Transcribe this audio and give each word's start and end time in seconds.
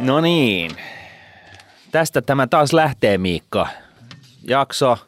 No 0.00 0.20
niin. 0.20 0.70
Tästä 1.90 2.22
tämä 2.22 2.46
taas 2.46 2.72
lähtee, 2.72 3.18
Miikka. 3.18 3.68
Jakso. 4.48 4.98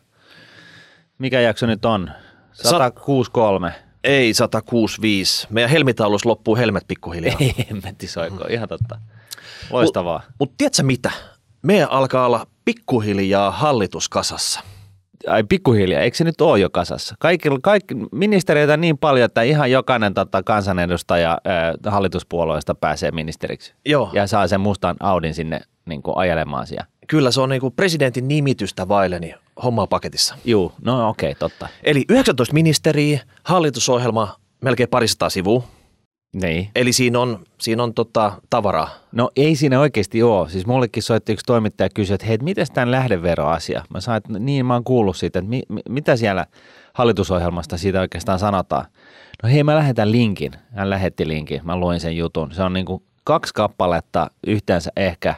Mikä 1.19 1.41
jakso 1.41 1.67
nyt 1.67 1.85
on? 1.85 2.11
163. 2.53 3.75
Ei 4.05 4.35
165. 4.35 5.47
Meidän 5.51 5.71
helmitaulus 5.71 6.25
loppuu 6.25 6.57
helmet 6.57 6.85
pikkuhiljaa. 6.89 7.37
Ei, 7.41 7.55
hemmetti 7.71 8.07
soiko. 8.07 8.45
Ihan 8.51 8.69
totta. 8.69 8.99
Loistavaa. 9.71 10.19
Mutta 10.19 10.35
mut 10.39 10.57
tiedätkö 10.59 10.83
mitä? 10.83 11.11
Meidän 11.63 11.91
alkaa 11.91 12.27
olla 12.27 12.47
pikkuhiljaa 12.65 13.51
hallituskasassa. 13.51 14.61
Ai 15.27 15.45
pikkuhiljaa, 15.45 16.01
eikö 16.01 16.17
se 16.17 16.25
nyt 16.25 16.41
ole 16.41 16.59
jo 16.59 16.71
kasassa? 16.71 17.15
Kaikki, 17.19 17.49
kaikki 17.63 17.95
ministeriöitä 18.13 18.77
niin 18.77 18.99
paljon, 18.99 19.25
että 19.25 19.43
ihan 19.43 19.71
jokainen 19.71 20.15
tota, 20.15 20.43
kansanedustaja 20.43 21.39
ää, 21.45 21.75
hallituspuolueesta 21.87 22.75
pääsee 22.75 23.11
ministeriksi. 23.11 23.75
Joo. 23.85 24.11
Ja 24.13 24.27
saa 24.27 24.49
sen 24.49 24.61
mustan 24.61 24.97
Audin 25.01 25.35
sinne 25.35 25.61
niin 25.87 26.03
kuin 26.03 26.17
ajelemaan 26.17 26.67
siellä. 26.67 26.87
Kyllä 27.09 27.31
se 27.31 27.41
on 27.41 27.49
niinku 27.49 27.71
presidentin 27.71 28.29
nimitystä 28.29 28.89
vaille, 28.89 29.19
niin 29.19 29.35
homma 29.65 29.83
on 29.83 29.89
paketissa. 29.89 30.35
Juu, 30.45 30.73
no 30.85 31.09
okei, 31.09 31.31
okay, 31.31 31.39
totta. 31.39 31.69
Eli 31.85 32.05
19 32.09 32.55
ministeriä, 32.55 33.21
hallitusohjelma 33.45 34.37
melkein 34.61 34.89
parisataa 34.89 35.31
sivua. 35.31 35.63
Niin. 36.33 36.69
Eli 36.75 36.93
siinä 36.93 37.21
on, 37.21 37.45
siinä 37.61 37.83
on 37.83 37.95
tota, 37.95 38.33
tavaraa. 38.51 38.89
No 39.13 39.31
ei 39.37 39.57
siinä 39.57 39.81
oikeasti 39.81 40.23
ole. 40.23 40.51
Siis 40.51 40.67
mullekin 40.67 41.03
soitti 41.03 41.33
yksi 41.33 41.47
toimittaja 41.47 41.89
kysyä, 41.95 42.15
että 42.15 42.27
hei, 42.27 42.39
miten 42.43 42.67
tämän 42.75 42.91
lähdeveroasia? 42.91 43.85
Mä 43.95 44.01
sanoin, 44.01 44.17
että 44.17 44.39
niin 44.39 44.67
mä 44.67 44.75
oon 44.75 44.85
kuullut 44.85 45.17
siitä, 45.17 45.39
että 45.39 45.49
mi, 45.49 45.63
mi, 45.69 45.81
mitä 45.89 46.17
siellä 46.17 46.47
hallitusohjelmasta 46.95 47.79
siitä 47.79 48.01
oikeastaan 48.01 48.39
sanotaan. 48.39 48.85
No 49.43 49.49
hei, 49.49 49.65
mä 49.65 49.77
lähetän 49.77 50.13
linkin. 50.13 50.53
Hän 50.75 50.91
lähetti 50.91 51.29
linkin. 51.29 51.61
Mä 51.65 51.77
luin 51.77 52.01
sen 52.01 52.17
jutun. 52.17 52.53
Se 52.53 52.63
on 52.63 52.73
niin 52.73 52.87
kuin 52.87 53.03
kaksi 53.25 53.55
kappaletta, 53.55 54.31
yhteensä 54.47 54.93
ehkä 54.97 55.35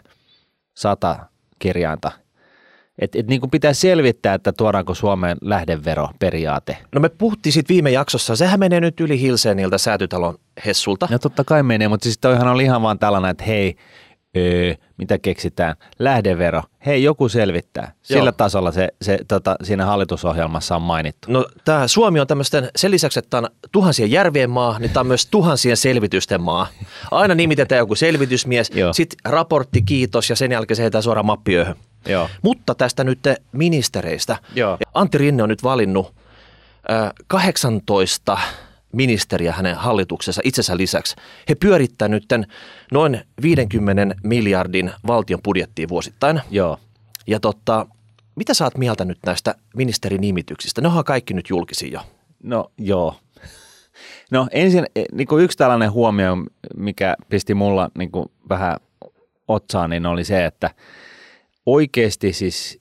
sata 0.74 1.16
kirjainta. 1.58 2.12
Että 2.98 3.18
et 3.18 3.26
niin 3.26 3.40
kuin 3.40 3.50
pitää 3.50 3.72
selvittää, 3.72 4.34
että 4.34 4.52
tuodaanko 4.52 4.94
Suomeen 4.94 5.36
lähdeveroperiaate. 5.40 6.76
No 6.94 7.00
me 7.00 7.08
puhuttiin 7.08 7.52
siitä 7.52 7.68
viime 7.68 7.90
jaksossa. 7.90 8.36
Sehän 8.36 8.60
menee 8.60 8.80
nyt 8.80 9.00
yli 9.00 9.20
Hilseeniltä 9.20 9.78
säätytalon 9.78 10.38
Hessulta. 10.66 11.08
No 11.10 11.18
totta 11.18 11.44
kai 11.44 11.62
menee, 11.62 11.88
mutta 11.88 12.04
siis 12.04 12.18
toihan 12.18 12.48
oli 12.48 12.62
ihan 12.62 12.82
vaan 12.82 12.98
tällainen, 12.98 13.30
että 13.30 13.44
hei, 13.44 13.76
öö, 14.36 14.74
mitä 14.96 15.18
keksitään, 15.18 15.76
lähdevero, 15.98 16.62
hei 16.86 17.02
joku 17.02 17.28
selvittää. 17.28 17.92
Sillä 18.02 18.28
Joo. 18.28 18.32
tasolla 18.32 18.72
se, 18.72 18.88
se 19.02 19.18
tota, 19.28 19.56
siinä 19.62 19.86
hallitusohjelmassa 19.86 20.76
on 20.76 20.82
mainittu. 20.82 21.32
No 21.32 21.46
tämä 21.64 21.88
Suomi 21.88 22.20
on 22.20 22.26
tämmöisten, 22.26 22.70
sen 22.76 22.90
lisäksi, 22.90 23.18
että 23.18 23.30
tämä 23.30 23.40
on 23.40 23.68
tuhansien 23.72 24.10
järvien 24.10 24.50
maa, 24.50 24.78
niin 24.78 24.90
tämä 24.90 25.00
on 25.00 25.06
myös 25.06 25.26
tuhansien 25.26 25.76
selvitysten 25.76 26.40
maa. 26.40 26.66
Aina 27.10 27.34
nimitetään 27.34 27.78
joku 27.78 27.94
selvitysmies, 27.94 28.70
sitten 28.92 29.18
raportti, 29.24 29.82
kiitos 29.82 30.30
ja 30.30 30.36
sen 30.36 30.52
jälkeen 30.52 30.76
se 30.76 30.82
heitää 30.82 31.02
suoraan 31.02 31.26
mappiöhön. 31.26 31.76
Joo. 32.06 32.28
Mutta 32.42 32.74
tästä 32.74 33.04
nyt 33.04 33.18
ministereistä. 33.52 34.36
Joo. 34.54 34.78
Antti 34.94 35.18
Rinne 35.18 35.42
on 35.42 35.48
nyt 35.48 35.62
valinnut 35.62 36.14
äh, 36.90 37.12
18 37.26 38.38
ministeriä 38.92 39.52
hänen 39.52 39.76
hallituksensa 39.76 40.40
itsensä 40.44 40.76
lisäksi. 40.76 41.16
He 41.48 41.54
pyörittää 41.54 42.08
nyt 42.08 42.24
noin 42.92 43.20
50 43.42 44.14
miljardin 44.24 44.92
valtion 45.06 45.40
budjettia 45.42 45.88
vuosittain. 45.88 46.40
Joo. 46.50 46.78
Ja 47.26 47.40
totta, 47.40 47.86
mitä 48.36 48.54
sä 48.54 48.64
oot 48.64 48.78
mieltä 48.78 49.04
nyt 49.04 49.18
näistä 49.26 49.54
ministerinimityksistä? 49.76 50.80
Ne 50.80 50.88
onhan 50.88 51.04
kaikki 51.04 51.34
nyt 51.34 51.50
julkisia 51.50 51.88
jo. 51.92 52.00
No 52.42 52.70
joo. 52.78 53.14
No 54.30 54.48
ensin 54.50 54.86
niin 55.12 55.28
kuin 55.28 55.44
yksi 55.44 55.58
tällainen 55.58 55.92
huomio, 55.92 56.36
mikä 56.76 57.16
pisti 57.28 57.54
mulla 57.54 57.90
niin 57.98 58.10
kuin 58.10 58.26
vähän 58.48 58.76
otsaan, 59.48 59.90
niin 59.90 60.06
oli 60.06 60.24
se, 60.24 60.44
että 60.44 60.70
oikeasti 61.66 62.32
siis 62.32 62.78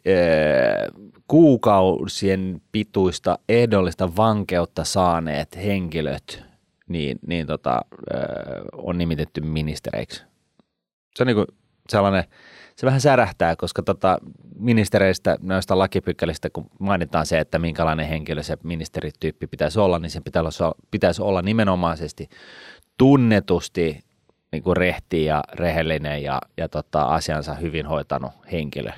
kuukausien 1.27 2.61
pituista 2.71 3.39
ehdollista 3.49 4.16
vankeutta 4.16 4.83
saaneet 4.83 5.55
henkilöt 5.55 6.44
niin, 6.88 7.19
niin 7.27 7.47
tota, 7.47 7.81
on 8.73 8.97
nimitetty 8.97 9.41
ministereiksi. 9.41 10.23
Se 11.16 11.23
on 11.23 11.27
niin 11.27 11.35
kuin 11.35 11.47
sellainen, 11.89 12.23
se 12.75 12.85
vähän 12.85 13.01
särähtää, 13.01 13.55
koska 13.55 13.83
tota, 13.83 14.17
ministereistä, 14.59 15.38
noista 15.41 15.77
lakipykälistä, 15.77 16.49
kun 16.49 16.69
mainitaan 16.79 17.25
se, 17.25 17.39
että 17.39 17.59
minkälainen 17.59 18.07
henkilö 18.07 18.43
se 18.43 18.57
ministerityyppi 18.63 19.47
pitäisi 19.47 19.79
olla, 19.79 19.99
niin 19.99 20.09
sen 20.09 20.23
pitäisi 20.23 20.63
olla, 20.63 20.75
pitäisi 20.91 21.22
olla 21.22 21.41
nimenomaisesti 21.41 22.29
tunnetusti 22.97 23.99
niin 24.53 24.64
kuin 24.64 24.78
rehti 24.78 25.25
ja 25.25 25.44
rehellinen 25.53 26.24
ja, 26.24 26.41
ja 26.58 26.69
tota, 26.69 27.02
asiansa 27.02 27.53
hyvin 27.53 27.86
hoitanut 27.86 28.31
henkilö. 28.52 28.91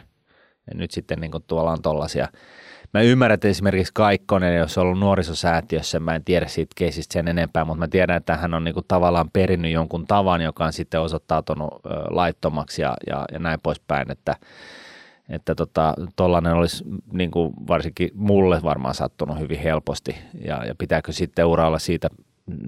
Ja 0.68 0.74
nyt 0.76 0.92
sitten 0.92 1.20
niin 1.20 1.32
kuin 1.32 1.44
tuolla 1.48 1.72
on 1.72 1.82
tollaisia. 1.82 2.28
Mä 2.94 3.02
ymmärrän, 3.02 3.34
että 3.34 3.48
esimerkiksi 3.48 3.94
Kaikkonen, 3.94 4.58
jos 4.58 4.78
on 4.78 4.82
ollut 4.82 5.00
nuorisosäätiössä, 5.00 6.00
mä 6.00 6.16
en 6.16 6.24
tiedä 6.24 6.48
siitä 6.48 6.74
keisistä 6.76 7.14
sen 7.14 7.28
enempää, 7.28 7.66
mutta 7.66 7.80
mä 7.80 7.88
tiedän, 7.88 8.18
että 8.18 8.38
hän 8.38 8.54
on 8.54 8.64
niin 8.64 8.74
kuin 8.74 8.86
tavallaan 8.88 9.30
perinnyt 9.34 9.72
jonkun 9.72 10.08
tavan, 10.08 10.42
joka 10.42 10.66
on 10.66 10.74
sitten 10.74 11.02
osoittautunut 11.02 11.74
laittomaksi 12.10 12.82
ja, 12.82 12.94
ja, 13.08 13.26
ja 13.32 13.40
näin 13.40 13.60
poispäin, 13.64 14.12
että 14.12 14.36
että 15.30 15.56
tota, 15.56 15.94
tollainen 16.16 16.54
olisi 16.54 16.84
niin 17.12 17.32
kuin 17.32 17.54
varsinkin 17.68 18.10
mulle 18.14 18.62
varmaan 18.64 18.96
sattunut 18.96 19.40
hyvin 19.40 19.60
helposti 19.60 20.16
ja, 20.46 20.66
ja 20.66 20.76
pitääkö 20.78 21.12
sitten 21.12 21.46
ura 21.46 21.68
olla 21.68 21.80
siitä 21.80 22.10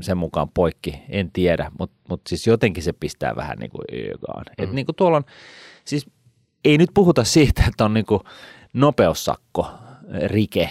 sen 0.02 0.18
mukaan 0.18 0.50
poikki, 0.50 1.02
en 1.10 1.32
tiedä, 1.32 1.72
mutta 1.80 1.96
mut 2.10 2.22
siis 2.28 2.48
jotenkin 2.48 2.84
se 2.84 2.94
pistää 2.94 3.36
vähän 3.36 3.58
niin 3.58 3.72
kuin 3.72 3.86
yökaan. 3.94 4.44
Mm. 4.58 4.64
Et 4.64 4.72
niin 4.72 4.86
kuin 4.86 4.96
tuolla 4.96 5.18
on, 5.18 5.24
siis 5.86 6.10
ei 6.66 6.78
nyt 6.78 6.90
puhuta 6.94 7.24
siitä, 7.24 7.64
että 7.68 7.86
on 7.86 7.94
niin 7.94 8.06
kuin 8.06 8.22
nopeussakko, 8.74 9.72
rike 10.26 10.70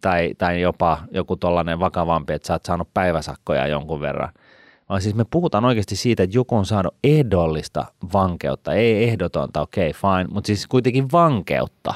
tai, 0.00 0.34
tai 0.38 0.60
jopa 0.60 0.98
joku 1.10 1.36
tollainen 1.36 1.80
vakavampi, 1.80 2.32
että 2.32 2.46
sä 2.46 2.52
oot 2.52 2.64
saanut 2.64 2.88
päiväsakkoja 2.94 3.66
jonkun 3.66 4.00
verran, 4.00 4.32
vaan 4.88 5.02
siis 5.02 5.14
me 5.14 5.24
puhutaan 5.30 5.64
oikeasti 5.64 5.96
siitä, 5.96 6.22
että 6.22 6.36
joku 6.36 6.56
on 6.56 6.66
saanut 6.66 6.94
ehdollista 7.04 7.84
vankeutta, 8.12 8.74
ei 8.74 9.04
ehdotonta, 9.04 9.60
okei, 9.60 9.90
okay, 9.90 10.00
fine, 10.00 10.34
mutta 10.34 10.46
siis 10.46 10.66
kuitenkin 10.66 11.12
vankeutta, 11.12 11.94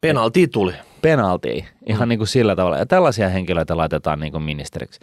Penalti 0.00 0.48
tuli. 0.48 0.72
penaltia, 1.02 1.64
ihan 1.86 2.02
mm. 2.02 2.08
niin 2.08 2.18
kuin 2.18 2.28
sillä 2.28 2.56
tavalla. 2.56 2.78
Ja 2.78 2.86
tällaisia 2.86 3.28
henkilöitä 3.28 3.76
laitetaan 3.76 4.20
niin 4.20 4.32
kuin 4.32 4.42
ministeriksi. 4.42 5.00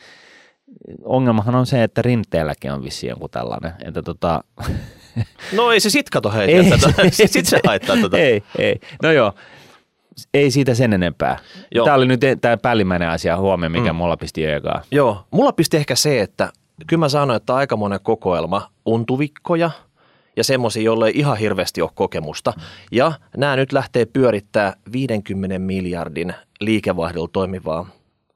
Ongelmahan 1.03 1.56
on 1.56 1.66
se, 1.66 1.84
että 1.84 2.02
rinteelläkin 2.02 2.72
on 2.72 2.84
vissiin 2.84 3.09
joku 3.09 3.30
tällainen, 3.30 3.74
että 3.85 4.02
tota, 4.02 4.44
No 5.57 5.72
ei 5.72 5.80
se 5.80 5.90
sit 5.90 6.09
kato 6.09 6.31
heitä 6.31 6.53
Ei, 6.53 6.69
tätä. 6.69 7.09
se- 7.12 7.28
Sit 7.28 7.46
se 7.46 7.59
haittaa 7.68 7.96
tätä. 8.02 8.18
Ei, 8.18 8.44
ei. 8.57 8.79
No 9.03 9.12
joo, 9.12 9.34
ei 10.34 10.52
siitä 10.52 10.74
sen 10.75 10.94
enempää. 10.94 11.38
Joo. 11.72 11.85
Tämä 11.85 11.97
oli 11.97 12.06
nyt 12.08 12.19
tämä 12.41 12.58
päällimmäinen 12.58 13.09
asia 13.09 13.38
huomioon, 13.38 13.72
mikä 13.72 13.94
mm. 13.94 13.97
mulla 13.97 14.18
pisti 14.18 14.46
öökaan. 14.47 14.84
Joo, 14.91 15.28
mulla 15.31 15.52
pisti 15.52 15.78
ehkä 15.78 15.96
se, 15.96 16.22
että 16.22 16.52
kyllä 16.88 17.00
mä 17.00 17.09
sanoin, 17.09 17.38
että 17.38 17.56
aika 17.56 17.78
monen 17.78 18.00
kokoelma 18.03 18.72
untuvikkoja 18.85 19.72
ja 20.38 20.44
semmoisia, 20.44 20.84
joille 20.84 21.08
ei 21.08 21.13
ihan 21.16 21.38
hirveästi 21.38 21.81
ole 21.81 21.90
kokemusta. 21.96 22.53
Ja 22.91 23.12
nämä 23.38 23.56
nyt 23.56 23.72
lähtee 23.72 24.06
pyörittää 24.06 24.74
50 24.91 25.59
miljardin 25.59 26.34
liikevaihdolla 26.62 27.29
toimivaa 27.34 27.90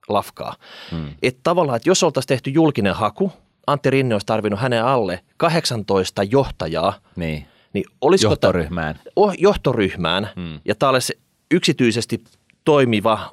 lafkaa. 0.09 0.56
Hmm. 0.91 1.09
Että 1.24 1.40
tavallaan, 1.44 1.75
että 1.75 1.90
jos 1.90 2.03
oltaisiin 2.03 2.28
tehty 2.28 2.50
julkinen 2.50 2.96
haku, 2.96 3.31
Antti 3.68 3.90
Rinne 3.90 4.16
olisi 4.16 4.25
tarvinnut 4.25 4.59
hänen 4.59 4.86
alle 4.86 5.19
18 5.38 6.24
johtajaa, 6.24 6.94
Niin, 7.16 7.46
niin 7.74 7.86
olisiko 8.02 8.36
ta- 8.36 8.47
johtoryhmään. 8.47 9.00
oh, 9.16 9.34
johtoryhmään 9.38 10.30
Hmm. 10.36 10.59
ja 10.66 10.75
tämä 10.75 10.90
olisi 10.90 11.19
yksityisesti 11.52 12.24
toimiva 12.66 13.30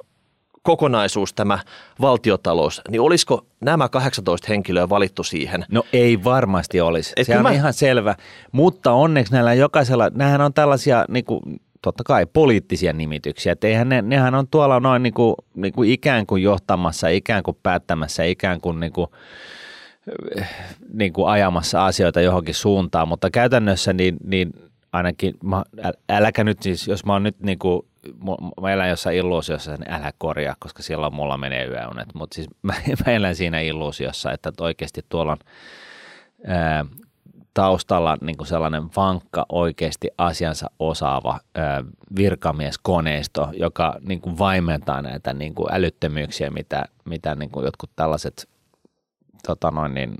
kokonaisuus 0.63 1.33
tämä 1.33 1.59
valtiotalous, 2.01 2.81
niin 2.89 3.01
olisiko 3.01 3.45
nämä 3.61 3.89
18 3.89 4.45
henkilöä 4.49 4.89
valittu 4.89 5.23
siihen? 5.23 5.65
No 5.71 5.83
ei 5.93 6.23
varmasti 6.23 6.81
olisi. 6.81 7.13
Et 7.17 7.27
Se 7.27 7.37
on 7.37 7.43
mä- 7.43 7.51
ihan 7.51 7.73
selvä. 7.73 8.15
Mutta 8.51 8.91
onneksi 8.91 9.33
näillä 9.33 9.53
jokaisella, 9.53 10.09
nämähän 10.13 10.41
on 10.41 10.53
tällaisia 10.53 11.05
niin 11.09 11.25
kuin, 11.25 11.41
totta 11.81 12.03
kai 12.03 12.25
poliittisia 12.25 12.93
nimityksiä. 12.93 13.53
Et 13.53 13.63
eihän 13.63 13.89
ne, 13.89 14.01
nehän 14.01 14.35
on 14.35 14.47
tuolla 14.47 14.79
noin 14.79 15.03
niin 15.03 15.13
kuin, 15.13 15.35
niin 15.55 15.73
kuin 15.73 15.89
ikään 15.89 16.25
kuin 16.25 16.43
johtamassa, 16.43 17.07
ikään 17.07 17.43
kuin 17.43 17.57
päättämässä, 17.63 18.23
ikään 18.23 18.61
kuin, 18.61 18.79
niin 18.79 18.93
kuin 18.93 19.07
niin 20.93 21.13
kuin 21.13 21.29
ajamassa 21.29 21.85
asioita 21.85 22.21
johonkin 22.21 22.55
suuntaan, 22.55 23.07
mutta 23.07 23.29
käytännössä 23.29 23.93
niin, 23.93 24.17
niin 24.23 24.51
ainakin, 24.93 25.33
mä, 25.43 25.63
äl- 25.81 25.99
äläkä 26.09 26.43
nyt 26.43 26.61
siis, 26.61 26.87
jos 26.87 27.05
mä 27.05 27.13
oon 27.13 27.23
nyt 27.23 27.39
niin 27.39 27.59
kuin, 27.59 27.81
mä 28.61 28.73
elän 28.73 28.89
jossain 28.89 29.17
illuusiossa, 29.17 29.71
niin 29.71 29.93
älä 29.93 30.13
korjaa, 30.17 30.55
koska 30.59 30.83
silloin 30.83 31.15
mulla 31.15 31.37
menee 31.37 31.65
yöunet, 31.65 32.07
mutta 32.13 32.35
siis 32.35 32.47
mä, 32.61 32.73
mä 33.05 33.13
elän 33.13 33.35
siinä 33.35 33.59
illuusiossa, 33.59 34.31
että 34.31 34.51
oikeasti 34.59 35.01
tuolla 35.09 35.31
on 35.31 35.37
ää, 36.47 36.85
taustalla 37.53 38.17
niin 38.21 38.37
kuin 38.37 38.47
sellainen 38.47 38.83
vankka, 38.95 39.45
oikeasti 39.49 40.07
asiansa 40.17 40.69
osaava 40.79 41.39
ää, 41.55 41.83
virkamieskoneisto, 42.15 43.49
joka 43.53 43.95
niin 44.01 44.21
kuin 44.21 44.37
vaimentaa 44.37 45.01
näitä 45.01 45.33
niin 45.33 45.55
kuin 45.55 45.73
älyttömyyksiä, 45.73 46.49
mitä, 46.49 46.85
mitä 47.05 47.35
niin 47.35 47.49
kuin 47.49 47.65
jotkut 47.65 47.89
tällaiset 47.95 48.49
tota 49.47 49.71
noin, 49.71 49.93
niin, 49.93 50.17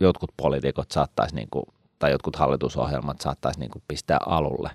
jotkut 0.00 0.30
poliitikot 0.36 0.90
saattaisi 0.90 1.34
niin 1.34 1.48
kuin 1.50 1.64
tai 1.98 2.10
jotkut 2.10 2.36
hallitusohjelmat 2.36 3.20
saattaisi 3.20 3.60
niin 3.60 3.70
kuin 3.70 3.82
pistää 3.88 4.18
alulle. 4.26 4.70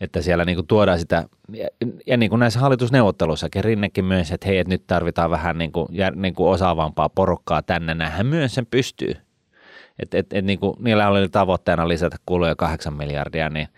Että 0.00 0.22
siellä 0.22 0.44
niin 0.44 0.56
kuin 0.56 0.66
tuodaan 0.66 0.98
sitä, 0.98 1.28
ja, 1.52 1.68
ja 2.06 2.16
niin 2.16 2.30
kuin 2.30 2.40
näissä 2.40 2.60
hallitusneuvotteluissakin 2.60 3.64
Rinnekin 3.64 4.04
myös, 4.04 4.32
että 4.32 4.46
hei, 4.48 4.58
että 4.58 4.74
nyt 4.74 4.86
tarvitaan 4.86 5.30
vähän 5.30 5.58
niin 5.58 5.72
kuin, 5.72 5.88
ja, 5.90 6.10
niin 6.10 6.34
kuin 6.34 6.48
osaavampaa 6.50 7.08
porukkaa 7.08 7.62
tänne, 7.62 7.94
näinhän 7.94 8.26
myös 8.26 8.54
sen 8.54 8.66
pystyy. 8.66 9.25
Että 9.98 10.18
et, 10.18 10.32
et, 10.32 10.44
niin 10.44 10.58
kuin, 10.58 10.76
niillä 10.78 11.08
oli 11.08 11.28
tavoitteena 11.28 11.88
lisätä 11.88 12.16
kuluja 12.26 12.56
8 12.56 12.94
miljardia, 12.94 13.48
niin 13.48 13.68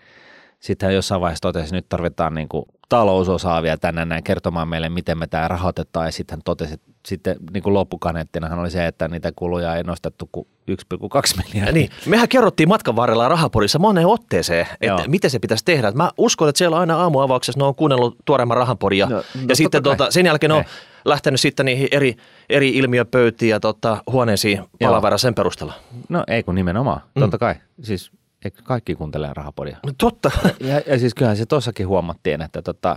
sitten 0.59 0.93
jossain 0.95 1.21
vaiheessa 1.21 1.41
totesi, 1.41 1.65
että 1.65 1.75
nyt 1.75 1.89
tarvitaan 1.89 2.33
niin 2.35 2.49
kuin 2.49 2.65
talousosaavia 2.89 3.77
tänne 3.77 4.05
näin 4.05 4.23
kertomaan 4.23 4.67
meille, 4.67 4.89
miten 4.89 5.17
me 5.17 5.27
tämä 5.27 5.47
rahoitetaan. 5.47 6.05
Ja 6.05 6.11
sitten 6.11 6.35
hän 6.35 6.41
totesi, 6.45 6.73
että 6.73 6.91
sitten 7.07 7.35
niin 7.53 7.63
kuin 7.63 7.73
loppukaneettinahan 7.73 8.59
oli 8.59 8.71
se, 8.71 8.87
että 8.87 9.07
niitä 9.07 9.31
kuluja 9.35 9.75
ei 9.75 9.83
nostettu 9.83 10.29
kuin 10.31 10.47
1,2 10.71 11.43
miljardia. 11.45 11.73
Niin, 11.73 11.89
mehän 12.05 12.29
kerrottiin 12.29 12.69
matkan 12.69 12.95
varrella 12.95 13.27
rahapodissa 13.27 13.79
moneen 13.79 14.07
otteeseen, 14.07 14.67
että 14.71 14.85
Joo. 14.85 15.03
miten 15.07 15.29
se 15.29 15.39
pitäisi 15.39 15.65
tehdä. 15.65 15.91
Mä 15.91 16.11
uskon, 16.17 16.49
että 16.49 16.57
siellä 16.57 16.79
aina 16.79 16.97
aamuavauksessa 16.97 17.59
ne 17.59 17.65
on 17.65 17.75
kuunnellut 17.75 18.17
tuoreemman 18.25 18.57
rahapodia. 18.57 19.05
No, 19.05 19.15
no 19.15 19.23
ja 19.49 19.55
sitten 19.55 19.83
tuota, 19.83 20.11
sen 20.11 20.25
jälkeen 20.25 20.49
ne 20.49 20.55
on 20.55 20.63
lähtenyt 21.05 21.39
sitten 21.39 21.65
niihin 21.65 21.87
eri, 21.91 22.15
eri 22.49 22.69
ilmiöpöytiin 22.69 23.49
ja 23.49 23.59
tota, 23.59 24.03
huoneisiin 24.11 24.63
palavera 24.79 25.17
sen 25.17 25.35
perusteella. 25.35 25.73
No 26.09 26.23
ei 26.27 26.43
kun 26.43 26.55
nimenomaan, 26.55 27.01
mm. 27.15 27.19
totta 27.19 27.37
kai. 27.37 27.55
Siis 27.81 28.11
Eikö 28.45 28.61
kaikki 28.63 28.95
kuuntelee 28.95 29.31
rahapodia? 29.33 29.77
No 29.85 29.93
totta. 29.97 30.31
Ja, 30.59 30.81
ja 30.87 30.99
siis 30.99 31.13
kyllähän 31.13 31.37
se 31.37 31.45
tuossakin 31.45 31.87
huomattiin, 31.87 32.41
että 32.41 32.61
tota, 32.61 32.95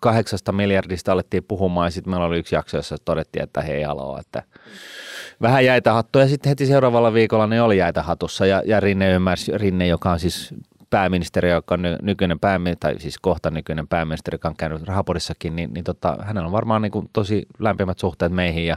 kahdeksasta 0.00 0.52
miljardista 0.52 1.12
alettiin 1.12 1.44
puhumaan 1.44 1.86
ja 1.86 1.90
sitten 1.90 2.10
meillä 2.10 2.26
oli 2.26 2.38
yksi 2.38 2.54
jakso, 2.54 2.76
jossa 2.76 2.96
todettiin, 3.04 3.42
että 3.42 3.60
hei 3.60 3.84
alo, 3.84 4.18
että 4.18 4.42
vähän 5.42 5.64
jäitä 5.64 5.92
hattua 5.92 6.22
ja 6.22 6.28
sitten 6.28 6.50
heti 6.50 6.66
seuraavalla 6.66 7.12
viikolla 7.12 7.46
ne 7.46 7.62
oli 7.62 7.78
jäitä 7.78 8.02
hatussa 8.02 8.46
ja, 8.46 8.62
ja 8.66 8.80
Rinne 8.80 9.12
ymmärsi, 9.12 9.58
Rinne, 9.58 9.86
joka 9.86 10.12
on 10.12 10.20
siis 10.20 10.54
pääministeri, 10.90 11.50
joka 11.50 11.74
on 11.74 11.82
nykyinen 12.02 12.40
pääministeri, 12.40 12.94
tai 12.94 13.00
siis 13.00 13.18
kohta 13.18 13.50
nykyinen 13.50 13.88
pääministeri, 13.88 14.34
joka 14.34 14.48
on 14.48 14.56
käynyt 14.56 14.82
rahapodissakin, 14.82 15.56
niin, 15.56 15.74
niin 15.74 15.84
tota, 15.84 16.16
hänellä 16.22 16.46
on 16.46 16.52
varmaan 16.52 16.82
niin 16.82 16.92
kuin 16.92 17.10
tosi 17.12 17.46
lämpimät 17.58 17.98
suhteet 17.98 18.32
meihin 18.32 18.66
ja 18.66 18.76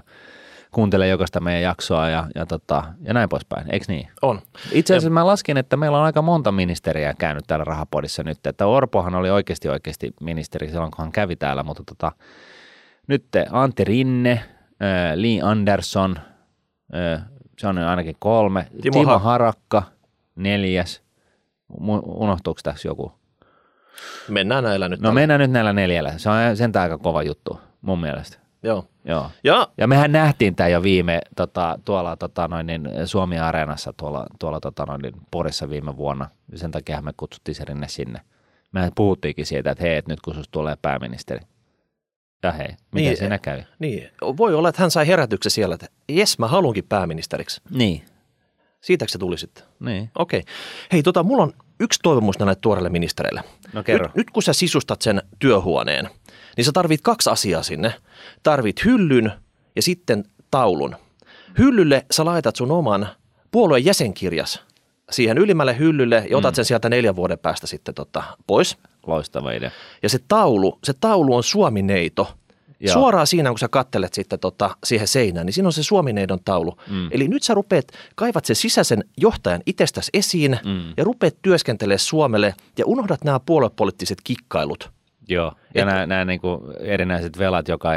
kuuntelee 0.72 1.08
jokaista 1.08 1.40
meidän 1.40 1.62
jaksoa 1.62 2.10
ja, 2.10 2.28
ja, 2.36 2.46
tota, 2.46 2.84
ja 3.02 3.14
näin 3.14 3.30
poispäin, 3.30 3.74
eikö 3.74 3.86
niin? 3.88 4.08
On. 4.22 4.42
Itse 4.72 4.94
asiassa 4.94 5.08
ja... 5.08 5.12
mä 5.12 5.28
laskin, 5.28 5.58
että 5.58 5.78
meillä 5.78 5.98
on 5.98 6.04
aika 6.04 6.22
monta 6.22 6.52
ministeriä 6.52 7.14
käynyt 7.14 7.44
täällä 7.48 7.64
Rahapodissa 7.64 8.24
nyt, 8.24 8.48
että 8.48 8.66
Orpohan 8.66 9.16
oli 9.16 9.30
oikeasti 9.30 9.70
oikeasti 9.70 10.14
ministeri 10.22 10.70
silloin, 10.70 10.92
kun 10.92 11.06
hän 11.06 11.12
kävi 11.12 11.36
täällä, 11.36 11.64
mutta 11.64 11.84
tota, 11.86 12.12
nyt 13.08 13.26
Antti 13.52 13.84
Rinne, 13.84 14.32
äh, 14.32 15.16
Lee 15.16 15.42
Anderson, 15.44 16.20
äh, 16.96 17.22
se 17.58 17.68
on 17.68 17.78
ainakin 17.78 18.16
kolme, 18.20 18.68
Timo, 18.82 19.00
Timo 19.00 19.20
Harakka, 19.20 19.84
neljäs, 20.36 21.02
unohtuuko 22.06 22.60
tässä 22.64 22.88
joku? 22.88 23.12
Mennään 24.28 24.64
näillä 24.64 24.90
nyt. 24.90 25.00
No 25.00 25.04
tällä. 25.04 25.14
mennään 25.22 25.40
nyt 25.40 25.52
näillä 25.52 25.74
neljällä, 25.74 26.18
se 26.18 26.30
on 26.30 26.58
sentään 26.58 26.84
aika 26.84 26.98
kova 26.98 27.24
juttu 27.24 27.60
mun 27.82 28.02
mielestä. 28.02 28.38
Joo. 28.64 28.86
Joo. 29.06 29.32
Ja, 29.44 29.68
ja 29.78 29.88
mehän 29.88 30.12
nähtiin 30.12 30.56
tämä 30.56 30.68
jo 30.68 30.84
viime 30.84 31.22
tota, 31.36 31.80
tuolla 31.86 32.16
tota, 32.16 32.48
noin, 32.48 32.68
niin 32.68 32.90
Suomi-areenassa 33.06 33.94
tuolla, 33.98 34.26
tuolla 34.40 34.60
tota, 34.60 34.86
noin, 34.86 35.02
niin 35.02 35.14
Porissa 35.32 35.70
viime 35.70 35.98
vuonna. 35.98 36.30
Sen 36.56 36.72
takia 36.72 37.02
me 37.02 37.12
kutsuttiin 37.18 37.56
se 37.56 37.66
rinne 37.66 37.88
sinne. 37.88 38.22
Mehän 38.72 38.92
puhuttiinkin 38.96 39.46
siitä, 39.46 39.72
että 39.72 39.84
hei, 39.84 39.96
että 39.98 40.12
nyt 40.12 40.22
kun 40.22 40.36
susta 40.36 40.52
tulee 40.52 40.76
pääministeri. 40.82 41.40
Ja 42.44 42.52
hei, 42.52 42.68
miten 42.68 42.80
niin, 42.92 43.18
siinä 43.18 43.38
kävi? 43.38 43.64
Niin, 43.80 44.10
voi 44.22 44.54
olla, 44.54 44.70
että 44.70 44.82
hän 44.82 44.92
sai 44.92 45.08
herätyksen 45.08 45.52
siellä, 45.52 45.76
että 45.76 45.88
jes, 46.10 46.40
mä 46.40 46.48
haluankin 46.48 46.86
pääministeriksi. 46.90 47.62
Niin. 47.70 48.04
Siitäkö 48.82 49.12
se 49.12 49.18
tuli 49.18 49.38
sitten? 49.38 49.64
Niin. 49.80 50.12
Okei. 50.16 50.40
Okay. 50.40 50.54
Hei, 50.92 51.04
tota, 51.04 51.24
mulla 51.24 51.44
on 51.44 51.54
yksi 51.80 52.00
toivomus 52.04 52.40
näille 52.40 52.56
tuoreille 52.56 52.90
ministereille. 52.90 53.44
No 53.74 53.84
kerro. 53.84 54.08
Nyt, 54.08 54.16
nyt 54.16 54.32
kun 54.32 54.44
sä 54.44 54.54
sisustat 54.54 55.02
sen 55.02 55.22
työhuoneen, 55.40 56.10
niin 56.58 56.66
sä 56.66 56.72
tarvit 56.72 57.02
kaksi 57.02 57.30
asiaa 57.30 57.64
sinne. 57.64 57.94
Tarvit 58.44 58.86
hyllyn 58.86 59.32
ja 59.76 59.82
sitten 59.82 60.24
taulun. 60.52 60.96
Hyllylle 61.58 62.06
sä 62.12 62.26
laitat 62.26 62.56
sun 62.56 62.72
oman 62.72 63.08
puolueen 63.52 63.86
jäsenkirjas 63.86 64.64
siihen 65.12 65.38
ylimmälle 65.38 65.78
hyllylle 65.78 66.26
ja 66.30 66.38
otat 66.38 66.54
mm. 66.54 66.56
sen 66.56 66.66
sieltä 66.66 66.90
neljän 66.90 67.16
vuoden 67.16 67.40
päästä 67.40 67.68
sitten 67.68 67.96
tota, 67.96 68.24
pois. 68.48 68.78
Loistava 69.08 69.52
idea. 69.52 69.72
Ja 70.04 70.10
se 70.10 70.20
taulu, 70.28 70.80
se 70.84 70.94
taulu 70.94 71.36
on 71.36 71.44
Suomineito. 71.44 72.34
Joo. 72.80 72.94
Suoraan 72.94 73.28
siinä, 73.28 73.50
kun 73.50 73.60
sä 73.60 73.68
kattelet 73.68 74.14
sitten 74.14 74.40
tota, 74.40 74.76
siihen 74.84 75.08
seinään, 75.08 75.46
niin 75.46 75.54
siinä 75.54 75.68
on 75.68 75.74
se 75.74 75.84
Suomineidon 75.84 76.40
taulu. 76.46 76.78
Mm. 76.90 77.08
Eli 77.12 77.28
nyt 77.28 77.44
sä 77.44 77.54
rupeat, 77.54 77.86
kaivat 78.16 78.46
sen 78.46 78.56
sisäisen 78.56 79.04
johtajan 79.18 79.62
itsestäsi 79.66 80.10
esiin 80.14 80.60
mm. 80.66 80.94
ja 80.98 81.04
rupeat 81.04 81.36
työskentelemään 81.42 82.00
Suomelle 82.00 82.56
ja 82.78 82.86
unohdat 82.86 83.24
nämä 83.24 83.40
puoluepoliittiset 83.40 84.18
kikkailut– 84.24 84.90
Joo, 85.30 85.54
ja 85.76 85.86
nämä, 85.86 86.06
nämä 86.06 86.26
niin 86.26 86.42
kuin 86.42 86.62
erinäiset 86.80 87.38
velat 87.38 87.68
joka, 87.68 87.90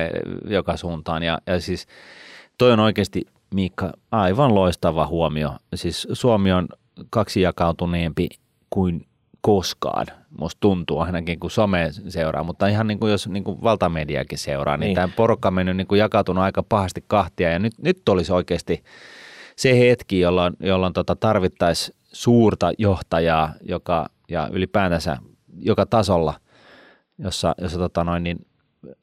joka 0.44 0.76
suuntaan. 0.76 1.22
Ja, 1.22 1.38
ja 1.46 1.60
siis 1.60 1.86
toi 2.58 2.72
on 2.72 2.80
oikeasti, 2.80 3.26
Miikka, 3.54 3.92
aivan 4.10 4.54
loistava 4.54 5.06
huomio. 5.06 5.56
Siis 5.74 6.08
Suomi 6.12 6.52
on 6.52 6.68
kaksi 7.10 7.40
jakautuneempi 7.40 8.28
kuin 8.70 9.06
koskaan, 9.42 10.06
musta 10.38 10.60
tuntuu 10.60 10.98
ainakin 10.98 11.40
kun 11.40 11.50
some 11.50 11.90
seuraa, 12.08 12.44
mutta 12.44 12.66
ihan 12.66 12.86
niin 12.86 12.98
kuin 12.98 13.12
jos 13.12 13.28
niin 13.28 13.44
kuin 13.44 13.62
valtamediakin 13.62 14.38
seuraa, 14.38 14.76
niin, 14.76 14.86
niin. 14.86 14.94
tämä 14.94 15.08
porukka 15.16 15.48
on 15.48 15.54
mennyt 15.54 15.76
niin 15.76 15.86
kuin 15.86 15.98
jakautunut 15.98 16.44
aika 16.44 16.62
pahasti 16.62 17.04
kahtia. 17.06 17.50
Ja 17.50 17.58
nyt, 17.58 17.72
nyt 17.78 18.08
olisi 18.08 18.32
oikeasti 18.32 18.84
se 19.56 19.78
hetki, 19.78 20.20
jolloin, 20.20 20.54
jolloin 20.60 20.92
tota 20.92 21.16
tarvittaisiin 21.16 21.96
suurta 22.12 22.72
johtajaa, 22.78 23.52
joka 23.68 24.06
ja 24.28 24.48
ylipäätänsä 24.52 25.16
joka 25.58 25.86
tasolla 25.86 26.34
jossa, 27.18 27.54
jossa 27.58 27.78
tota 27.78 28.04
noin, 28.04 28.24
niin 28.24 28.46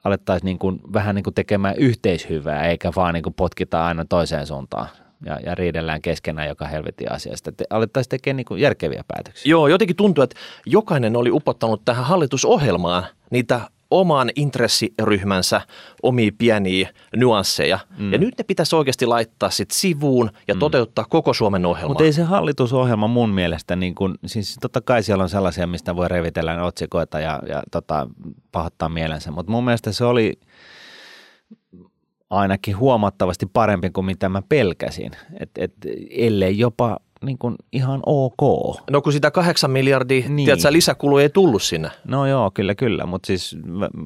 alettaisiin 0.04 0.46
niin 0.46 0.60
kuin, 0.60 0.80
vähän 0.94 1.16
niin 1.16 1.24
kuin 1.24 1.34
tekemään 1.34 1.76
yhteishyvää, 1.78 2.68
eikä 2.68 2.92
vaan 2.96 3.14
niin 3.14 3.24
kuin 3.24 3.34
potkita 3.34 3.86
aina 3.86 4.06
toiseen 4.06 4.48
suuntaan 4.48 4.90
ja, 5.26 5.40
ja 5.46 5.56
riidellään 5.56 6.02
keskenään 6.02 6.48
joka 6.48 6.68
helvetin 6.68 7.12
asiasta. 7.12 7.50
Että 7.50 7.64
alettaisiin 7.70 8.10
tekemään 8.10 8.38
niin 8.38 8.46
kuin 8.46 8.62
järkeviä 8.62 9.04
päätöksiä. 9.08 9.50
Joo, 9.50 9.68
jotenkin 9.68 9.96
tuntuu, 9.96 10.24
että 10.24 10.40
jokainen 10.66 11.16
oli 11.16 11.32
upottanut 11.32 11.82
tähän 11.86 12.06
hallitusohjelmaan 12.06 13.06
niitä 13.32 13.62
oman 13.92 14.30
intressiryhmänsä 14.36 15.62
omia 16.04 16.32
pieniä 16.38 16.90
nyansseja. 17.16 17.80
Mm. 17.98 18.12
Ja 18.12 18.18
nyt 18.18 18.38
ne 18.38 18.44
pitäisi 18.44 18.76
oikeasti 18.76 19.06
laittaa 19.06 19.50
sit 19.50 19.72
sivuun 19.72 20.30
ja 20.48 20.54
mm. 20.54 20.60
toteuttaa 20.60 21.06
koko 21.10 21.34
Suomen 21.34 21.66
ohjelma. 21.66 21.90
Mutta 21.90 22.04
ei 22.04 22.14
se 22.14 22.24
hallitusohjelma 22.24 23.08
mun 23.08 23.30
mielestä, 23.30 23.76
niin 23.76 23.96
kun, 23.96 24.16
siis 24.26 24.58
totta 24.62 24.82
kai 24.82 25.04
siellä 25.04 25.24
on 25.24 25.30
sellaisia, 25.30 25.68
mistä 25.68 25.96
voi 25.96 26.08
revitellä 26.08 26.64
otsikoita 26.64 27.20
ja, 27.20 27.40
ja 27.48 27.64
tota, 27.72 28.08
pahoittaa 28.52 28.90
mielensä, 28.90 29.32
mutta 29.32 29.52
mun 29.52 29.66
mielestä 29.66 29.92
se 29.92 30.06
oli 30.06 30.40
ainakin 32.30 32.78
huomattavasti 32.78 33.46
parempi 33.46 33.90
kuin 33.90 34.06
mitä 34.06 34.30
mä 34.30 34.42
pelkäsin. 34.50 35.12
Et, 35.40 35.50
et, 35.58 35.74
ellei 36.10 36.60
jopa 36.60 37.00
niin 37.26 37.38
kuin 37.38 37.56
ihan 37.72 38.00
ok. 38.06 38.42
No 38.92 39.02
kun 39.02 39.14
sitä 39.14 39.32
kahdeksan 39.32 39.72
miljardia, 39.72 40.30
niin. 40.30 40.46
tiedätkö, 40.46 40.72
lisäkulu 40.72 41.18
ei 41.18 41.30
tullut 41.30 41.64
sinne. 41.64 41.90
No 42.08 42.26
joo, 42.26 42.52
kyllä, 42.54 42.76
kyllä, 42.76 43.06
mutta 43.06 43.28
siis 43.28 43.58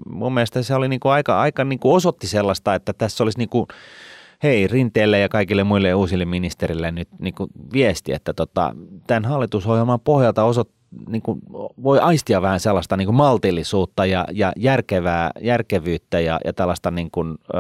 mun 0.10 0.34
mielestä 0.34 0.64
se 0.64 0.76
oli 0.76 0.88
niin 0.88 1.00
kuin 1.00 1.12
aika, 1.12 1.42
aika 1.42 1.64
niin 1.64 1.80
kuin 1.80 1.96
osoitti 1.96 2.28
sellaista, 2.28 2.76
että 2.76 2.94
tässä 2.94 3.24
olisi 3.24 3.38
niin 3.38 3.50
kuin, 3.50 3.68
hei 4.44 4.68
Rinteelle 4.68 5.20
ja 5.20 5.30
kaikille 5.30 5.64
muille 5.64 5.94
uusille 5.94 6.26
ministerille 6.26 6.92
nyt 6.92 7.10
niin 7.20 7.34
kuin 7.36 7.50
viesti, 7.74 8.14
että 8.14 8.34
tota, 8.34 8.76
tämän 9.08 9.26
hallitusohjelman 9.26 10.00
pohjalta 10.00 10.44
osoittaa 10.44 10.83
niin 11.08 11.22
kuin, 11.22 11.42
voi 11.84 12.00
aistia 12.00 12.42
vähän 12.42 12.60
sellaista 12.60 12.98
niin 12.98 13.06
kuin 13.06 13.16
maltillisuutta 13.16 14.06
ja, 14.06 14.26
ja 14.32 14.54
järkevää, 14.56 15.32
järkevyyttä 15.42 16.20
ja, 16.20 16.40
ja 16.46 16.54
tällaista 16.54 16.92
niin 16.92 17.12
kuin, 17.12 17.38
ö, 17.54 17.58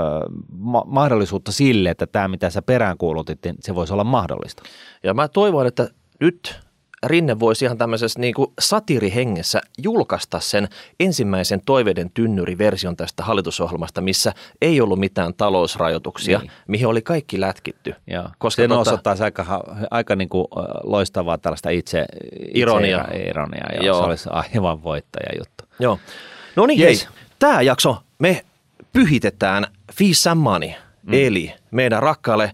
ma- 0.58 0.86
mahdollisuutta 0.86 1.52
sille, 1.52 1.90
että 1.90 2.08
tämä 2.08 2.28
mitä 2.28 2.50
sä 2.50 2.62
peräänkuulutit, 2.62 3.40
niin 3.44 3.56
se 3.60 3.76
voisi 3.76 3.94
olla 3.94 4.04
mahdollista. 4.04 4.64
Ja 5.04 5.14
mä 5.14 5.28
toivon, 5.28 5.68
että 5.68 5.90
nyt 6.20 6.60
Rinne 7.04 7.40
voisi 7.40 7.66
ihan 7.66 7.78
tämmöisessä 7.78 8.20
niin 8.20 8.34
kuin 8.34 8.52
satirihengessä 8.60 9.62
julkaista 9.78 10.40
sen 10.40 10.68
ensimmäisen 11.00 11.62
toiveiden 11.66 12.12
tynnyriversion 12.14 12.96
tästä 12.96 13.24
hallitusohjelmasta, 13.24 14.02
missä 14.02 14.34
ei 14.62 14.82
ollut 14.82 15.00
mitään 15.00 15.34
talousrajoituksia, 15.34 16.40
niin. 16.40 16.52
mihin 16.68 16.88
oli 16.88 17.02
kaikki 17.02 17.42
lätkitty. 17.42 17.96
Joo. 18.08 18.30
Koska 18.38 18.62
se 18.62 18.68
tota, 18.68 18.80
osoittaisi 18.80 19.24
aika, 19.24 19.64
aika 19.92 20.16
niin 20.16 20.30
kuin 20.30 20.48
loistavaa 20.84 21.38
tällaista 21.38 21.70
itse, 21.70 22.06
ironia. 22.54 23.02
itse 23.02 23.30
ironia. 23.30 23.66
Joo. 23.76 23.86
Joo. 23.86 23.98
Se 23.98 24.04
olisi 24.04 24.30
aivan 24.32 24.84
voittaja 24.84 25.40
juttu. 25.40 25.64
Joo. 25.80 26.00
No 26.56 26.66
niin, 26.66 26.82
yes. 26.82 27.06
hei, 27.06 27.16
tämä 27.40 27.62
jakso 27.62 27.98
me 28.20 28.46
pyhitetään 28.94 29.68
Fee 29.94 30.36
Money, 30.36 30.70
mm. 31.04 31.14
eli 31.14 31.54
meidän 31.72 32.04
rakkaalle 32.04 32.52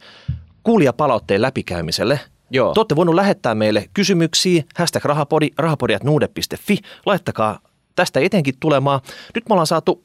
kuulijapalautteen 0.64 1.42
läpikäymiselle– 1.42 2.20
Joo. 2.52 2.74
Te 2.74 2.80
olette 2.80 2.96
voinut 2.96 3.16
lähettää 3.16 3.56
meille 3.56 3.90
kysymyksiä, 3.94 4.64
hashtag 4.76 5.06
rahapodi, 5.06 5.50
rahapodi.nuude.fi. 5.58 6.78
Laittakaa 7.06 7.60
tästä 7.96 8.20
etenkin 8.20 8.56
tulemaan. 8.60 9.02
Nyt 9.36 9.50
me 9.50 9.54
ollaan 9.54 9.68
saatu 9.68 10.04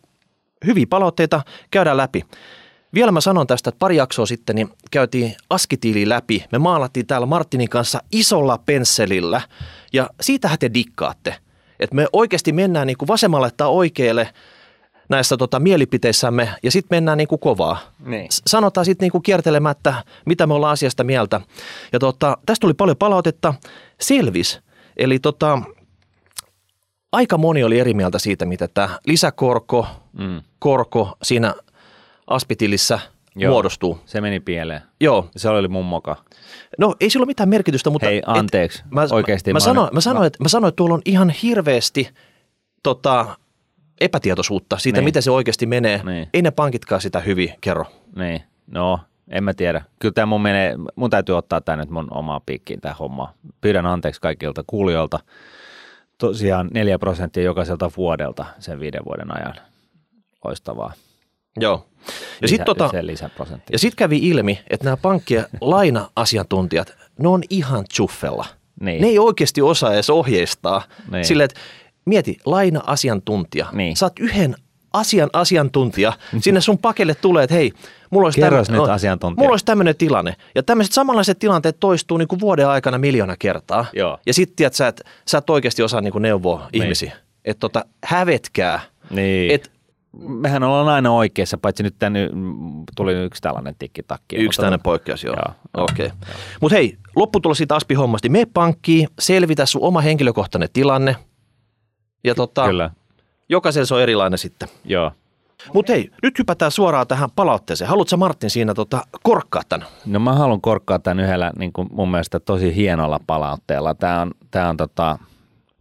hyviä 0.66 0.86
palautteita, 0.90 1.42
käydään 1.70 1.96
läpi. 1.96 2.24
Vielä 2.94 3.12
mä 3.12 3.20
sanon 3.20 3.46
tästä, 3.46 3.68
että 3.68 3.78
pari 3.78 3.96
jaksoa 3.96 4.26
sitten 4.26 4.56
niin 4.56 4.68
käytiin 4.90 5.36
askitiili 5.50 6.08
läpi. 6.08 6.44
Me 6.52 6.58
maalattiin 6.58 7.06
täällä 7.06 7.26
Martinin 7.26 7.68
kanssa 7.68 8.02
isolla 8.12 8.58
pensselillä 8.66 9.40
ja 9.92 10.10
siitähän 10.20 10.58
te 10.58 10.70
dikkaatte. 10.74 11.34
Että 11.80 11.96
me 11.96 12.06
oikeasti 12.12 12.52
mennään 12.52 12.86
niin 12.86 12.98
kuin 12.98 13.08
vasemmalle 13.08 13.50
tai 13.56 13.68
oikealle 13.68 14.28
näissä 15.08 15.37
tota, 15.37 15.61
mielipiteissämme 15.61 16.49
ja 16.62 16.70
sitten 16.70 16.96
mennään 16.96 17.18
niin 17.18 17.28
kuin 17.28 17.38
kovaa. 17.38 17.78
Niin. 18.06 18.26
Sanotaan 18.30 18.84
sitten 18.84 19.04
niin 19.04 19.12
kuin 19.12 19.23
kiertelemättä, 19.23 19.94
mitä 20.26 20.46
me 20.46 20.54
ollaan 20.54 20.73
asiasta 20.73 21.04
mieltä. 21.04 21.40
Ja 21.92 21.99
tota, 21.99 22.38
tästä 22.46 22.61
tuli 22.61 22.75
paljon 22.75 22.96
palautetta. 22.96 23.54
Selvis. 24.00 24.61
Eli 24.96 25.18
tota, 25.18 25.58
aika 27.12 27.38
moni 27.38 27.64
oli 27.64 27.78
eri 27.80 27.94
mieltä 27.94 28.18
siitä, 28.18 28.44
mitä 28.46 28.68
tämä 28.68 28.99
lisäkorko, 29.06 29.87
Mm. 30.18 30.42
korko 30.58 31.16
siinä 31.23 31.54
aspitilissä 32.26 32.99
Joo. 33.37 33.50
muodostuu. 33.52 33.99
Se 34.06 34.20
meni 34.20 34.40
pieleen. 34.40 34.80
Joo, 35.00 35.28
Se 35.37 35.49
oli 35.49 35.68
mun 35.68 35.84
moka. 35.84 36.16
no 36.78 36.94
ei 37.00 37.11
sillä 37.11 37.23
ole 37.23 37.26
mitään 37.26 37.49
merkitystä, 37.49 37.90
mutta... 37.90 38.06
Hei, 38.06 38.23
anteeksi. 38.26 38.82
mä, 38.90 39.06
Oikeesti 39.11 39.50
mä, 39.52 39.54
mä, 39.54 39.56
mä 39.56 39.61
sanoin, 39.61 39.78
olen- 39.84 39.94
mä, 39.94 40.00
sanoin, 40.00 40.20
mä- 40.23 40.26
että, 40.26 40.42
mä 40.42 40.49
sanoin, 40.49 40.68
että 40.68 40.76
tuolla 40.76 40.94
on 40.94 41.02
ihan 41.04 41.30
hirveästi 41.30 42.11
tota, 42.82 43.37
epätietoisuutta 44.00 44.78
siitä, 44.78 44.98
Niin. 44.98 45.04
miten 45.04 45.22
se 45.22 45.30
oikeasti 45.30 45.66
menee. 45.66 46.00
Niin. 46.04 46.28
Ei 46.34 46.42
ne 46.42 46.50
pankitkaan 46.50 47.00
sitä 47.00 47.20
hyvin 47.20 47.54
kerro. 47.60 47.84
Niin, 48.16 48.42
no 48.66 49.00
en 49.30 49.44
mä 49.44 49.54
tiedä. 49.54 49.84
Kyllä 49.98 50.12
tämä 50.12 50.26
mun 50.26 50.42
menee, 50.42 50.74
mun 50.96 51.10
täytyy 51.10 51.36
ottaa 51.36 51.60
tämä 51.60 51.76
nyt 51.76 51.90
mun 51.90 52.08
omaa 52.10 52.40
piikkiin 52.46 52.80
tämä 52.80 52.94
homma. 52.94 53.34
Pyydän 53.60 53.86
anteeksi 53.86 54.20
kaikilta 54.20 54.64
kuulijoilta. 54.66 55.18
Tosiaan 56.18 56.70
4 56.74 56.98
prosenttia 56.98 57.42
jokaiselta 57.42 57.90
vuodelta 57.96 58.44
sen 58.58 58.80
viiden 58.80 59.04
vuoden 59.04 59.36
ajan. 59.36 59.54
Loistavaa. 60.44 60.92
Joo. 61.60 61.86
Ja 62.42 62.48
sitten 62.48 62.66
tota, 62.66 62.90
ja 63.72 63.78
sit 63.78 63.94
kävi 63.94 64.18
ilmi, 64.18 64.60
että 64.70 64.84
nämä 64.84 64.96
pankkien 64.96 65.44
laina-asiantuntijat, 65.60 66.94
ne 67.18 67.28
on 67.28 67.42
ihan 67.50 67.84
chuffella. 67.92 68.46
Niin. 68.80 69.02
Ne 69.02 69.08
ei 69.08 69.18
oikeasti 69.18 69.62
osaa 69.62 69.94
edes 69.94 70.10
ohjeistaa. 70.10 70.82
Niin. 71.10 71.24
Silleen, 71.24 71.44
että 71.44 71.60
mieti, 72.04 72.37
laina-asiantuntija. 72.44 73.66
Niin. 73.73 73.96
Saat 73.96 74.12
yhden 74.18 74.54
asian 74.92 75.30
asiantuntija. 75.32 76.12
Sinne 76.40 76.61
sun 76.61 76.78
pakelle 76.78 77.14
tulee, 77.14 77.44
että 77.44 77.54
hei, 77.54 77.73
mulla 78.11 78.26
olisi, 78.26 78.40
Kerros 78.40 78.66
tämmö- 78.66 78.82
nyt 78.82 78.90
asiantuntija. 78.90 79.42
mulla 79.42 79.52
olisi 79.52 79.64
tämmöinen 79.64 79.96
tilanne. 79.96 80.37
Ja 80.54 80.62
tämmöiset 80.62 80.92
samanlaiset 80.94 81.38
tilanteet 81.38 81.76
toistuu 81.80 82.16
niin 82.18 82.28
kuin 82.28 82.40
vuoden 82.40 82.68
aikana 82.68 82.99
miljoona 82.99 83.37
kertaa. 83.38 83.87
Joo. 83.92 84.18
Ja 84.26 84.34
sitten 84.34 84.56
tiedät, 84.56 84.75
sä 84.75 84.88
et, 84.88 85.00
sä 85.28 85.38
et 85.38 85.50
oikeasti 85.50 85.82
osaa 85.82 86.00
niin 86.00 86.12
kuin 86.12 86.23
neuvoa 86.23 86.68
Niin. 86.73 86.82
ihmisiä. 86.82 87.12
Että 87.44 87.61
tota, 87.61 87.84
hävetkää. 88.04 88.80
Niin. 89.11 89.50
Et 89.54 89.75
Mehän 90.18 90.62
ollaan 90.62 90.88
aina 90.88 91.12
oikeassa, 91.12 91.58
paitsi 91.58 91.82
nyt 91.82 91.94
tänne 91.99 92.30
tuli 92.96 93.12
yksi 93.12 93.42
tällainen 93.42 93.75
tikkitakki. 93.78 94.37
Yksi 94.37 94.56
tämmöinen 94.61 94.80
poikkeus, 94.80 95.25
joo. 95.25 95.37
Joo. 95.37 95.54
Okei. 95.84 96.06
Okay. 96.06 96.18
Mutta 96.61 96.76
hei, 96.76 96.96
lopputulos 97.16 97.58
siitä 97.58 97.75
Aspi-hommasta. 97.76 98.28
Me 98.28 98.46
pankkiin, 98.54 99.08
selvitä 99.18 99.66
sun 99.66 99.82
oma 99.82 100.00
henkilökohtainen 100.00 100.68
tilanne. 100.73 101.16
Ja 102.24 102.34
tota, 102.34 102.66
Kyllä, 102.66 102.90
jokaisella 103.48 103.86
se 103.86 103.94
on 103.94 104.02
erilainen 104.02 104.38
sitten. 104.38 104.68
joo. 104.84 105.12
Mutta 105.72 105.92
hei, 105.92 106.10
nyt 106.22 106.38
hypätään 106.38 106.70
suoraan 106.70 107.06
tähän 107.06 107.30
palautteeseen. 107.36 107.88
Haluatko 107.88 108.16
Martin 108.16 108.50
siinä 108.50 108.74
tota, 108.74 109.02
korkkaa 109.22 109.62
tämän? 109.68 109.88
No 110.06 110.18
mä 110.18 110.32
haluan 110.32 110.60
korkkaa 110.60 110.98
tämän 110.98 111.24
yhdellä 111.24 111.52
niin 111.58 111.72
kuin 111.72 111.88
mun 111.92 112.10
mielestä 112.10 112.40
tosi 112.40 112.76
hienolla 112.76 113.20
palautteella. 113.26 113.94
Tämä 113.94 114.20
on, 114.20 114.30
tämä 114.50 114.68
on 114.68 114.76
tota, 114.76 115.18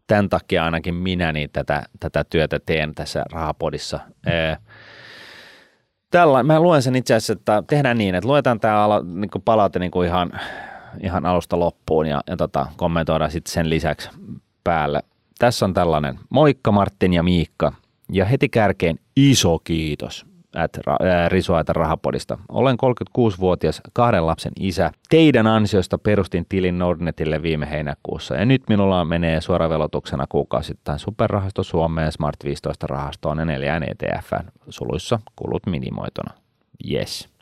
tämän 0.08 0.30
takia 0.30 0.66
ainakin 0.66 0.96
minä 0.96 1.32
niin 1.32 1.50
tätä, 1.54 1.84
tätä 2.00 2.24
työtä 2.24 2.60
teen 2.66 2.96
tässä 2.96 3.24
rahapodissa. 3.32 4.00
Tällä, 6.10 6.44
mä 6.44 6.60
luen 6.60 6.82
sen 6.82 6.96
itse 6.96 7.14
asiassa, 7.14 7.34
että 7.34 7.64
tehdään 7.68 7.98
niin, 7.98 8.16
että 8.16 8.28
luetaan 8.28 8.60
tämä 8.60 8.88
niin 9.14 9.44
palaute 9.46 9.80
niin 9.80 9.92
kuin 9.92 10.08
ihan, 10.08 10.32
ihan 11.04 11.26
alusta 11.26 11.60
loppuun 11.60 12.06
ja, 12.06 12.22
ja 12.28 12.38
tota, 12.38 12.68
kommentoidaan 12.76 13.32
sitten 13.32 13.54
sen 13.54 13.70
lisäksi 13.70 14.10
päälle. 14.64 15.04
Tässä 15.40 15.66
on 15.66 15.74
tällainen, 15.74 16.20
moikka 16.30 16.72
Martin 16.72 17.14
ja 17.14 17.24
Miikka, 17.24 17.74
ja 18.12 18.26
heti 18.26 18.50
kärkeen 18.50 19.00
iso 19.16 19.60
kiitos 19.60 20.26
at 20.56 20.78
ra- 20.78 21.06
ää, 21.08 21.30
Risuaita 21.30 21.74
rahapodista. 21.74 22.38
Olen 22.50 22.78
36-vuotias 22.86 23.82
kahden 23.94 24.28
lapsen 24.28 24.52
isä. 24.60 24.92
Teidän 25.10 25.48
ansiosta 25.48 25.98
perustin 25.98 26.46
tilin 26.50 26.80
Nordnetille 26.80 27.42
viime 27.42 27.70
heinäkuussa 27.70 28.36
ja 28.36 28.46
nyt 28.46 28.62
minulla 28.70 29.06
menee 29.06 29.42
suoravelotuksena 29.42 30.26
kuukausittain 30.30 31.00
Superrahasto 31.00 31.64
Suomeen, 31.64 32.12
Smart 32.12 32.38
15 32.44 32.88
rahastoon 32.88 33.40
ja 33.40 33.46
neljään 33.46 33.84
ETF 33.84 34.32
suluissa 34.70 35.20
kulut 35.36 35.66
minimoituna. 35.66 36.34
Yes. 36.92 37.33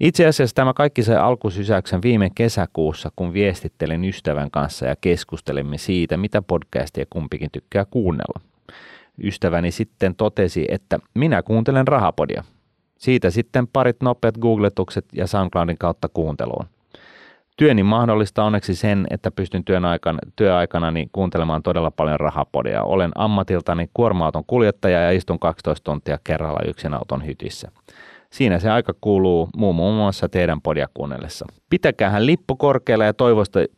Itse 0.00 0.26
asiassa 0.26 0.54
tämä 0.54 0.72
kaikki 0.72 1.02
sai 1.02 1.16
alkusysäyksen 1.16 2.02
viime 2.02 2.30
kesäkuussa, 2.34 3.10
kun 3.16 3.32
viestittelin 3.32 4.04
ystävän 4.04 4.50
kanssa 4.50 4.86
ja 4.86 4.96
keskustelimme 5.00 5.78
siitä, 5.78 6.16
mitä 6.16 6.42
podcastia 6.42 7.04
kumpikin 7.10 7.50
tykkää 7.52 7.84
kuunnella. 7.84 8.40
Ystäväni 9.24 9.70
sitten 9.70 10.14
totesi, 10.14 10.66
että 10.68 10.98
minä 11.14 11.42
kuuntelen 11.42 11.88
rahapodia. 11.88 12.44
Siitä 12.98 13.30
sitten 13.30 13.66
parit 13.66 14.02
nopeat 14.02 14.38
googletukset 14.38 15.04
ja 15.12 15.26
SoundCloudin 15.26 15.78
kautta 15.78 16.08
kuunteluun. 16.08 16.66
Työni 17.56 17.82
mahdollista 17.82 18.44
onneksi 18.44 18.74
sen, 18.74 19.06
että 19.10 19.30
pystyn 19.30 19.64
työn 19.64 19.84
aikana, 19.84 20.18
työaikanani 20.36 21.08
kuuntelemaan 21.12 21.62
todella 21.62 21.90
paljon 21.90 22.20
rahapodia. 22.20 22.82
Olen 22.82 23.10
ammatiltani 23.14 23.90
kuorma-auton 23.94 24.44
kuljettaja 24.46 25.00
ja 25.00 25.10
istun 25.10 25.38
12 25.38 25.84
tuntia 25.84 26.18
kerralla 26.24 26.60
yksin 26.68 26.94
auton 26.94 27.26
hytissä. 27.26 27.70
Siinä 28.34 28.58
se 28.58 28.70
aika 28.70 28.94
kuuluu 29.00 29.48
muun 29.56 29.94
muassa 29.94 30.28
teidän 30.28 30.60
podia 30.60 30.88
kuunnellessa. 30.94 31.46
Pitäkäähän 31.70 32.26
lippu 32.26 32.56
korkealla 32.56 33.04
ja 33.04 33.14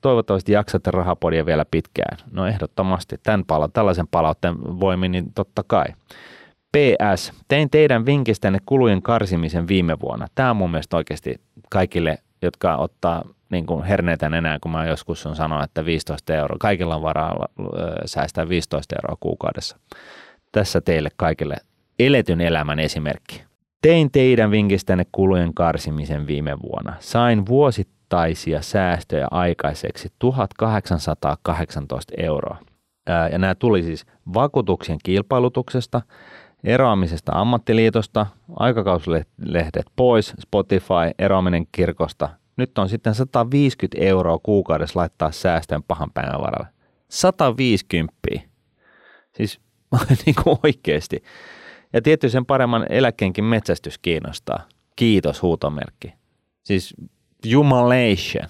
toivottavasti, 0.00 0.52
jaksatte 0.52 0.90
rahapodia 0.90 1.46
vielä 1.46 1.64
pitkään. 1.70 2.18
No 2.32 2.46
ehdottomasti 2.46 3.16
tämän 3.22 3.44
pala, 3.44 3.68
tällaisen 3.68 4.06
palautteen 4.10 4.80
voimin, 4.80 5.12
niin 5.12 5.32
totta 5.34 5.64
kai. 5.66 5.86
PS, 6.76 7.32
tein 7.48 7.70
teidän 7.70 8.06
vinkistänne 8.06 8.58
kulujen 8.66 9.02
karsimisen 9.02 9.68
viime 9.68 10.00
vuonna. 10.00 10.26
Tämä 10.34 10.50
on 10.50 10.56
mun 10.56 10.70
mielestä 10.70 10.96
oikeasti 10.96 11.34
kaikille, 11.70 12.18
jotka 12.42 12.76
ottaa 12.76 13.24
niin 13.50 13.66
kuin 13.66 13.84
herneitä 13.84 14.26
enää, 14.26 14.58
kun 14.60 14.72
mä 14.72 14.86
joskus 14.86 15.26
on 15.26 15.36
sanonut, 15.36 15.64
että 15.64 15.84
15 15.84 16.34
euroa, 16.34 16.56
kaikilla 16.60 16.96
on 16.96 17.02
varaa 17.02 17.46
säästää 18.06 18.48
15 18.48 18.96
euroa 18.96 19.16
kuukaudessa. 19.20 19.76
Tässä 20.52 20.80
teille 20.80 21.08
kaikille 21.16 21.56
eletyn 21.98 22.40
elämän 22.40 22.78
esimerkki. 22.78 23.45
Tein 23.86 24.10
teidän 24.10 24.50
vinkistänne 24.50 25.06
kulujen 25.12 25.54
karsimisen 25.54 26.26
viime 26.26 26.56
vuonna. 26.62 26.94
Sain 27.00 27.46
vuosittaisia 27.46 28.62
säästöjä 28.62 29.28
aikaiseksi 29.30 30.08
1818 30.18 32.14
euroa. 32.16 32.56
Ja 33.32 33.38
nämä 33.38 33.54
tuli 33.54 33.82
siis 33.82 34.06
vakuutuksien 34.34 34.98
kilpailutuksesta, 35.04 36.02
eroamisesta 36.64 37.32
ammattiliitosta, 37.34 38.26
aikakauslehdet 38.56 39.86
pois, 39.96 40.34
Spotify, 40.40 41.10
eroaminen 41.18 41.66
kirkosta. 41.72 42.28
Nyt 42.56 42.78
on 42.78 42.88
sitten 42.88 43.14
150 43.14 43.98
euroa 44.00 44.38
kuukaudessa 44.42 45.00
laittaa 45.00 45.32
säästöön 45.32 45.82
pahan 45.82 46.10
päivän 46.14 46.40
varalle. 46.40 46.68
150. 47.08 48.16
Siis 49.36 49.60
niin 50.26 50.34
kuin 50.44 50.58
oikeasti. 50.62 51.22
Ja 51.92 52.02
tietysti 52.02 52.32
sen 52.32 52.46
paremman 52.46 52.86
eläkkeenkin 52.88 53.44
metsästys 53.44 53.98
kiinnostaa. 53.98 54.62
Kiitos 54.96 55.42
huutomerkki. 55.42 56.14
Siis 56.62 56.94
jumalation. 57.44 58.48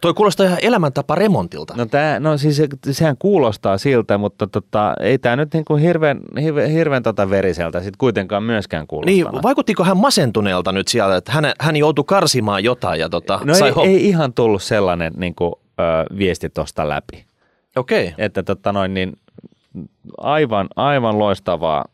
Toi 0.00 0.14
kuulostaa 0.14 0.46
ihan 0.46 0.58
elämäntapa 0.62 1.14
remontilta. 1.14 1.74
No, 1.76 1.86
tää, 1.86 2.20
no 2.20 2.38
siis 2.38 2.56
se, 2.56 2.68
sehän 2.90 3.16
kuulostaa 3.18 3.78
siltä, 3.78 4.18
mutta 4.18 4.46
tota, 4.46 4.94
ei 5.00 5.18
tämä 5.18 5.36
nyt 5.36 5.54
niinku 5.54 5.76
hirveän, 5.76 6.20
hirveän, 6.42 6.70
hirveän 6.70 7.02
tota 7.02 7.30
veriseltä 7.30 7.80
sit 7.82 7.96
kuitenkaan 7.96 8.42
myöskään 8.42 8.86
kuulostaa. 8.86 9.32
Niin, 9.32 9.42
vaikuttiko 9.42 9.84
hän 9.84 9.96
masentuneelta 9.96 10.72
nyt 10.72 10.88
siellä, 10.88 11.16
että 11.16 11.32
hän, 11.32 11.52
hän 11.60 11.76
joutui 11.76 12.04
karsimaan 12.08 12.64
jotain 12.64 13.00
ja 13.00 13.08
tota, 13.08 13.40
no 13.44 13.54
sai 13.54 13.72
ei, 13.82 13.88
ei, 13.88 14.08
ihan 14.08 14.32
tullut 14.32 14.62
sellainen 14.62 15.12
niinku, 15.16 15.60
ö, 15.80 15.82
viesti 16.18 16.50
tuosta 16.50 16.88
läpi. 16.88 17.24
Okei. 17.76 18.14
Että 18.18 18.42
tota 18.42 18.72
noin, 18.72 18.94
niin 18.94 19.12
aivan, 20.18 20.68
aivan 20.76 21.18
loistavaa, 21.18 21.84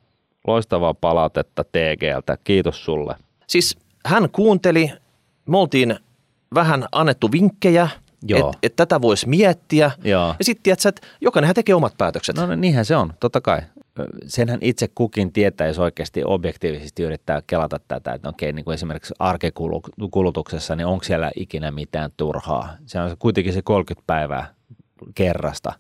loistavaa 0.47 0.95
palautetta 0.95 1.65
TGltä. 1.65 2.39
Kiitos 2.45 2.85
sulle. 2.85 3.17
Siis 3.47 3.77
hän 4.07 4.31
kuunteli, 4.31 4.93
me 5.49 5.59
oltiin 5.59 5.97
vähän 6.55 6.87
annettu 6.93 7.33
vinkkejä, 7.33 7.89
että 8.29 8.59
et 8.63 8.77
tätä 8.77 9.01
voisi 9.01 9.29
miettiä. 9.29 9.91
Joo. 10.05 10.35
Ja 10.39 10.45
sitten 10.45 10.63
tiedätkö, 10.63 10.89
että 10.89 11.07
jokainenhan 11.21 11.55
tekee 11.55 11.75
omat 11.75 11.95
päätökset. 11.99 12.37
No 12.37 12.55
niinhän 12.57 12.85
se 12.85 12.97
on, 12.97 13.13
totta 13.21 13.41
kai. 13.41 13.63
Senhän 14.27 14.59
itse 14.63 14.89
kukin 14.95 15.33
tietää, 15.33 15.67
jos 15.67 15.79
oikeasti 15.79 16.23
objektiivisesti 16.25 17.03
yrittää 17.03 17.43
kelata 17.47 17.81
tätä, 17.89 18.13
että 18.13 18.29
okei, 18.29 18.53
niin 18.53 18.65
kuin 18.65 18.75
esimerkiksi 18.75 19.15
arkikulutuksessa, 19.19 20.77
niin 20.77 20.87
onko 20.87 21.05
siellä 21.05 21.31
ikinä 21.37 21.71
mitään 21.71 22.11
turhaa? 22.17 22.77
Se 22.87 23.01
on 23.01 23.17
kuitenkin 23.19 23.53
se 23.53 23.63
30 23.63 24.07
päivää 24.07 24.55
kerrasta. 25.15 25.73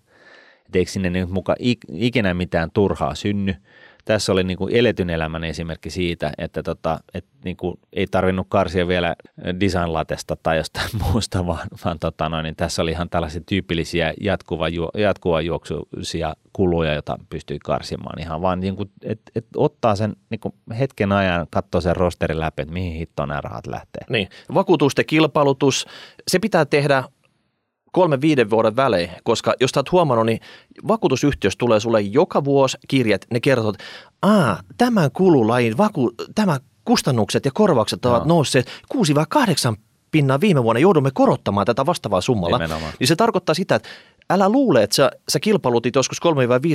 Et 0.66 0.76
eikö 0.76 0.90
sinne 0.90 1.11
nyt 1.11 1.31
mukaan 1.31 1.57
ikinä 1.88 2.35
mitään 2.35 2.71
turhaa 2.71 3.14
synny? 3.14 3.54
Tässä 4.04 4.32
oli 4.32 4.44
niin 4.44 4.59
kuin 4.59 4.76
eletyn 4.76 5.11
elämän 5.11 5.44
esimerkki 5.44 5.90
siitä, 5.90 6.32
että 6.38 6.62
tota, 6.62 7.00
et 7.14 7.25
niin 7.44 7.56
kuin 7.56 7.78
ei 7.92 8.06
tarvinnut 8.06 8.47
karsia 8.50 8.88
vielä 8.88 9.16
designlatesta 9.61 10.37
tai 10.42 10.56
jostain 10.56 10.90
muusta, 11.02 11.47
vaan, 11.47 11.68
vaan 11.85 11.99
tota 11.99 12.28
noin, 12.28 12.42
niin 12.42 12.56
tässä 12.56 12.82
oli 12.82 12.90
ihan 12.90 13.11
tällaisia 13.11 13.42
tyypillisiä 13.47 14.14
jatkuva, 14.21 14.66
jatkuva 14.94 15.40
juoksuisia 15.40 16.35
kuluja, 16.52 16.92
joita 16.92 17.18
pystyy 17.30 17.59
karsimaan 17.64 18.21
ihan 18.21 18.42
vaan, 18.42 18.61
niin 18.61 18.76
kuin, 18.76 18.90
että 19.02 19.32
et 19.35 19.47
ottaa 19.56 19.97
sen 19.97 20.16
niin 20.30 20.40
kuin 20.40 20.54
hetken 20.78 21.12
ajan, 21.12 21.47
katsoo 21.50 21.80
sen 21.80 21.97
rosterin 21.97 22.40
läpi, 22.40 22.62
että 22.62 22.75
mihin 22.75 22.92
hittoon 22.92 23.28
nämä 23.28 23.40
rahat 23.40 23.66
lähtee. 23.66 24.02
Niin, 24.09 24.28
vakuutusten 24.54 25.06
kilpailutus, 25.06 25.87
se 26.28 26.38
pitää 26.38 26.64
tehdä 26.64 27.04
kolme 27.92 28.20
viiden 28.20 28.50
vuoden 28.50 28.76
välein, 28.76 29.11
koska 29.25 29.54
jos 29.61 29.70
olet 29.76 29.92
huomannut, 29.92 30.26
niin 30.26 30.40
vakuutusyhtiössä 30.88 31.58
tulee 31.58 31.80
sulle 31.80 32.00
joka 32.00 32.44
vuosi 32.44 32.78
kirjat, 32.88 33.26
ne 33.30 33.40
kertovat, 33.40 33.75
että 33.75 33.84
Aa, 34.22 34.61
tämän 34.78 35.11
kululain, 35.12 35.76
vaku, 35.76 36.12
tämä 36.34 36.58
kustannukset 36.84 37.44
ja 37.44 37.50
korvaukset 37.54 38.04
ovat 38.04 38.25
no. 38.25 38.34
nousseet 38.34 38.66
6-8 38.94 39.76
pinnaa 40.12 40.40
viime 40.40 40.62
vuonna, 40.62 40.81
joudumme 40.81 41.11
korottamaan 41.14 41.66
tätä 41.66 41.87
vastaavaa 41.87 42.21
summalla. 42.21 42.59
Nimenomaan. 42.59 42.92
Niin 43.00 43.09
se 43.09 43.16
tarkoittaa 43.16 43.54
sitä, 43.54 43.75
että 43.75 43.88
älä 44.31 44.49
luule, 44.49 44.83
että 44.83 44.97
sä, 44.97 45.11
sä 45.28 45.40
kilpailutit 45.40 45.95
joskus 45.95 46.19
3-5 46.25 46.28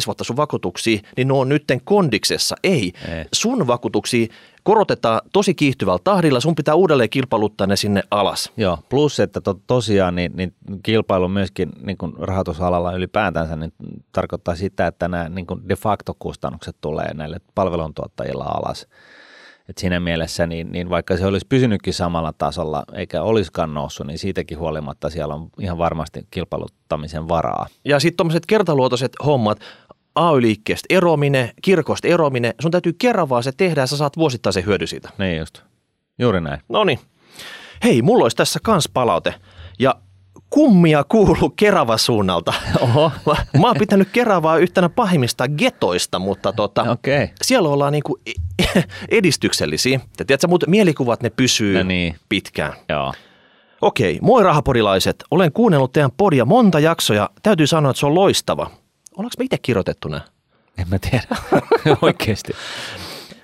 vuotta 0.05 0.23
sun 0.23 0.37
vakuutuksia, 0.37 0.99
niin 1.17 1.27
ne 1.27 1.33
on 1.33 1.49
nytten 1.49 1.81
kondiksessa. 1.83 2.55
Ei. 2.63 2.93
Ei. 3.07 3.25
Sun 3.33 3.67
vakuutuksia 3.67 4.27
korotetaan 4.63 5.21
tosi 5.33 5.55
kiihtyvällä 5.55 5.99
tahdilla, 6.03 6.39
sun 6.39 6.55
pitää 6.55 6.75
uudelleen 6.75 7.09
kilpailuttaa 7.09 7.67
ne 7.67 7.75
sinne 7.75 8.03
alas. 8.11 8.51
Joo, 8.57 8.77
plus 8.89 9.19
että 9.19 9.41
to, 9.41 9.59
tosiaan 9.67 10.15
niin, 10.15 10.31
niin 10.35 10.53
kilpailu 10.83 11.27
myöskin 11.27 11.71
niin 11.81 11.97
kuin 11.97 12.13
rahoitusalalla 12.19 12.93
ylipäätänsä 12.93 13.55
niin 13.55 13.73
tarkoittaa 14.11 14.55
sitä, 14.55 14.87
että 14.87 15.07
nämä 15.07 15.29
niin 15.29 15.47
kuin 15.47 15.69
de 15.69 15.75
facto 15.75 16.15
kustannukset 16.19 16.75
tulee 16.81 17.13
näille 17.13 17.41
palveluntuottajilla 17.55 18.43
alas. 18.43 18.87
Et 19.69 19.77
siinä 19.77 19.99
mielessä, 19.99 20.47
niin, 20.47 20.71
niin 20.71 20.89
vaikka 20.89 21.17
se 21.17 21.25
olisi 21.25 21.45
pysynytkin 21.49 21.93
samalla 21.93 22.33
tasolla 22.33 22.83
eikä 22.93 23.21
olisikaan 23.21 23.73
noussut, 23.73 24.07
niin 24.07 24.19
siitäkin 24.19 24.59
huolimatta 24.59 25.09
siellä 25.09 25.33
on 25.33 25.49
ihan 25.59 25.77
varmasti 25.77 26.27
kilpailuttamisen 26.31 27.27
varaa. 27.27 27.67
Ja 27.85 27.99
sitten 27.99 28.17
tuommoiset 28.17 28.45
kertaluotoiset 28.45 29.11
hommat, 29.25 29.59
AY-liikkeestä 30.15 30.85
erominen, 30.89 31.49
kirkosta 31.61 32.07
erominen, 32.07 32.53
sun 32.61 32.71
täytyy 32.71 32.93
kerran 32.93 33.29
vaan 33.29 33.43
se 33.43 33.51
tehdä 33.57 33.81
ja 33.81 33.87
sä 33.87 33.97
saat 33.97 34.17
vuosittaisen 34.17 34.65
hyödy 34.65 34.87
siitä. 34.87 35.09
Niin 35.17 35.37
just, 35.37 35.61
juuri 36.19 36.41
näin. 36.41 36.61
No 36.69 36.83
niin. 36.83 36.99
Hei, 37.83 38.01
mulla 38.01 38.25
olisi 38.25 38.37
tässä 38.37 38.59
kans 38.63 38.89
palaute. 38.93 39.33
Ja 39.79 39.95
kummia 40.49 41.03
kuuluu 41.03 41.53
Kerava 41.55 41.97
suunnalta. 41.97 42.53
Oho. 42.81 43.11
Mä, 43.25 43.35
mä 43.59 43.67
oon 43.67 43.75
pitänyt 43.79 44.09
Keravaa 44.11 44.57
yhtenä 44.57 44.89
pahimmista 44.89 45.47
getoista, 45.47 46.19
mutta 46.19 46.53
tota, 46.53 46.81
okay. 46.81 47.27
siellä 47.41 47.69
ollaan 47.69 47.93
niinku 47.93 48.19
edistyksellisiä. 49.09 49.99
Ja 50.19 50.25
tiedätkö, 50.25 50.47
mutta 50.47 50.69
mielikuvat 50.69 51.23
ne 51.23 51.29
pysyy 51.29 51.77
no 51.77 51.83
niin. 51.83 52.15
pitkään. 52.29 52.73
Joo. 52.89 53.13
Okei, 53.81 54.19
moi 54.21 54.43
rahaporilaiset. 54.43 55.23
Olen 55.31 55.51
kuunnellut 55.51 55.91
teidän 55.91 56.11
podia 56.17 56.45
monta 56.45 56.79
jaksoja. 56.79 57.29
Täytyy 57.43 57.67
sanoa, 57.67 57.91
että 57.91 57.99
se 57.99 58.05
on 58.05 58.15
loistava. 58.15 58.71
Ollaanko 59.17 59.35
me 59.39 59.45
itse 59.45 59.57
kirjoitettu 59.57 60.07
nämä? 60.07 60.21
En 60.77 60.87
mä 60.89 60.99
tiedä, 60.99 61.27
oikeasti. 62.01 62.53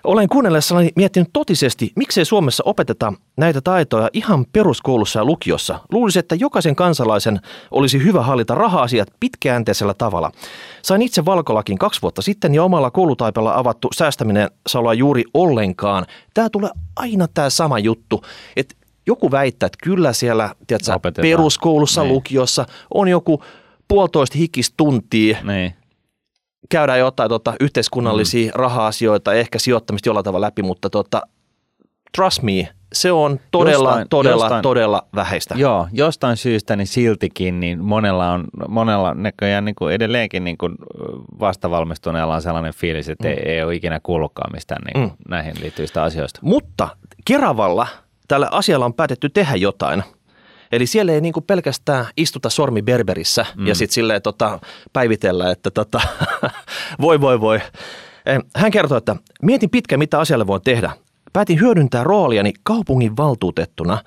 Olen 0.03 0.29
kuunnellessani 0.29 0.89
miettinyt 0.95 1.29
totisesti, 1.33 1.91
miksei 1.95 2.25
Suomessa 2.25 2.63
opeteta 2.65 3.13
näitä 3.37 3.61
taitoja 3.61 4.09
ihan 4.13 4.45
peruskoulussa 4.51 5.19
ja 5.19 5.25
lukiossa. 5.25 5.79
Luulisin, 5.91 6.19
että 6.19 6.35
jokaisen 6.35 6.75
kansalaisen 6.75 7.39
olisi 7.71 8.03
hyvä 8.03 8.21
hallita 8.21 8.55
raha-asiat 8.55 9.07
pitkäänteisellä 9.19 9.93
tavalla. 9.93 10.31
Sain 10.81 11.01
itse 11.01 11.25
valkolakin 11.25 11.77
kaksi 11.77 12.01
vuotta 12.01 12.21
sitten 12.21 12.55
ja 12.55 12.63
omalla 12.63 12.91
koulutaipalla 12.91 13.55
avattu 13.55 13.89
säästäminen 13.95 14.49
saa 14.67 14.79
olla 14.79 14.93
juuri 14.93 15.23
ollenkaan. 15.33 16.05
Tämä 16.33 16.49
tulee 16.49 16.69
aina 16.95 17.27
tämä 17.33 17.49
sama 17.49 17.79
juttu, 17.79 18.23
että 18.55 18.75
joku 19.07 19.31
väittää, 19.31 19.67
että 19.67 19.77
kyllä 19.83 20.13
siellä 20.13 20.55
tiedätkö, 20.67 21.21
peruskoulussa, 21.21 22.03
niin. 22.03 22.13
lukiossa 22.13 22.65
on 22.93 23.07
joku 23.07 23.43
puolitoista 23.87 24.37
hikistuntia 24.37 25.37
niin 25.43 25.73
käydään 26.73 26.99
jotain 26.99 27.29
tota, 27.29 27.53
yhteiskunnallisia 27.59 28.51
mm. 28.51 28.59
raha-asioita, 28.59 29.33
ehkä 29.33 29.59
sijoittamista 29.59 30.09
jollain 30.09 30.23
tavalla 30.23 30.45
läpi, 30.45 30.63
mutta 30.63 30.89
tota, 30.89 31.21
trust 32.17 32.41
me, 32.41 32.69
se 32.93 33.11
on 33.11 33.39
todella, 33.51 33.89
jostain, 33.89 34.09
todella, 34.09 34.43
jostain, 34.43 34.61
todella 34.61 35.07
vähäistä. 35.15 35.55
Joo, 35.57 35.87
jostain 35.91 36.37
syystä 36.37 36.75
niin 36.75 36.87
siltikin 36.87 37.59
niin 37.59 37.83
monella 37.83 38.31
on 38.31 38.45
monella 38.67 39.13
näköjään 39.13 39.65
niin 39.65 39.75
kuin 39.75 39.93
edelleenkin 39.93 40.43
niin 40.43 40.57
kuin 40.57 40.75
vastavalmistuneella 41.39 42.35
on 42.35 42.41
sellainen 42.41 42.73
fiilis, 42.73 43.09
että 43.09 43.27
mm. 43.27 43.33
ei, 43.33 43.39
ei 43.45 43.63
ole 43.63 43.75
ikinä 43.75 43.99
kuullutkaan 44.03 44.53
mistään 44.53 44.81
niin 44.85 45.03
mm. 45.03 45.11
näihin 45.29 45.53
liittyvistä 45.61 46.03
asioista. 46.03 46.39
Mutta 46.43 46.87
Keravalla 47.25 47.87
tällä 48.27 48.47
asialla 48.51 48.85
on 48.85 48.93
päätetty 48.93 49.29
tehdä 49.29 49.55
jotain– 49.55 50.03
Eli 50.75 50.87
siellä 50.87 51.11
ei 51.11 51.21
niin 51.21 51.33
kuin 51.33 51.43
pelkästään 51.43 52.05
istuta 52.17 52.49
sormi 52.49 52.81
berberissä 52.81 53.45
mm. 53.55 53.67
ja 53.67 53.75
sitten 53.75 53.93
silleen 53.93 54.21
tota, 54.21 54.59
päivitellä, 54.93 55.51
että 55.51 55.71
tota, 55.71 56.01
voi 57.01 57.21
voi 57.21 57.41
voi. 57.41 57.59
Eh, 58.25 58.39
hän 58.55 58.71
kertoo, 58.71 58.97
että 58.97 59.15
mietin 59.41 59.69
pitkä, 59.69 59.97
mitä 59.97 60.19
asialle 60.19 60.47
voin 60.47 60.61
tehdä. 60.61 60.91
Päätin 61.33 61.59
hyödyntää 61.59 62.03
rooliani 62.03 62.53
kaupungin 62.63 63.17
valtuutettuna 63.17 63.97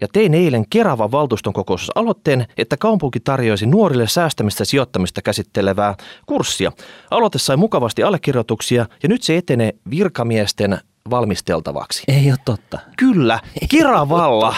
ja 0.00 0.08
tein 0.12 0.34
eilen 0.34 0.64
Keravan 0.70 1.12
valtuuston 1.12 1.52
kokouksessa 1.52 1.92
aloitteen, 1.94 2.46
että 2.58 2.76
kaupunki 2.76 3.20
tarjoaisi 3.20 3.66
nuorille 3.66 4.08
säästämistä 4.08 4.62
ja 4.62 4.66
sijoittamista 4.66 5.22
käsittelevää 5.22 5.94
kurssia. 6.26 6.72
Aloite 7.10 7.38
sai 7.38 7.56
mukavasti 7.56 8.02
allekirjoituksia 8.02 8.86
ja 9.02 9.08
nyt 9.08 9.22
se 9.22 9.36
etenee 9.36 9.72
virkamiesten 9.90 10.78
valmisteltavaksi. 11.10 12.02
Ei 12.08 12.30
ole 12.30 12.38
totta. 12.44 12.78
Kyllä, 12.96 13.40
Keravalla. 13.70 14.54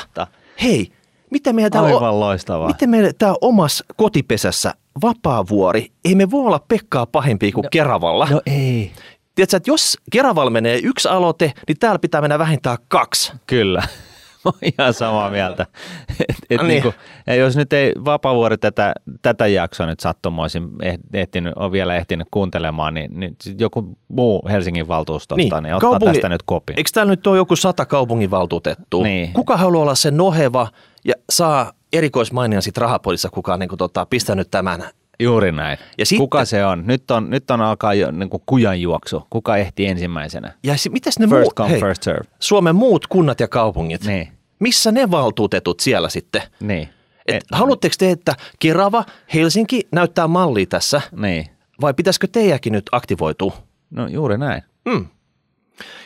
Hei, 0.63 0.93
Miten 1.31 1.55
meidän 1.55 1.73
täällä 1.73 1.89
Aivan 1.89 2.11
on, 2.11 2.21
loistavaa. 2.21 2.69
Miten 2.69 2.91
meidän 2.91 3.13
tää 3.19 3.35
omassa 3.41 3.85
kotipesässä 3.97 4.75
vapaavuori, 5.03 5.87
ei 6.05 6.15
me 6.15 6.31
voi 6.31 6.47
olla 6.47 6.61
Pekkaa 6.69 7.07
pahempi 7.07 7.53
kuin 7.53 7.63
no, 7.63 7.69
Keravalla. 7.73 8.29
No 8.31 8.41
ei. 8.47 8.93
Tiedätkö, 9.35 9.57
että 9.57 9.71
jos 9.71 9.99
Keravalla 10.13 10.51
menee 10.51 10.81
yksi 10.83 11.09
aloite, 11.09 11.53
niin 11.69 11.79
täällä 11.79 11.99
pitää 11.99 12.21
mennä 12.21 12.39
vähintään 12.39 12.79
kaksi. 12.89 13.33
Kyllä. 13.47 13.83
Mä 14.45 14.53
ihan 14.79 14.95
samaa 14.95 15.31
mieltä. 15.31 15.67
Et, 16.29 16.37
et 16.51 16.61
niin. 16.61 16.69
niinku, 16.69 16.95
ja 17.27 17.35
jos 17.35 17.57
nyt 17.57 17.73
ei 17.73 17.93
Vapavuori 18.05 18.59
tätä, 18.59 18.95
tätä 19.23 19.47
jaksoa 19.47 19.87
nyt 19.87 20.01
sattumoisin 20.01 20.69
ehtinyt, 21.13 21.53
on 21.57 21.73
vielä 21.73 21.97
ehtinyt 21.97 22.29
kuuntelemaan, 22.31 22.95
niin, 22.95 23.21
niin 23.21 23.37
joku 23.59 23.99
muu 24.09 24.43
Helsingin 24.51 24.89
valtuustosta, 24.89 25.37
niin, 25.37 25.63
niin 25.63 25.75
ottaa 25.75 25.91
kaupungi, 25.91 26.15
tästä 26.15 26.29
nyt 26.29 26.43
kopin. 26.45 26.79
Eikö 26.79 26.91
täällä 26.95 27.11
nyt 27.11 27.27
ole 27.27 27.37
joku 27.37 27.57
sata 27.57 27.87
kaupunginvaltuutettua? 27.87 29.03
Niin. 29.03 29.33
Kuka 29.33 29.57
haluaa 29.57 29.83
olla 29.83 29.95
se 29.95 30.11
noheva 30.11 30.69
ja 31.05 31.15
saa 31.31 31.73
erikoismainian 31.93 32.63
sitten 32.63 32.83
rahapodissa, 32.83 33.31
kuka 33.31 33.55
on 33.55 33.61
niin 33.61 33.69
kuin, 33.69 33.79
tota, 33.79 34.07
pistänyt 34.07 34.51
tämän 34.51 34.85
Juuri 35.21 35.53
näin. 35.53 35.79
Ja 35.99 36.07
sitten, 36.07 36.23
Kuka 36.23 36.45
se 36.45 36.65
on? 36.65 36.87
Nyt 36.87 37.11
on, 37.11 37.31
nyt 37.31 37.51
on 37.51 37.61
alkaa 37.61 37.95
jo 37.95 38.11
niin 38.11 38.31
kuin 38.31 38.43
kujan 38.47 38.81
juoksu. 38.81 39.27
Kuka 39.31 39.57
ehti 39.57 39.87
ensimmäisenä? 39.87 40.53
Ja 40.65 40.77
si- 40.77 40.91
mitäs 40.91 41.19
ne 41.19 41.27
first 41.27 41.43
muut, 41.43 41.55
come, 41.55 41.71
hei, 41.71 41.81
first 41.81 42.03
serve. 42.03 42.29
Suomen 42.41 42.77
muut 42.77 43.07
kunnat 43.07 43.41
ja 43.41 43.49
kaupungit, 43.49 44.05
niin. 44.05 44.29
missä 44.59 44.93
ne 44.93 45.11
valtuutetut 45.11 45.81
siellä 45.81 46.09
sitten? 46.09 46.43
Niin. 46.61 46.89
Et 47.27 47.37
Et, 47.37 47.45
haluatteko 47.53 47.95
te, 47.99 48.11
että 48.11 48.35
Kerava, 48.59 49.05
Helsinki 49.35 49.89
näyttää 49.93 50.29
mallia 50.29 50.67
tässä? 50.67 51.01
Niin. 51.17 51.47
Vai 51.81 51.95
pitäisikö 51.95 52.27
teidänkin 52.33 52.73
nyt 52.73 52.87
aktivoitua? 52.93 53.57
No 53.91 54.07
juuri 54.07 54.39
näin. 54.39 54.63
Mm. 54.85 55.07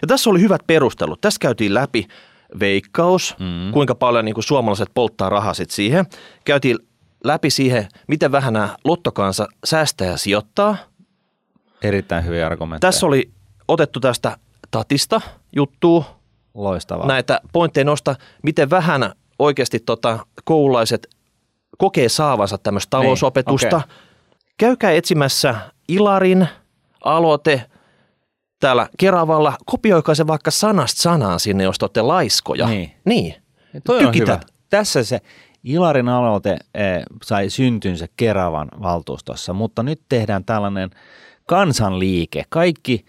Ja 0.03 0.09
tässä 0.09 0.31
oli 0.31 0.41
hyvät 0.41 0.61
perustelut. 0.67 1.21
Tässä 1.21 1.39
käytiin 1.41 1.75
läpi 1.75 2.09
veikkaus, 2.61 3.37
mm. 3.39 3.73
kuinka 3.73 3.95
paljon 3.95 4.25
niin 4.25 4.35
kuin 4.35 4.45
suomalaiset 4.45 4.89
polttaa 4.95 5.29
rahaa 5.29 5.55
sit 5.55 5.71
siihen. 5.71 6.07
Käytiin 6.45 6.79
läpi 7.25 7.51
siihen, 7.51 7.89
miten 8.09 8.33
vähän 8.33 8.53
nämä 8.53 8.77
lottokansa 8.85 9.49
säästää 9.65 10.07
ja 10.07 10.17
sijoittaa. 10.17 10.77
Erittäin 11.83 12.25
hyviä 12.25 12.47
argumentteja. 12.47 12.93
Tässä 12.93 13.07
oli 13.07 13.31
otettu 13.69 14.01
tästä 14.01 14.37
tatista 14.71 15.21
juttu. 15.57 16.05
Loistavaa. 16.55 17.07
Näitä 17.07 17.41
pointteja 17.53 17.85
nosta, 17.85 18.15
miten 18.43 18.71
vähän 18.71 19.13
oikeasti 19.39 19.81
tota, 19.81 20.27
koululaiset 20.45 21.09
kokee 21.79 22.09
saavansa 22.09 22.59
tämmöistä 22.59 22.97
niin, 22.97 23.03
talousopetusta. 23.03 23.77
Niin, 23.77 23.85
okay. 23.85 23.97
Käykää 24.59 24.93
etsimässä 24.93 25.55
Ilarin 25.89 26.49
aloite 27.05 27.65
täällä 28.63 28.89
Keravalla, 28.99 29.57
kopioikaa 29.67 30.15
se 30.15 30.27
vaikka 30.27 30.51
sanasta 30.51 31.03
sanaan 31.03 31.41
sinne, 31.41 31.65
jos 31.65 31.79
te 31.79 31.85
olette 31.85 32.03
laiskoja. 32.03 32.67
Niin. 32.67 32.93
niin. 33.05 33.35
Ja 33.75 33.81
toi 33.81 34.05
on 34.05 34.15
hyvä. 34.15 34.41
Tässä 34.71 35.05
se 35.05 35.21
Ilarin 35.65 36.09
aloite 36.09 36.51
eh, 36.75 37.03
sai 37.25 37.51
syntynsä 37.51 38.07
Keravan 38.17 38.69
valtuustossa, 38.83 39.53
mutta 39.53 39.83
nyt 39.83 40.01
tehdään 40.09 40.45
tällainen 40.45 40.91
kansanliike. 41.47 42.45
Kaikki 42.49 43.05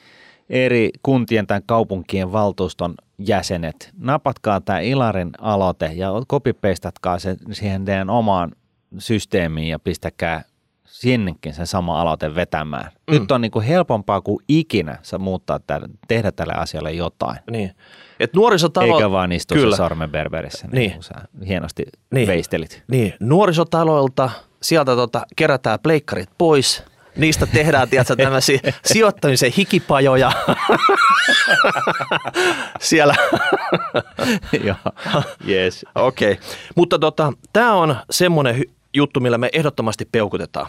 eri 0.50 0.90
kuntien 1.04 1.48
tai 1.48 1.62
kaupunkien 1.66 2.32
valtuuston 2.32 2.96
jäsenet, 3.18 3.92
napatkaa 3.98 4.62
tämä 4.62 4.80
Ilarin 4.80 5.32
aloite 5.42 5.92
ja 5.96 6.12
kopipeistatkaa 6.28 7.20
se 7.20 7.36
siihen 7.52 7.86
teidän 7.86 8.10
omaan 8.10 8.52
systeemiin 8.98 9.68
ja 9.68 9.80
pistäkää 9.80 10.44
sinnekin 10.94 11.54
sen 11.54 11.68
sama 11.68 12.02
aloite 12.02 12.36
vetämään. 12.36 12.92
Mm. 13.12 13.14
Nyt 13.14 13.32
on 13.32 13.42
niin 13.42 13.52
kuin 13.52 13.66
helpompaa 13.66 14.22
kuin 14.22 14.44
ikinä 14.48 14.98
sä 15.02 15.18
muuttaa 15.18 15.60
tälle, 15.60 15.88
tehdä 16.08 16.32
tälle 16.32 16.54
asialle 16.54 16.92
jotain. 16.92 17.38
Niin. 17.52 17.72
Et 18.20 18.34
nuorisotalo... 18.34 18.96
Eikä 18.96 19.12
vaan 19.12 19.32
istua 19.32 19.58
Kyllä. 19.58 19.76
se 19.76 19.78
sormen 19.78 20.12
berberissä, 20.12 20.68
niin, 20.72 20.92
niin. 20.92 21.04
sä 21.04 21.14
hienosti 21.48 21.86
niin. 22.12 22.28
veistelit. 22.28 22.84
Niin, 22.88 23.14
nuorisotaloilta 23.20 24.30
sieltä 24.62 24.96
tota, 24.96 25.26
kerätään 25.36 25.80
pleikkarit 25.84 26.30
pois, 26.38 26.84
niistä 27.18 27.46
tehdään 27.46 27.90
tiedätkö, 27.90 28.16
tämmöisiä 28.16 28.60
sijoittamisen 28.94 29.52
hikipajoja 29.58 30.32
siellä. 32.80 33.16
Joo, 34.64 34.76
yes. 35.50 35.86
Okei, 35.96 36.32
okay. 36.32 36.46
mutta 36.76 37.00
tota, 37.00 37.34
tämä 37.54 37.74
on 37.74 37.96
semmoinen 38.10 38.64
juttu, 38.94 39.20
millä 39.20 39.38
me 39.38 39.50
ehdottomasti 39.54 40.06
peukutetaan. 40.12 40.68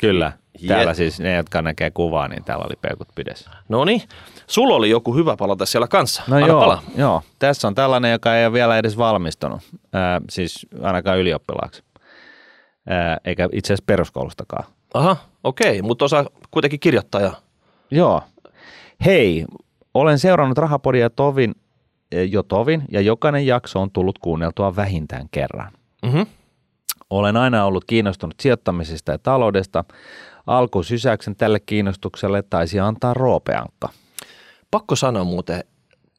Kyllä. 0.00 0.32
Täällä 0.68 0.94
siis 0.94 1.20
ne, 1.20 1.34
jotka 1.34 1.62
näkee 1.62 1.90
kuvaa, 1.90 2.28
niin 2.28 2.44
täällä 2.44 2.64
oli 2.64 2.76
peukut 2.80 3.08
pidessä. 3.14 3.50
No 3.68 3.84
niin. 3.84 4.02
Sulla 4.46 4.74
oli 4.74 4.90
joku 4.90 5.14
hyvä 5.14 5.36
palata 5.36 5.66
siellä 5.66 5.88
kanssa. 5.88 6.22
No 6.28 6.36
Anna 6.36 6.48
joo, 6.48 6.60
pala. 6.60 6.82
joo. 6.96 7.22
Tässä 7.38 7.68
on 7.68 7.74
tällainen, 7.74 8.12
joka 8.12 8.36
ei 8.36 8.46
ole 8.46 8.52
vielä 8.52 8.78
edes 8.78 8.98
valmistunut. 8.98 9.60
Äh, 9.72 10.20
siis 10.30 10.66
ainakaan 10.82 11.18
ylioppilaaksi. 11.18 11.82
Äh, 12.90 13.16
eikä 13.24 13.48
itse 13.52 13.72
asiassa 13.72 13.84
peruskoulustakaan. 13.86 14.64
Aha, 14.94 15.16
okei. 15.44 15.82
Mutta 15.82 16.04
osaa 16.04 16.24
kuitenkin 16.50 16.80
kirjoittaa. 16.80 17.20
Ja... 17.20 17.32
Joo. 17.90 18.22
Hei, 19.04 19.44
olen 19.94 20.18
seurannut 20.18 20.58
Rahapodia 20.58 21.10
tovin, 21.10 21.54
jo 22.28 22.42
tovin 22.42 22.82
ja 22.90 23.00
jokainen 23.00 23.46
jakso 23.46 23.80
on 23.80 23.90
tullut 23.90 24.18
kuunneltua 24.18 24.76
vähintään 24.76 25.28
kerran. 25.30 25.72
Mm-hmm. 26.02 26.26
Olen 27.10 27.36
aina 27.36 27.64
ollut 27.64 27.84
kiinnostunut 27.84 28.34
sijoittamisesta 28.40 29.12
ja 29.12 29.18
taloudesta. 29.18 29.84
Alkusysäyksen 30.46 31.36
tälle 31.36 31.60
kiinnostukselle 31.60 32.42
taisi 32.42 32.80
antaa 32.80 33.14
roopeankka. 33.14 33.88
Pakko 34.70 34.96
sanoa 34.96 35.24
muuten, 35.24 35.64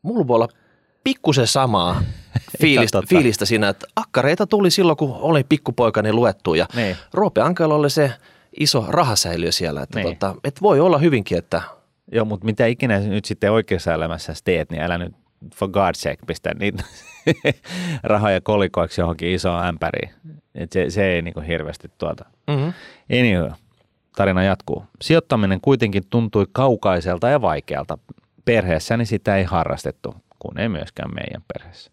mulla 0.01 0.27
voi 0.27 0.35
olla 0.35 0.47
pikkusen 1.03 1.47
samaa 1.47 2.01
fiilistä, 2.61 3.01
fiilistä 3.09 3.45
siinä, 3.45 3.69
että 3.69 3.87
akkareita 3.95 4.47
tuli 4.47 4.71
silloin, 4.71 4.97
kun 4.97 5.13
olin 5.13 5.45
pikkupoikani 5.49 6.13
luettu 6.13 6.53
ja 6.53 6.67
niin. 6.75 6.95
Roope 7.13 7.41
Ankalla 7.41 7.75
oli 7.75 7.89
se 7.89 8.13
iso 8.59 8.85
rahasäiliö 8.87 9.51
siellä, 9.51 9.81
että 9.81 9.99
niin. 9.99 10.07
tota, 10.07 10.35
et 10.43 10.61
voi 10.61 10.79
olla 10.79 10.97
hyvinkin, 10.97 11.37
että... 11.37 11.61
Joo, 12.11 12.25
mutta 12.25 12.45
mitä 12.45 12.65
ikinä 12.65 12.99
nyt 12.99 13.25
sitten 13.25 13.51
oikeassa 13.51 13.93
elämässä 13.93 14.33
teet, 14.43 14.71
niin 14.71 14.81
älä 14.81 14.97
nyt 14.97 15.15
for 15.55 15.69
God's 15.69 15.97
sake 15.97 16.17
pistä 16.27 16.53
niitä 16.59 16.83
rahoja 18.03 18.41
kolikoiksi 18.41 19.01
johonkin 19.01 19.29
isoon 19.29 19.65
ämpäriin. 19.65 20.09
Et 20.55 20.71
se, 20.71 20.89
se 20.89 21.05
ei 21.05 21.21
niinku 21.21 21.41
hirveästi 21.47 21.91
tuota. 21.97 22.25
Mm-hmm. 22.47 22.73
Anyway, 23.19 23.51
tarina 24.15 24.43
jatkuu. 24.43 24.85
Sijoittaminen 25.01 25.61
kuitenkin 25.61 26.03
tuntui 26.09 26.45
kaukaiselta 26.51 27.29
ja 27.29 27.41
vaikealta. 27.41 27.97
Perheessäni 28.45 29.05
sitä 29.05 29.37
ei 29.37 29.43
harrastettu, 29.43 30.15
kun 30.39 30.59
ei 30.59 30.69
myöskään 30.69 31.13
meidän 31.13 31.41
perheessä. 31.53 31.91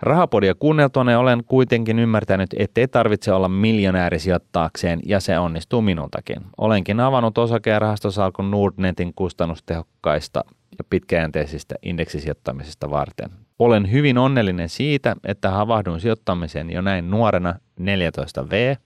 Rahapodia 0.00 0.54
kuunneltuani 0.54 1.14
olen 1.14 1.44
kuitenkin 1.44 1.98
ymmärtänyt, 1.98 2.50
ettei 2.56 2.88
tarvitse 2.88 3.32
olla 3.32 3.48
miljonääri 3.48 4.18
sijoittaakseen 4.18 5.00
ja 5.06 5.20
se 5.20 5.38
onnistuu 5.38 5.82
minultakin. 5.82 6.36
Olenkin 6.58 7.00
avannut 7.00 7.38
osakerahastosalkun 7.38 8.50
Nordnetin 8.50 9.12
kustannustehokkaista 9.14 10.44
ja 10.78 10.84
pitkäjänteisistä 10.90 11.74
indeksisijoittamisesta 11.82 12.90
varten. 12.90 13.30
Olen 13.58 13.92
hyvin 13.92 14.18
onnellinen 14.18 14.68
siitä, 14.68 15.16
että 15.24 15.50
havahduin 15.50 16.00
sijoittamiseen 16.00 16.70
jo 16.70 16.80
näin 16.80 17.10
nuorena 17.10 17.54
14V, 17.80 18.76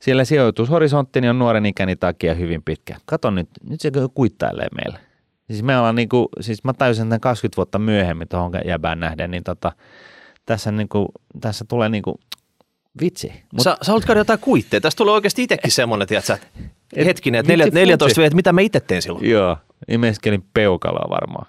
sillä 0.00 0.24
sijoitushorisontini 0.24 1.28
on 1.28 1.38
nuoren 1.38 1.66
ikäni 1.66 1.96
takia 1.96 2.34
hyvin 2.34 2.62
pitkä. 2.62 2.96
Kato 3.06 3.30
nyt, 3.30 3.48
nyt 3.68 3.80
se 3.80 3.90
kuittailee 4.14 4.68
meille. 4.76 4.98
Siis 5.46 5.62
me 5.62 5.78
ollaan 5.78 5.94
niinku, 5.94 6.28
siis 6.40 6.64
mä 6.64 6.72
tajusin 6.72 7.08
tämän 7.08 7.20
20 7.20 7.56
vuotta 7.56 7.78
myöhemmin 7.78 8.28
tuohon 8.28 8.52
jäbään 8.64 9.00
nähden, 9.00 9.30
niin 9.30 9.44
tota, 9.44 9.72
tässä, 10.46 10.72
niinku, 10.72 11.08
tässä 11.40 11.64
tulee 11.68 11.88
niinku, 11.88 12.20
vitsi. 13.00 13.32
Mut... 13.52 13.62
Sä, 13.62 13.76
sä 13.82 13.92
haluat 13.92 14.16
jotain 14.16 14.38
kuitteja. 14.38 14.80
Tästä 14.80 14.96
tulee 14.96 15.14
oikeasti 15.14 15.42
itsekin 15.42 15.70
semmoinen, 15.70 16.08
tiedätkö, 16.08 16.36
et, 16.96 17.06
hetkinen, 17.06 17.40
että 17.40 17.78
14 17.78 18.20
V, 18.20 18.30
mitä 18.34 18.52
mä 18.52 18.60
itse 18.60 18.80
teen 18.80 19.02
silloin? 19.02 19.30
Joo, 19.30 19.56
imeskelin 19.88 20.44
peukaloa 20.54 21.10
varmaan. 21.10 21.46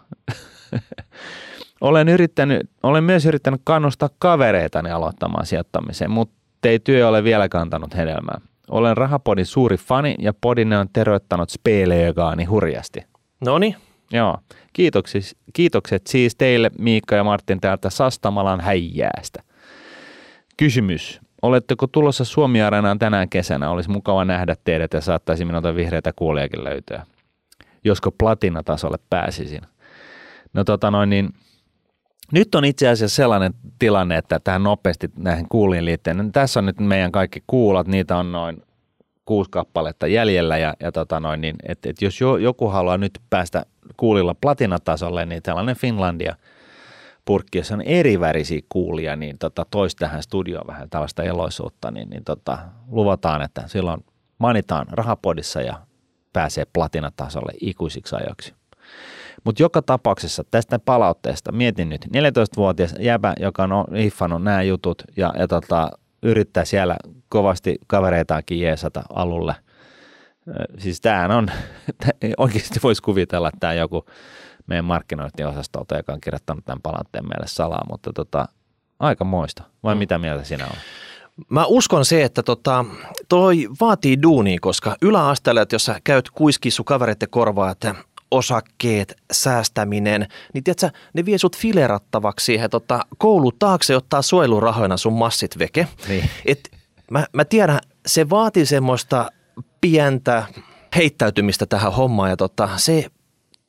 olen, 1.82 2.10
yrittänyt, 2.10 2.70
olen 2.84 3.04
myös 3.04 3.26
yrittänyt 3.26 3.62
kannustaa 3.64 4.10
kavereitani 4.20 4.92
aloittamaan 4.92 5.46
sijoittamiseen, 5.46 6.12
mutta 6.12 6.36
ei 6.64 6.80
työ 6.80 7.08
ole 7.08 7.24
vielä 7.24 7.50
kantanut 7.50 7.96
hedelmää. 7.96 8.42
Olen 8.72 8.98
Rahapodin 8.98 9.46
suuri 9.46 9.78
fani 9.78 10.16
ja 10.20 10.34
podinne 10.42 10.78
on 10.78 10.88
teroittanut 10.94 11.50
speleegaani 11.50 12.44
hurjasti. 12.44 13.06
No 13.46 13.60
niin. 13.60 13.76
Joo. 14.12 14.38
Kiitokset, 14.74 15.24
kiitokset 15.54 16.08
siis 16.08 16.36
teille 16.36 16.72
Miikka 16.80 17.16
ja 17.16 17.24
Martin 17.24 17.62
täältä 17.62 17.90
Sastamalan 17.90 18.62
häijäästä. 18.62 19.44
Kysymys. 20.58 21.22
Oletteko 21.42 21.88
tulossa 21.88 22.26
suomi 22.26 22.60
tänään 23.00 23.30
kesänä? 23.30 23.70
Olisi 23.70 23.90
mukava 23.90 24.26
nähdä 24.26 24.56
teidät 24.64 24.94
ja 24.94 25.02
saattaisi 25.02 25.46
minulta 25.46 25.76
vihreitä 25.76 26.14
kuoliakin 26.16 26.64
löytyä. 26.64 27.06
Josko 27.86 28.12
platinatasolle 28.12 28.98
pääsisin. 29.10 29.62
No 30.54 30.64
tota 30.64 30.92
noin, 30.92 31.10
niin 31.10 31.30
nyt 32.32 32.56
on 32.56 32.66
itse 32.66 32.88
asiassa 32.88 33.16
sellainen 33.16 33.54
tilanne, 33.80 34.18
että 34.18 34.40
tähän 34.40 34.64
nopeasti 34.64 35.10
näihin 35.18 35.50
kuuliin 35.50 35.86
liittyen. 35.86 36.32
Tässä 36.32 36.60
on 36.60 36.66
nyt 36.66 36.80
meidän 36.80 37.12
kaikki 37.12 37.44
kuulat, 37.48 37.88
niitä 37.88 38.18
on 38.18 38.32
noin 38.32 38.64
kuusi 39.26 39.52
kappaletta 39.52 40.08
jäljellä 40.08 40.58
ja, 40.58 40.74
ja 40.80 40.92
tota 40.92 41.20
noin, 41.20 41.42
niin, 41.42 41.56
et, 41.68 41.86
et 41.86 42.02
jos 42.02 42.22
jo, 42.22 42.38
joku 42.38 42.68
haluaa 42.68 42.98
nyt 42.98 43.20
päästä 43.30 43.66
kuulilla 43.98 44.36
platinatasolle, 44.42 45.26
niin 45.26 45.44
tällainen 45.44 45.76
Finlandia 45.76 46.36
purkki, 47.26 47.58
jossa 47.58 47.74
on 47.74 47.82
eri 47.82 48.20
värisiä 48.20 48.62
kuulia, 48.70 49.16
niin 49.16 49.38
tota, 49.38 49.66
toisi 49.72 49.98
tähän 49.98 50.24
studioon 50.24 50.68
vähän 50.68 50.90
tällaista 50.90 51.24
eloisuutta, 51.24 51.92
niin, 51.92 52.10
niin 52.10 52.24
tota, 52.24 52.58
luvataan, 52.88 53.42
että 53.42 53.64
silloin 53.68 54.06
manitaan 54.38 54.86
rahapodissa 54.92 55.62
ja 55.62 55.76
pääsee 56.36 56.66
platinatasolle 56.74 57.52
ikuisiksi 57.62 58.16
ajoiksi. 58.16 58.54
Mutta 59.44 59.64
joka 59.64 59.82
tapauksessa 59.82 60.44
tästä 60.52 60.80
palautteesta 60.80 61.52
mietin 61.52 61.90
nyt 61.90 62.06
14-vuotias 62.06 62.96
jäbä, 63.00 63.34
joka 63.40 63.64
on 63.64 63.96
hiffannut 63.98 64.44
nämä 64.44 64.62
jutut 64.62 65.04
ja, 65.18 65.34
ja 65.40 65.48
tota, 65.48 65.90
yrittää 66.24 66.66
siellä 66.66 66.98
kovasti 67.30 67.76
kavereitaankin 67.88 68.60
jeesata 68.60 69.04
alulle. 69.14 69.56
Siis 70.78 71.02
tämähän 71.02 71.32
on, 71.32 71.48
oikeasti 72.38 72.80
voisi 72.84 73.02
kuvitella, 73.02 73.48
että 73.48 73.60
tämä 73.60 73.74
joku 73.74 74.06
meidän 74.68 74.86
markkinointiosastolta, 74.86 75.98
joka 75.98 76.14
on 76.14 76.22
kirjoittanut 76.22 76.66
tämän 76.66 76.82
palautteen 76.82 77.28
meille 77.28 77.48
salaa, 77.48 77.86
mutta 77.90 78.14
tota, 78.14 78.48
aika 79.00 79.26
moista. 79.26 79.64
Vai 79.84 79.96
mm. 79.96 80.00
mitä 80.00 80.18
mieltä 80.18 80.44
sinä 80.44 80.66
on? 80.66 80.78
Mä 81.50 81.66
uskon 81.66 82.06
se, 82.06 82.24
että 82.24 82.44
tota, 82.44 82.86
toi 83.30 83.68
vaatii 83.82 84.22
duunia, 84.22 84.58
koska 84.62 84.96
yläasteella, 85.02 85.62
että 85.62 85.76
jos 85.76 85.86
sä 85.86 86.00
käyt 86.04 86.30
kuiskissu 86.30 86.84
kavereiden 86.84 87.30
korvaa, 87.30 87.72
että 87.72 87.96
osakkeet, 88.32 89.16
säästäminen, 89.32 90.28
niin 90.54 90.64
tiedätkö, 90.64 90.90
ne 91.14 91.26
vie 91.26 91.38
sut 91.38 91.58
filerattavaksi 91.58 92.46
siihen 92.46 92.70
tota, 92.70 93.06
koulu 93.18 93.52
taakse 93.52 93.96
ottaa 93.96 94.22
suojelurahoina 94.22 94.98
sun 94.98 95.14
massit 95.14 95.60
veke. 95.60 95.88
Niin. 96.08 96.30
Et 96.46 96.72
mä, 97.12 97.26
mä 97.34 97.46
tiedän, 97.46 97.80
se 98.06 98.30
vaatii 98.30 98.66
semmoista 98.66 99.32
pientä 99.82 100.44
heittäytymistä 100.96 101.66
tähän 101.66 101.94
hommaan 101.94 102.30
ja 102.30 102.38
tota, 102.38 102.70
se 102.76 103.06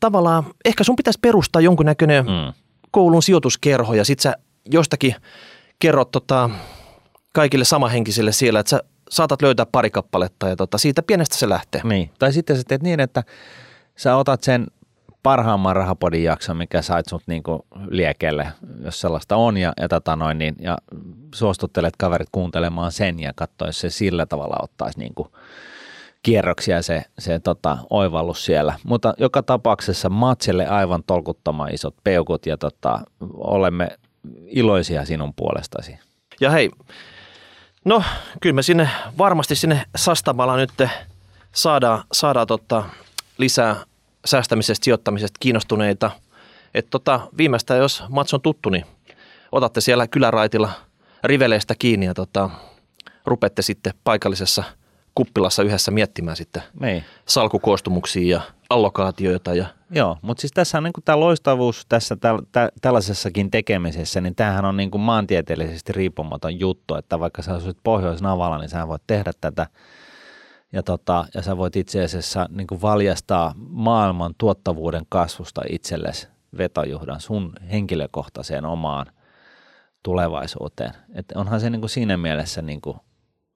tavallaan, 0.01 0.45
ehkä 0.65 0.85
sun 0.85 0.97
pitäisi 0.97 1.19
perustaa 1.23 1.63
jonkunnäköinen 1.63 2.25
mm. 2.25 2.53
koulun 2.91 3.23
sijoituskerho 3.23 3.95
ja 3.95 4.05
sit 4.05 4.21
sä 4.21 4.35
jostakin 4.71 5.15
kerrot 5.79 6.11
tota, 6.11 6.51
kaikille 7.37 7.65
samahenkisille 7.65 8.33
siellä, 8.33 8.61
että 8.61 8.71
sä 8.71 8.81
saatat 9.11 9.43
löytää 9.43 9.67
pari 9.73 9.91
kappaletta 9.91 10.49
ja 10.49 10.57
tota, 10.57 10.79
siitä 10.79 11.03
pienestä 11.03 11.37
se 11.37 11.49
lähtee. 11.49 11.81
Niin. 11.85 12.11
Tai 12.19 12.33
sitten 12.33 12.57
sä 12.57 12.63
teet 12.69 12.83
niin, 12.83 13.01
että 13.01 13.23
sä 13.97 14.17
otat 14.17 14.43
sen 14.43 14.67
parhaamman 15.23 15.77
rahapodin 15.77 16.25
jakson, 16.25 16.57
mikä 16.57 16.83
sait 16.83 17.07
sut 17.09 17.23
niinku 17.27 17.67
liekelle, 17.89 18.49
jos 18.85 19.01
sellaista 19.01 19.37
on, 19.37 19.57
ja, 19.57 19.73
ja, 19.81 19.89
tota 19.89 20.17
noin, 20.17 20.39
niin, 20.39 20.55
ja 20.61 20.79
suostuttelet 21.35 21.95
kaverit 21.99 22.29
kuuntelemaan 22.33 22.93
sen 22.93 23.21
ja 23.21 23.33
katsoa, 23.37 23.69
jos 23.69 23.81
se 23.81 23.91
sillä 23.91 24.27
tavalla 24.27 24.57
ottaisi 24.63 24.99
niinku 24.99 25.33
kierroksia 26.23 26.83
se, 26.83 27.05
se 27.19 27.39
tota, 27.39 27.79
oivallus 27.91 28.45
siellä. 28.45 28.75
Mutta 28.85 29.15
joka 29.19 29.43
tapauksessa 29.43 30.09
matsille 30.09 30.67
aivan 30.67 31.03
tolkuttoman 31.07 31.75
isot 31.75 31.95
peukut 32.05 32.47
ja 32.47 32.57
tota, 32.57 33.01
olemme 33.35 33.89
iloisia 34.47 35.05
sinun 35.05 35.35
puolestasi. 35.35 35.99
Ja 36.41 36.51
hei, 36.51 36.71
no 37.87 38.03
kyllä 38.41 38.55
me 38.55 38.63
sinne 38.63 38.89
varmasti 39.19 39.55
sinne 39.55 39.83
Sastamalla 39.97 40.57
nyt 40.57 40.71
saadaan, 41.53 42.05
saadaan 42.13 42.47
tota, 42.47 42.85
lisää 43.39 43.77
säästämisestä, 44.25 44.85
sijoittamisesta 44.85 45.37
kiinnostuneita. 45.41 46.11
Että 46.75 46.91
tota, 46.91 47.21
viimeistään, 47.39 47.81
jos 47.81 48.05
mats 48.09 48.35
on 48.35 48.41
tuttu, 48.41 48.69
niin 48.71 48.85
otatte 49.53 49.81
siellä 49.81 50.07
kyläraitilla 50.07 50.71
riveleistä 51.25 51.75
kiinni 51.79 52.07
ja 52.07 52.15
tota, 52.15 52.51
rupette 53.27 53.63
sitten 53.63 53.95
paikallisessa 54.05 54.65
kuppilassa 55.15 55.63
yhdessä 55.63 55.91
miettimään 55.91 56.37
sitten 56.37 56.63
Niin. 56.81 57.05
salkukoostumuksia 57.27 58.37
ja 58.37 58.41
allokaatioita 58.71 59.55
ja 59.55 59.67
Joo, 59.91 60.17
mutta 60.23 60.41
siis 60.41 60.53
tässä 60.53 60.79
on 60.79 60.85
niin 60.85 60.93
tämä 61.05 61.21
loistavuus 61.21 61.87
tässä 61.89 62.17
täl, 62.17 62.43
tä, 62.53 62.69
tällaisessakin 62.83 63.51
tekemisessä, 63.51 64.21
niin 64.21 64.35
tämähän 64.35 64.65
on 64.65 64.77
niin 64.77 64.91
kuin 64.91 65.01
maantieteellisesti 65.01 65.93
riippumaton 65.93 66.61
juttu, 66.61 66.95
että 66.95 67.21
vaikka 67.21 67.43
sä 67.43 67.55
asuit 67.55 67.79
Pohjois-Navalla, 67.85 68.59
niin 68.59 68.69
sä 68.69 68.89
voit 68.89 69.03
tehdä 69.07 69.33
tätä 69.41 69.67
ja, 70.73 70.83
tota, 70.83 71.25
ja 71.35 71.43
sä 71.43 71.57
voit 71.57 71.77
itse 71.77 72.05
asiassa 72.05 72.47
niin 72.51 72.67
kuin 72.67 72.83
valjastaa 72.83 73.55
maailman 73.57 74.35
tuottavuuden 74.39 75.07
kasvusta 75.09 75.63
itsellesi 75.71 76.29
vetojuhdan 76.59 77.21
sun 77.21 77.53
henkilökohtaiseen 77.73 78.65
omaan 78.65 79.07
tulevaisuuteen. 80.03 80.93
Et 81.15 81.33
onhan 81.35 81.61
se 81.61 81.71
niin 81.71 81.81
kuin 81.81 81.91
siinä 81.91 82.17
mielessä 82.17 82.63
niin 82.63 82.81
kuin 82.81 82.97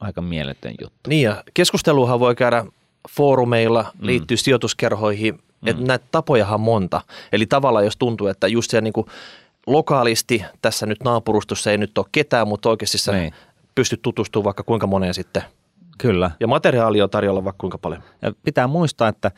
aika 0.01 0.23
mieletön 0.23 0.75
juttu. 0.81 1.11
Niin 1.11 1.23
ja 1.23 1.45
keskusteluhan 1.55 2.21
voi 2.21 2.35
käydä 2.35 2.65
foorumeilla, 3.11 3.93
liittyy 4.01 4.35
mm. 4.35 4.39
sijoituskerhoihin, 4.39 5.39
mm. 5.61 5.69
että 5.69 5.83
näitä 5.83 6.05
tapojahan 6.11 6.55
on 6.55 6.61
monta. 6.61 7.01
Eli 7.33 7.47
tavallaan 7.47 7.85
jos 7.85 7.97
tuntuu, 7.97 8.27
että 8.27 8.49
just 8.49 8.71
siellä 8.71 8.85
niin 8.85 8.93
kuin 8.93 9.07
lokaalisti 9.67 10.45
tässä 10.63 10.87
nyt 10.87 10.99
naapurustossa 11.05 11.71
ei 11.71 11.79
nyt 11.79 11.99
ole 11.99 12.07
ketään, 12.13 12.49
mutta 12.49 12.69
oikeasti 12.69 12.99
sä 12.99 13.13
Niin. 13.13 13.35
pystyt 13.75 14.03
tutustumaan 14.03 14.45
vaikka 14.45 14.63
kuinka 14.63 14.87
moneen 14.87 15.15
sitten. 15.15 15.43
Kyllä. 15.99 16.31
Ja 16.41 16.47
materiaalia 16.47 17.05
on 17.05 17.11
tarjolla 17.11 17.45
vaikka 17.45 17.61
kuinka 17.61 17.79
paljon. 17.79 18.03
Ja 18.23 18.33
pitää 18.45 18.67
muistaa, 18.67 19.09
että 19.09 19.31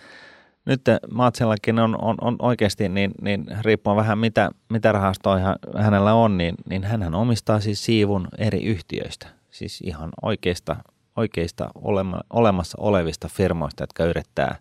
nyt 0.65 0.81
Matsillakin 1.11 1.79
on, 1.79 2.03
on, 2.03 2.17
on 2.21 2.37
oikeasti, 2.39 2.89
niin, 2.89 3.11
niin 3.21 3.47
riippuen 3.61 3.97
vähän 3.97 4.19
mitä, 4.19 4.51
mitä 4.69 4.93
rahastoja 4.93 5.57
hänellä 5.79 6.15
on, 6.15 6.39
niin, 6.39 6.55
niin 6.71 6.85
hän 6.85 7.15
omistaa 7.15 7.61
siis 7.61 7.85
siivun 7.85 8.29
eri 8.39 8.65
yhtiöistä. 8.65 9.27
Siis 9.51 9.81
ihan 9.81 10.11
oikeista, 10.23 10.77
oikeista 11.17 11.69
olema, 11.75 12.21
olemassa 12.31 12.79
olevista 12.81 13.29
firmoista, 13.29 13.83
jotka 13.83 14.05
yrittää 14.05 14.57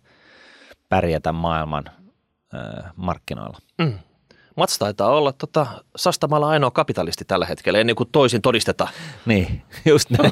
pärjätä 0.91 1.31
maailman 1.31 1.83
ö, 2.53 2.83
markkinoilla. 2.95 3.57
Mm. 3.77 3.93
Mats 4.57 4.77
taitaa 4.77 5.09
olla 5.09 5.31
tota, 5.31 5.67
Sastamalla 5.95 6.49
ainoa 6.49 6.71
kapitalisti 6.71 7.25
tällä 7.25 7.45
hetkellä, 7.45 7.79
ennen 7.79 7.95
kuin 7.95 8.09
toisin 8.11 8.41
todistetaan. 8.41 8.93
Niin, 9.25 9.61
just 9.85 10.09
näin. 10.09 10.31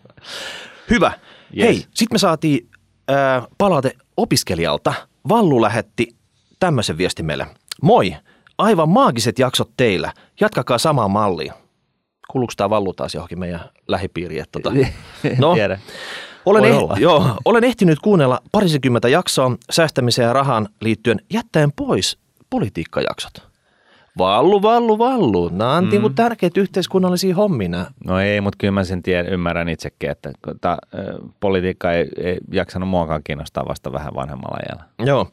Hyvä. 0.90 1.12
Yes. 1.56 1.66
Hei, 1.66 1.74
sitten 1.74 2.14
me 2.14 2.18
saatiin 2.18 2.68
ää, 3.08 3.42
palaute 3.58 3.92
opiskelijalta. 4.16 4.94
Vallu 5.28 5.62
lähetti 5.62 6.16
tämmöisen 6.58 6.98
viestin 6.98 7.26
meille. 7.26 7.46
Moi, 7.82 8.16
aivan 8.58 8.88
maagiset 8.88 9.38
jaksot 9.38 9.70
teillä. 9.76 10.12
Jatkakaa 10.40 10.78
samaa 10.78 11.08
mallia. 11.08 11.54
Kuuluuko 12.30 12.52
tämä 12.56 12.70
Vallu 12.70 12.92
taas 12.92 13.14
johonkin 13.14 13.38
meidän 13.38 13.60
lähipiiriin? 13.88 14.42
että 14.42 14.60
Tota, 14.60 14.76
no. 15.38 15.54
Tiedä. 15.54 15.78
Olen, 16.44 16.62
Voi 16.62 16.96
eh- 16.96 17.00
joo, 17.00 17.36
olen 17.44 17.64
ehtinyt 17.64 17.98
kuunnella 17.98 18.40
parisikymmentä 18.52 19.08
jaksoa 19.08 19.56
säästämiseen 19.70 20.26
ja 20.26 20.32
rahaan 20.32 20.68
liittyen 20.80 21.20
jättäen 21.32 21.72
pois 21.76 22.18
politiikkajaksot. 22.50 23.52
Vallu, 24.18 24.62
vallu, 24.62 24.98
vallu. 24.98 25.48
Nämä 25.48 25.72
on 25.72 25.84
mm. 25.84 25.90
niinku 25.90 26.08
tärkeitä 26.10 26.60
yhteiskunnallisia 26.60 27.34
hommia. 27.34 27.68
nämä. 27.68 27.86
No 28.04 28.20
ei, 28.20 28.40
mutta 28.40 28.56
kyllä 28.58 28.72
mä 28.72 28.84
sen 28.84 29.02
tiedän, 29.02 29.32
ymmärrän 29.32 29.68
itsekin, 29.68 30.10
että 30.10 30.30
ta, 30.60 30.78
politiikka 31.40 31.92
ei, 31.92 32.08
ei 32.20 32.38
jaksanut 32.52 32.88
muakaan 32.88 33.20
kiinnostaa 33.24 33.68
vasta 33.68 33.92
vähän 33.92 34.14
vanhemmalla 34.14 34.58
ajalla. 34.66 34.84
Joo. 34.98 35.30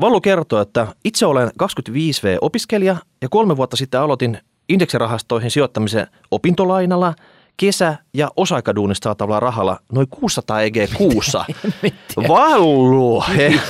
Vallu 0.00 0.20
kertoo, 0.20 0.60
että 0.60 0.86
itse 1.04 1.26
olen 1.26 1.48
25V-opiskelija 1.48 2.96
ja 3.22 3.28
kolme 3.28 3.56
vuotta 3.56 3.76
sitten 3.76 4.00
aloitin 4.00 4.38
indeksirahastoihin 4.68 5.50
sijoittamisen 5.50 6.06
opintolainalla, 6.30 7.14
kesä- 7.56 7.96
ja 8.14 8.28
osa-aikaduunista 8.36 9.04
saatavalla 9.04 9.40
rahalla 9.40 9.78
noin 9.92 10.06
600 10.08 10.60
EG 10.62 10.76
kuussa. 10.98 11.44
Vallu! 12.28 13.24
He- 13.36 13.60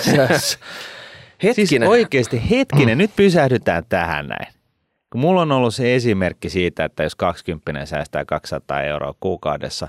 Hetkinen. 1.43 1.69
Siis 1.69 1.83
oikeasti 1.91 2.51
hetkinen, 2.51 2.99
nyt 2.99 3.11
pysähdytään 3.17 3.85
tähän 3.89 4.27
näin. 4.27 4.55
Kun 5.13 5.21
mulla 5.21 5.43
on 5.43 5.53
ollut 5.53 5.75
se 5.75 5.95
esimerkki 5.95 6.51
siitä, 6.51 6.85
että 6.85 7.03
jos 7.03 7.15
20 7.15 7.87
säästää 7.87 8.25
200 8.25 8.83
euroa 8.83 9.15
kuukaudessa 9.21 9.89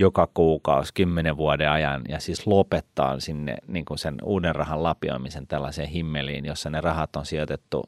joka 0.00 0.28
kuukausi 0.34 0.94
10 0.94 1.36
vuoden 1.36 1.70
ajan 1.70 2.02
ja 2.08 2.20
siis 2.20 2.46
lopettaa 2.46 3.20
sinne 3.20 3.56
niin 3.66 3.84
kuin 3.84 3.98
sen 3.98 4.14
uuden 4.22 4.54
rahan 4.54 4.82
lapioimisen 4.82 5.46
tällaiseen 5.46 5.88
himmeliin, 5.88 6.44
jossa 6.44 6.70
ne 6.70 6.80
rahat 6.80 7.16
on 7.16 7.26
sijoitettu 7.26 7.84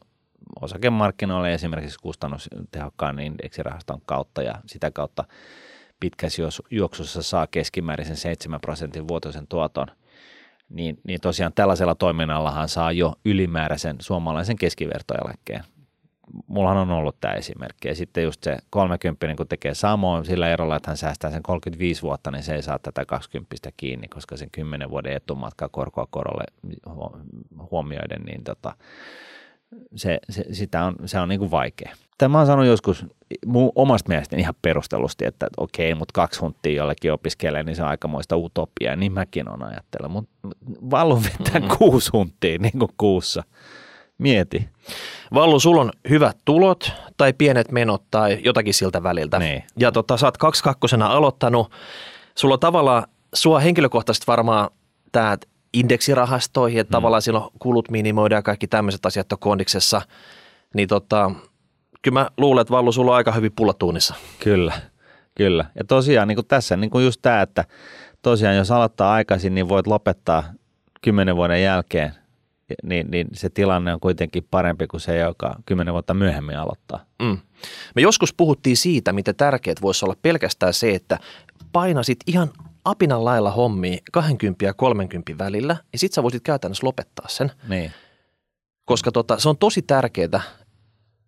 osakemarkkinoille 0.61 1.55
esimerkiksi 1.55 1.98
kustannustehokkaan 2.03 3.20
indeksirahaston 3.20 4.00
kautta 4.07 4.42
ja 4.42 4.55
sitä 4.66 4.90
kautta 4.90 5.24
pitkässä 6.00 6.42
juoksussa 6.70 7.22
saa 7.22 7.46
keskimäärin 7.46 8.07
sen 8.07 8.16
7 8.16 8.61
prosentin 8.61 9.09
vuotuisen 9.09 9.46
tuoton, 9.46 9.87
niin, 10.68 11.00
niin 11.05 11.20
tosiaan 11.20 11.53
tällaisella 11.55 11.94
toiminnallahan 11.94 12.68
saa 12.68 12.92
jo 12.92 13.14
ylimääräisen 13.24 13.96
suomalaisen 14.00 14.57
keskivertoeläkkeen. 14.57 15.64
Mullahan 16.46 16.79
on 16.79 16.90
ollut 16.90 17.20
tämä 17.20 17.35
esimerkki. 17.35 17.88
Ja 17.88 17.94
sitten 17.94 18.24
just 18.24 18.44
se 18.44 18.59
30 18.70 19.26
kun 19.37 19.48
tekee 19.48 19.74
samoin 19.74 20.24
sillä 20.24 20.48
erolla, 20.48 20.76
että 20.76 20.90
hän 20.90 20.96
säästää 20.96 21.31
sen 21.31 21.42
35 21.42 22.03
vuotta, 22.03 22.31
niin 22.31 22.42
se 22.42 22.55
ei 22.55 22.62
saa 22.62 22.79
tätä 22.79 23.05
20 23.05 23.57
kiinni, 23.76 24.09
koska 24.09 24.37
sen 24.37 24.50
10 24.53 24.90
vuoden 24.90 25.12
etumatka 25.12 25.68
korkoa 25.68 26.07
korolle 26.11 26.44
huo- 26.88 27.18
huomioiden, 27.70 28.22
niin 28.22 28.44
tota, 28.44 28.74
se, 29.96 30.18
se, 30.30 30.44
sitä 30.52 30.85
on, 30.85 30.94
se 31.06 31.20
on 31.20 31.28
niin 31.28 31.38
kuin 31.38 31.50
vaikea. 31.50 31.92
Tämä 32.18 32.40
on 32.40 32.46
sanonut 32.46 32.66
joskus 32.66 33.06
mun 33.46 33.72
omasta 33.74 34.09
mielestäni 34.09 34.42
ihan 34.42 34.54
perustellusti, 34.62 35.24
että 35.24 35.46
okei, 35.56 35.94
mutta 35.94 36.12
kaksi 36.12 36.40
hunttia 36.40 36.72
jollekin 36.72 37.12
opiskelee, 37.12 37.62
niin 37.62 37.76
se 37.76 37.83
on 37.83 37.88
aikamoista 37.88 38.37
utopiaa. 38.37 38.96
Niin 38.96 39.12
mäkin 39.12 39.48
on 39.48 39.62
ajatellut, 39.62 40.12
mutta 40.12 40.30
valun 40.90 41.22
vetää 41.24 41.61
mm. 41.61 41.68
kuusi 41.78 42.11
hunttia 42.12 42.59
niin 42.59 42.78
kuin 42.78 42.90
kuussa. 42.96 43.44
Mieti. 44.18 44.68
Vallu, 45.35 45.61
sulla 45.61 45.80
on 45.80 45.90
hyvät 46.09 46.37
tulot 46.44 46.92
tai 47.16 47.33
pienet 47.33 47.72
menot 47.72 48.02
tai 48.11 48.38
jotakin 48.44 48.74
siltä 48.74 49.02
väliltä. 49.02 49.38
Niin. 49.38 49.62
Ja 49.78 49.92
tota, 49.92 50.16
sä 50.16 50.26
oot 50.26 50.37
kaksikakkosena 50.37 51.06
aloittanut. 51.06 51.72
Sulla 52.35 52.54
on 52.54 52.61
tavallaan, 52.61 53.04
sua 53.35 53.59
henkilökohtaisesti 53.59 54.26
varmaan 54.26 54.70
tämä 55.12 55.37
indeksirahastoihin, 55.72 56.80
että 56.80 56.90
mm. 56.90 56.92
tavallaan 56.92 57.22
silloin 57.22 57.50
kulut 57.59 57.90
minimoidaan 57.90 58.38
ja 58.38 58.42
kaikki 58.42 58.66
tämmöiset 58.66 59.06
asiat 59.06 59.33
on 59.33 59.38
kondiksessa. 59.38 60.02
Niin 60.74 60.88
tota, 60.88 61.30
kyllä 62.02 62.20
mä 62.20 62.30
luulen, 62.37 62.62
että 62.62 62.72
Vallu, 62.72 62.92
sulla 62.92 63.11
on 63.11 63.16
aika 63.16 63.33
hyvin 63.33 63.52
pullatuunissa. 63.56 64.14
Kyllä, 64.38 64.72
kyllä. 65.35 65.64
Ja 65.74 65.85
tosiaan 65.85 66.28
niin 66.28 66.37
kuin 66.37 66.46
tässä 66.46 66.76
niin 66.76 66.90
kuin 66.90 67.04
just 67.04 67.22
tämä, 67.22 67.42
että 67.42 67.64
tosiaan 68.22 68.56
jos 68.56 68.70
aloittaa 68.70 69.12
aikaisin, 69.12 69.54
niin 69.54 69.68
voit 69.68 69.87
lopettaa 69.87 70.44
kymmenen 71.02 71.37
vuoden 71.37 71.62
jälkeen, 71.62 72.14
niin, 72.83 73.11
niin 73.11 73.26
se 73.33 73.50
tilanne 73.50 73.94
on 73.94 74.00
kuitenkin 74.00 74.46
parempi 74.50 74.87
kuin 74.87 75.00
se, 75.00 75.18
joka 75.18 75.56
kymmenen 75.66 75.94
vuotta 75.94 76.14
myöhemmin 76.14 76.59
aloittaa. 76.59 77.04
Mm. 77.22 77.38
Me 77.94 78.02
joskus 78.02 78.35
puhuttiin 78.35 78.76
siitä, 78.76 79.12
miten 79.12 79.37
tärkeät 79.37 79.83
voisi 79.83 80.04
olla 80.04 80.16
pelkästään 80.22 80.74
se, 80.74 80.94
että 80.94 81.18
painasit 81.72 82.18
ihan 82.26 82.50
apinan 82.85 83.25
lailla 83.25 83.51
hommia 83.51 83.99
20 84.12 84.64
ja 84.64 84.75
30 84.75 85.38
välillä, 85.38 85.77
ja 85.93 85.99
sit 85.99 86.12
sä 86.12 86.23
voisit 86.23 86.43
käytännössä 86.43 86.87
lopettaa 86.87 87.29
sen. 87.29 87.53
Niin, 87.69 87.93
Koska 88.85 89.12
tota, 89.12 89.38
se 89.38 89.49
on 89.49 89.59
tosi 89.59 89.83
tärkeää, 89.83 90.40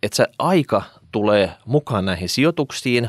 että 0.02 0.16
se 0.16 0.26
aika 0.38 0.82
tulee 1.12 1.52
mukaan 1.66 2.04
näihin 2.04 2.28
sijoituksiin. 2.28 3.08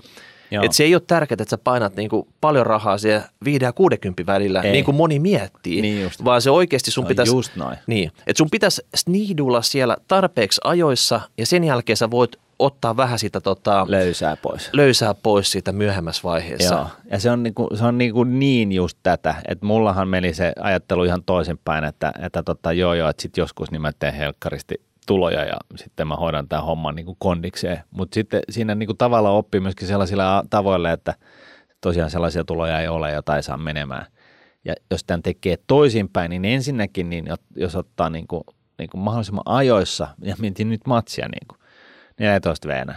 Joo. 0.54 0.64
Että 0.64 0.78
se 0.78 0.84
ei 0.84 0.96
ole 0.96 1.02
tärkeää, 1.08 1.36
että 1.42 1.50
sä 1.50 1.58
painat 1.58 1.96
niinku 1.96 2.28
paljon 2.42 2.66
rahaa 2.66 2.98
siellä 2.98 3.30
5 3.46 3.66
ja 3.66 3.74
60 3.74 4.26
välillä, 4.26 4.62
Ei. 4.62 4.72
niin 4.72 4.86
kuin 4.86 4.96
moni 4.96 5.20
miettii, 5.20 5.82
Niin 5.82 6.02
just. 6.04 6.24
vaan 6.26 6.42
se 6.42 6.52
oikeasti 6.52 6.92
sun 6.92 7.04
No 7.04 7.08
pitäisi, 7.08 7.32
just 7.36 7.56
noin. 7.56 7.78
niin, 7.88 8.12
että 8.28 8.38
sun 8.38 8.50
pitäisi 8.50 8.86
sniidulla 8.96 9.62
siellä 9.62 9.98
tarpeeksi 10.08 10.62
ajoissa 10.64 11.22
ja 11.38 11.46
sen 11.46 11.64
jälkeen 11.64 11.98
sä 11.98 12.12
voit 12.12 12.36
ottaa 12.60 12.98
vähän 12.98 13.20
sitä 13.20 13.42
tota, 13.42 13.86
löysää 13.90 14.36
pois. 14.38 14.70
löysää 14.74 15.14
pois 15.14 15.52
siitä 15.52 15.72
myöhemmässä 15.72 16.24
vaiheessa. 16.24 16.76
Joo, 16.76 16.88
ja 17.12 17.20
se 17.20 17.32
on, 17.32 17.44
niinku, 17.44 17.70
se 17.76 17.86
on 17.86 17.98
niinku 17.98 18.24
niin 18.24 18.72
just 18.72 18.98
tätä, 19.04 19.36
että 19.48 19.66
mullahan 19.66 20.08
meni 20.08 20.34
se 20.34 20.54
ajattelu 20.60 21.04
ihan 21.04 21.24
toisinpäin, 21.26 21.84
että, 21.84 22.14
että 22.22 22.44
tota, 22.44 22.74
joo 22.74 22.94
joo, 22.94 23.10
että 23.10 23.22
sitten 23.22 23.42
joskus 23.42 23.72
niin 23.72 23.82
mä 23.82 23.92
teen 24.00 24.14
helkkaristi 24.14 24.76
tuloja 25.06 25.46
ja 25.46 25.58
sitten 25.76 26.08
mä 26.08 26.16
hoidan 26.16 26.48
tämän 26.48 26.66
homman 26.66 26.96
niinku 26.96 27.16
kondikseen, 27.20 27.80
mutta 27.92 28.14
sitten 28.14 28.42
siinä 28.50 28.76
niinku 28.76 28.94
tavallaan 28.94 29.36
oppii 29.36 29.62
myöskin 29.62 29.88
sellaisilla 29.88 30.44
tavoilla, 30.50 30.92
että 30.92 31.14
tosiaan 31.82 32.10
sellaisia 32.10 32.44
tuloja 32.44 32.80
ei 32.80 32.88
ole, 32.88 33.12
jota 33.12 33.36
ei 33.36 33.44
saa 33.44 33.58
menemään. 33.58 34.06
Ja 34.66 34.74
jos 34.92 35.04
tämän 35.04 35.24
tekee 35.24 35.58
toisinpäin, 35.68 36.30
niin 36.30 36.46
ensinnäkin, 36.46 37.10
niin 37.10 37.26
jos 37.56 37.76
ottaa 37.76 38.10
niinku, 38.10 38.44
niinku 38.78 38.98
mahdollisimman 38.98 39.44
ajoissa, 39.46 40.08
ja 40.22 40.36
mietin 40.40 40.70
nyt 40.70 40.82
matsia 40.88 41.28
niinku, 41.28 41.56
14 42.20 42.68
veenä, 42.68 42.96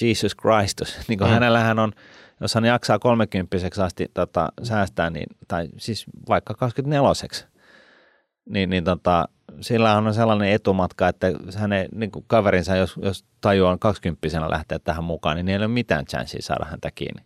Jesus 0.00 0.36
Christus, 0.36 0.98
niin 1.08 1.18
kuin 1.18 1.28
mm. 1.28 1.34
hänellähän 1.34 1.78
on, 1.78 1.92
jos 2.40 2.54
hän 2.54 2.64
jaksaa 2.64 2.98
30 2.98 3.56
asti 3.84 4.06
tota, 4.14 4.52
säästää, 4.62 5.10
niin, 5.10 5.26
tai 5.48 5.68
siis 5.76 6.04
vaikka 6.28 6.54
24 6.54 7.00
niin, 8.48 8.70
niin 8.70 8.84
tota, 8.84 9.28
sillä 9.60 9.96
on 9.96 10.14
sellainen 10.14 10.52
etumatka, 10.52 11.08
että 11.08 11.26
hänen 11.56 11.88
niin 11.94 12.10
kuin 12.10 12.24
kaverinsa, 12.28 12.76
jos, 12.76 12.96
jos 13.02 13.24
tajuaa 13.40 13.78
20 13.78 14.26
lähteä 14.48 14.78
tähän 14.78 15.04
mukaan, 15.04 15.36
niin 15.36 15.48
ei 15.48 15.56
ole 15.56 15.68
mitään 15.68 16.04
chanssiä 16.04 16.40
saada 16.42 16.66
häntä 16.70 16.90
kiinni. 16.90 17.22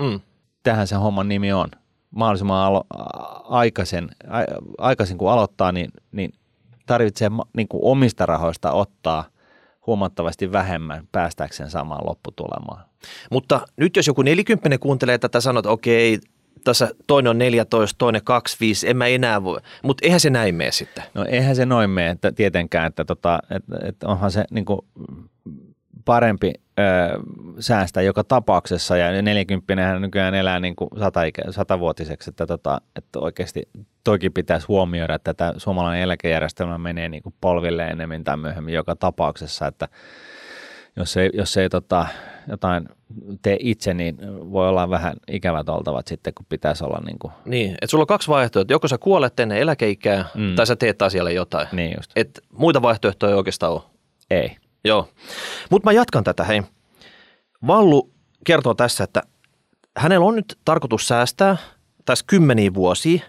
Mm. 0.00 0.20
Tähän 0.62 0.86
se 0.86 0.96
homman 0.96 1.28
nimi 1.28 1.52
on. 1.52 1.68
mahdollisimman 2.10 2.72
alo- 2.72 2.86
aikaisen, 3.48 4.08
a- 4.28 4.60
aikaisin 4.78 5.18
kun 5.18 5.30
aloittaa, 5.30 5.72
niin, 5.72 5.90
niin 6.12 6.32
tarvitsee 6.86 7.30
niin 7.56 7.68
kuin 7.68 7.80
omista 7.84 8.26
rahoista 8.26 8.72
ottaa 8.72 9.24
huomattavasti 9.86 10.52
vähemmän 10.52 11.08
päästäkseen 11.12 11.70
samaan 11.70 12.06
lopputulemaan. 12.06 12.84
Mutta 13.30 13.60
nyt 13.76 13.96
jos 13.96 14.06
joku 14.06 14.22
nelikymppinen 14.22 14.78
kuuntelee 14.78 15.18
tätä, 15.18 15.40
sanoo, 15.40 15.58
että 15.58 15.70
okei, 15.70 16.18
tässä 16.64 16.90
toinen 17.06 17.30
on 17.30 17.38
14, 17.38 17.98
toinen 17.98 18.24
25, 18.24 18.88
en 18.88 18.96
mä 18.96 19.06
enää 19.06 19.42
voi. 19.42 19.60
Mutta 19.82 20.06
eihän 20.06 20.20
se 20.20 20.30
näin 20.30 20.54
mene 20.54 20.72
sitten. 20.72 21.04
No 21.14 21.24
eihän 21.28 21.56
se 21.56 21.66
noin 21.66 21.90
mene 21.90 22.10
että 22.10 22.32
tietenkään, 22.32 22.86
että, 22.86 23.04
tota, 23.04 23.38
että, 23.50 23.76
että 23.88 24.08
onhan 24.08 24.30
se 24.30 24.44
niin 24.50 24.64
kuin 24.64 24.80
parempi 26.04 26.52
ö, 26.78 26.82
säästää 27.58 28.02
joka 28.02 28.24
tapauksessa 28.24 28.96
ja 28.96 29.22
40 29.22 29.82
hän 29.82 30.02
nykyään 30.02 30.34
elää 30.34 30.60
niin 30.60 30.76
kuin 30.76 30.90
sata, 30.98 31.20
satavuotiseksi, 31.50 32.30
että, 32.30 32.46
tota, 32.46 32.80
että 32.96 33.18
oikeasti 33.18 33.68
toki 34.04 34.30
pitäisi 34.30 34.66
huomioida, 34.66 35.14
että 35.14 35.34
tämä 35.34 35.52
suomalainen 35.56 36.02
eläkejärjestelmä 36.02 36.78
menee 36.78 37.08
niin 37.08 37.22
kuin 37.22 37.34
polville 37.40 37.86
enemmän 37.86 38.24
tai 38.24 38.36
myöhemmin 38.36 38.74
joka 38.74 38.96
tapauksessa, 38.96 39.66
että 39.66 39.88
jos 40.96 41.16
ei, 41.16 41.30
jos 41.34 41.56
ei 41.56 41.68
tota, 41.68 42.06
jotain 42.48 42.88
tee 43.42 43.56
itse, 43.60 43.94
niin 43.94 44.18
voi 44.52 44.68
olla 44.68 44.90
vähän 44.90 45.16
ikävät 45.28 45.68
oltavat 45.68 46.06
sitten, 46.06 46.34
kun 46.34 46.46
pitäisi 46.48 46.84
olla 46.84 47.00
niin 47.06 47.18
kuin. 47.18 47.32
Niin, 47.44 47.70
että 47.70 47.86
sulla 47.86 48.02
on 48.02 48.06
kaksi 48.06 48.28
vaihtoehtoa, 48.28 48.62
että 48.62 48.74
joko 48.74 48.88
sä 48.88 48.98
kuolet 48.98 49.40
ennen 49.40 49.58
eläkeikää 49.58 50.24
mm. 50.34 50.54
tai 50.54 50.66
sä 50.66 50.76
teet 50.76 51.02
asialle 51.02 51.32
jotain. 51.32 51.68
Niin 51.72 51.94
just. 51.96 52.10
Et 52.16 52.40
muita 52.52 52.82
vaihtoehtoja 52.82 53.30
ei 53.30 53.36
oikeastaan 53.36 53.72
ole. 53.72 53.82
Ei. 54.30 54.56
Joo, 54.84 55.08
mutta 55.70 55.88
mä 55.88 55.92
jatkan 55.92 56.24
tätä, 56.24 56.44
hei. 56.44 56.62
Vallu 57.66 58.10
kertoo 58.44 58.74
tässä, 58.74 59.04
että 59.04 59.22
hänellä 59.96 60.26
on 60.26 60.36
nyt 60.36 60.58
tarkoitus 60.64 61.08
säästää 61.08 61.56
tässä 62.04 62.24
kymmeniä 62.28 62.74
vuosia. 62.74 63.20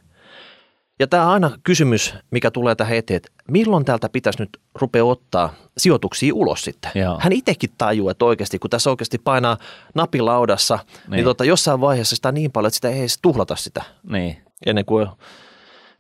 Ja 1.01 1.07
tämä 1.07 1.25
on 1.25 1.31
aina 1.31 1.51
kysymys, 1.63 2.13
mikä 2.31 2.51
tulee 2.51 2.75
tähän 2.75 2.97
eteen, 2.97 3.17
että 3.17 3.29
milloin 3.47 3.85
täältä 3.85 4.09
pitäisi 4.09 4.39
nyt 4.39 4.49
rupea 4.75 5.05
ottaa 5.05 5.53
sijoituksia 5.77 6.35
ulos 6.35 6.63
sitten. 6.63 6.91
Joo. 6.95 7.17
Hän 7.21 7.33
itsekin 7.33 7.69
tajuu, 7.77 8.09
että 8.09 8.25
oikeasti, 8.25 8.59
kun 8.59 8.69
tässä 8.69 8.89
oikeasti 8.89 9.17
painaa 9.17 9.57
napilaudassa, 9.93 10.79
niin, 10.85 11.11
niin 11.11 11.23
tota, 11.23 11.45
jossain 11.45 11.81
vaiheessa 11.81 12.15
sitä 12.15 12.31
niin 12.31 12.51
paljon, 12.51 12.67
että 12.67 12.75
sitä 12.75 12.89
ei 12.89 12.99
edes 12.99 13.19
tuhlata 13.21 13.55
sitä. 13.55 13.83
Niin. 14.09 14.37
Ennen 14.65 14.85
kuin 14.85 15.07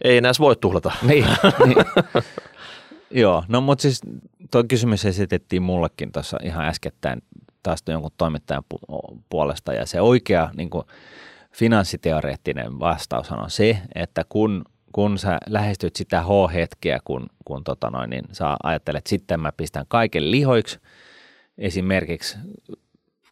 ei 0.03 0.17
enää 0.17 0.31
voi 0.39 0.55
tuhlata. 0.55 0.91
Niin, 1.07 1.25
niin. 1.65 1.85
Joo, 3.11 3.43
no 3.47 3.61
mutta 3.61 3.81
siis 3.81 4.01
tuo 4.51 4.63
kysymys 4.67 5.05
esitettiin 5.05 5.61
mullekin 5.61 6.11
tuossa 6.11 6.37
ihan 6.43 6.65
äskettäin 6.65 7.23
taas 7.63 7.83
jonkun 7.87 8.11
toimittajan 8.17 8.63
pu- 8.73 9.17
puolesta 9.29 9.73
ja 9.73 9.85
se 9.85 10.01
oikea 10.01 10.49
niin 10.57 10.69
kuin, 10.69 10.85
finanssiteoreettinen 11.51 12.79
vastaus 12.79 13.31
on 13.31 13.49
se, 13.49 13.77
että 13.95 14.25
kun, 14.29 14.65
kun 14.91 15.17
sä 15.17 15.37
lähestyt 15.47 15.95
sitä 15.95 16.21
H-hetkeä, 16.21 16.99
kun, 17.03 17.27
kun 17.45 17.63
tota 17.63 17.89
noin, 17.89 18.09
niin 18.09 18.25
sä 18.31 18.57
ajattelet, 18.63 18.97
että 18.97 19.09
sitten 19.09 19.39
mä 19.39 19.51
pistän 19.51 19.85
kaiken 19.87 20.31
lihoiksi, 20.31 20.79
esimerkiksi 21.57 22.37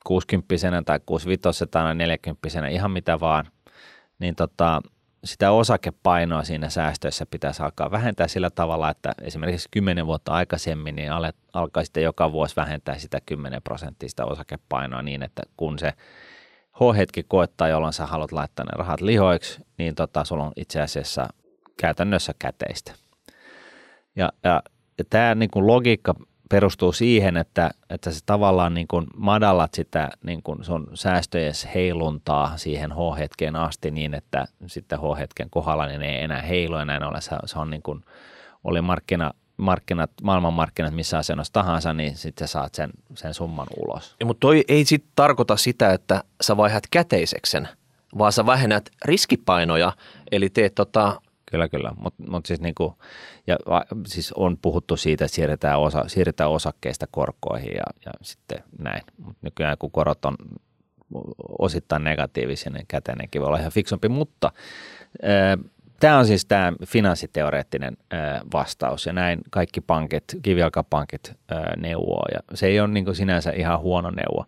60 0.05 0.55
tai 0.85 0.99
65 1.05 1.67
tai 1.67 1.95
40 1.95 2.67
ihan 2.69 2.91
mitä 2.91 3.19
vaan, 3.19 3.45
niin 4.19 4.35
tota, 4.35 4.81
sitä 5.23 5.51
osakepainoa 5.51 6.43
siinä 6.43 6.69
säästöissä 6.69 7.25
pitäisi 7.25 7.63
alkaa 7.63 7.91
vähentää 7.91 8.27
sillä 8.27 8.49
tavalla, 8.49 8.89
että 8.89 9.11
esimerkiksi 9.21 9.69
10 9.71 10.05
vuotta 10.05 10.31
aikaisemmin 10.31 10.95
niin 10.95 11.11
alkaa 11.53 11.83
sitten 11.83 12.03
joka 12.03 12.31
vuosi 12.31 12.55
vähentää 12.55 12.97
sitä 12.97 13.19
10 13.25 13.61
prosenttista 13.63 14.25
osakepainoa 14.25 15.01
niin, 15.01 15.23
että 15.23 15.41
kun 15.57 15.79
se 15.79 15.93
H-hetki 16.73 17.23
koettaa, 17.23 17.67
jolloin 17.67 17.93
sä 17.93 18.05
haluat 18.05 18.31
laittaa 18.31 18.65
ne 18.65 18.71
rahat 18.75 19.01
lihoiksi, 19.01 19.61
niin 19.77 19.95
tota, 19.95 20.23
sulla 20.23 20.43
on 20.43 20.51
itse 20.55 20.81
asiassa 20.81 21.27
käytännössä 21.79 22.33
käteistä. 22.39 22.93
Ja, 24.15 24.31
ja, 24.43 24.63
ja 24.97 25.03
tämä 25.09 25.35
niin 25.35 25.49
logiikka 25.55 26.15
perustuu 26.49 26.91
siihen, 26.91 27.37
että, 27.37 27.71
että 27.89 28.11
sä 28.11 28.19
tavallaan 28.25 28.73
niin 28.73 28.87
kuin 28.87 29.07
madallat 29.17 29.73
sitä 29.73 30.09
niin 30.23 30.43
kuin 30.43 30.63
sun 30.63 30.87
säästöjen 30.93 31.53
heiluntaa 31.73 32.57
siihen 32.57 32.91
H-hetkeen 32.91 33.55
asti 33.55 33.91
niin, 33.91 34.13
että 34.13 34.45
sitten 34.67 34.99
H-hetken 34.99 35.49
kohdalla 35.49 35.87
niin 35.87 36.01
ei 36.01 36.23
enää 36.23 36.41
heilu 36.41 36.85
näin 36.85 37.03
ollen 37.03 37.21
se, 37.21 37.35
se 37.45 37.59
on 37.59 37.69
niin 37.69 37.81
kuin, 37.81 38.03
oli 38.63 38.81
markkina, 38.81 39.31
markkinat, 39.57 40.11
maailmanmarkkinat 40.23 40.93
missä 40.93 41.17
asennossa 41.17 41.53
tahansa, 41.53 41.93
niin 41.93 42.15
sitten 42.15 42.47
sä 42.47 42.51
saat 42.51 42.75
sen, 42.75 42.89
sen 43.13 43.33
summan 43.33 43.67
ulos. 43.77 44.15
Ja, 44.19 44.25
mutta 44.25 44.39
toi 44.39 44.63
ei 44.67 44.85
sitten 44.85 45.11
tarkoita 45.15 45.57
sitä, 45.57 45.93
että 45.93 46.23
sä 46.41 46.57
vaihdat 46.57 46.83
käteiseksen, 46.91 47.67
vaan 48.17 48.31
sä 48.31 48.45
vähennät 48.45 48.89
riskipainoja, 49.05 49.93
eli 50.31 50.49
teet 50.49 50.75
tota 50.75 51.21
Kyllä, 51.51 51.69
kyllä. 51.69 51.91
Mutta 51.97 52.23
mut 52.31 52.45
siis, 52.45 52.61
niinku, 52.61 52.97
ja, 53.47 53.57
siis 54.05 54.33
on 54.33 54.57
puhuttu 54.61 54.97
siitä, 54.97 55.25
että 55.25 55.35
siirretään, 55.35 55.79
osa, 55.79 56.03
siirretään 56.07 56.49
osakkeista 56.49 57.05
korkoihin 57.11 57.71
ja, 57.75 57.83
ja 58.05 58.11
sitten 58.21 58.63
näin. 58.79 59.01
Mutta 59.17 59.39
nykyään 59.41 59.77
kun 59.77 59.91
korot 59.91 60.25
on 60.25 60.35
osittain 61.59 62.03
negatiivisia, 62.03 62.71
niin 62.71 62.85
käteinenkin 62.87 63.41
voi 63.41 63.47
olla 63.47 63.57
ihan 63.57 63.71
fiksumpi. 63.71 64.09
Mutta 64.09 64.51
tämä 65.99 66.17
on 66.17 66.25
siis 66.25 66.45
tämä 66.45 66.73
finanssiteoreettinen 66.85 67.97
ää, 68.11 68.41
vastaus 68.53 69.05
ja 69.05 69.13
näin 69.13 69.39
kaikki 69.49 69.81
pankit, 69.81 70.23
kivijalkapankit 70.41 71.33
neuvoo 71.77 72.25
ja 72.33 72.39
se 72.53 72.67
ei 72.67 72.79
ole 72.79 72.87
niin 72.87 73.15
sinänsä 73.15 73.51
ihan 73.51 73.79
huono 73.79 74.11
neuvo. 74.11 74.45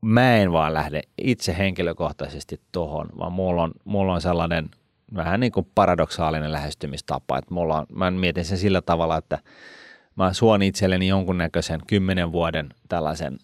Mä 0.00 0.36
en 0.36 0.52
vaan 0.52 0.74
lähde 0.74 1.02
itse 1.22 1.58
henkilökohtaisesti 1.58 2.60
tuohon, 2.72 3.08
vaan 3.18 3.32
mulla 3.32 3.62
on, 3.62 3.72
mulla 3.84 4.12
on 4.12 4.20
sellainen– 4.20 4.68
vähän 5.14 5.40
niin 5.40 5.52
kuin 5.52 5.66
paradoksaalinen 5.74 6.52
lähestymistapa. 6.52 7.38
Että 7.38 7.54
mulla 7.54 7.78
on, 7.78 7.86
mä 7.92 8.10
mietin 8.10 8.44
sen 8.44 8.58
sillä 8.58 8.82
tavalla, 8.82 9.16
että 9.16 9.38
mä 10.16 10.32
suon 10.32 10.62
itselleni 10.62 11.08
jonkunnäköisen 11.08 11.80
kymmenen 11.86 12.32
vuoden 12.32 12.68
tällaisen 12.88 13.38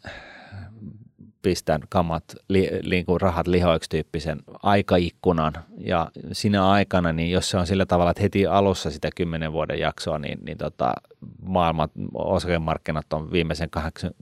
pistän 1.47 1.81
kamat, 1.89 2.25
li, 2.49 2.71
li, 2.83 3.05
kuin 3.05 3.21
rahat 3.21 3.47
lihoiksi 3.47 3.91
tyyppisen 3.91 4.39
aikaikkunan. 4.63 5.53
Ja 5.79 6.11
siinä 6.33 6.69
aikana, 6.69 7.13
niin 7.13 7.31
jos 7.31 7.51
se 7.51 7.57
on 7.57 7.67
sillä 7.67 7.87
tavalla, 7.87 8.11
että 8.11 8.23
heti 8.23 8.47
alussa 8.47 8.91
sitä 8.91 9.09
kymmenen 9.17 9.53
vuoden 9.53 9.79
jaksoa, 9.79 10.19
niin, 10.19 10.39
niin 10.45 10.59
tota, 10.59 10.93
maailmat, 11.43 11.91
osakemarkkinat 12.15 13.13
on 13.13 13.33
viimeisen 13.33 13.69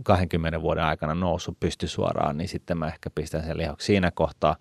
20 0.02 0.62
vuoden 0.62 0.84
aikana 0.84 1.14
noussut 1.14 1.60
pystysuoraan, 1.60 2.36
niin 2.36 2.48
sitten 2.48 2.78
mä 2.78 2.86
ehkä 2.86 3.10
pistän 3.14 3.44
sen 3.44 3.58
lihoksi 3.58 3.86
siinä 3.86 4.10
kohtaa. 4.10 4.56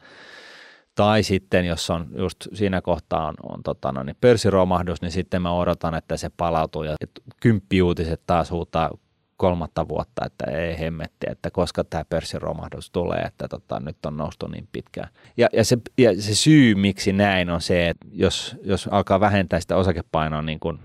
Tai 0.96 1.24
sitten, 1.24 1.66
jos 1.66 1.90
on 1.90 2.08
just 2.18 2.48
siinä 2.54 2.82
kohtaa 2.82 3.28
on, 3.28 3.34
on 3.44 3.64
tota, 3.64 3.92
no, 3.92 4.04
niin 4.04 4.16
pörssiromahdus, 4.22 5.02
niin 5.02 5.12
sitten 5.12 5.42
mä 5.42 5.52
odotan, 5.52 5.96
että 5.96 6.18
se 6.18 6.30
palautuu 6.38 6.84
ja 6.84 6.96
kymppiuutiset 7.40 8.22
taas 8.28 8.52
huutaa 8.52 8.90
kolmatta 9.38 9.88
vuotta, 9.88 10.26
että 10.26 10.52
ei 10.52 10.80
hemmetti, 10.80 11.28
että 11.30 11.52
koska 11.52 11.84
tämä 11.84 12.06
pörssiromahdus 12.10 12.92
tulee, 12.92 13.22
että 13.22 13.48
tota, 13.48 13.80
nyt 13.80 14.06
on 14.06 14.18
noustu 14.18 14.48
niin 14.48 14.68
pitkään. 14.72 15.10
Ja, 15.38 15.48
ja, 15.54 15.66
se, 15.66 15.78
ja 15.98 16.22
se 16.22 16.36
syy, 16.36 16.76
miksi 16.76 17.14
näin 17.14 17.50
on 17.50 17.62
se, 17.62 17.90
että 17.90 18.08
jos, 18.12 18.56
jos 18.64 18.88
alkaa 18.92 19.20
vähentää 19.20 19.60
sitä 19.60 19.78
osakepainoa 19.78 20.42
niin 20.42 20.60
kuin, 20.60 20.80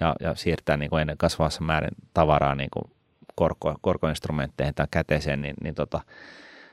ja, 0.00 0.14
ja 0.20 0.34
siirtää 0.34 0.76
niin 0.76 0.90
kuin 0.90 1.00
ennen 1.00 1.18
kasvavassa 1.18 1.64
määrin 1.64 1.94
tavaraa 2.14 2.54
niin 2.54 2.70
kuin 2.72 2.84
korko, 3.34 3.74
korkoinstrumentteihin 3.80 4.74
tai 4.74 4.86
käteeseen, 4.90 5.42
niin, 5.42 5.54
niin 5.62 5.74
tota, 5.74 6.00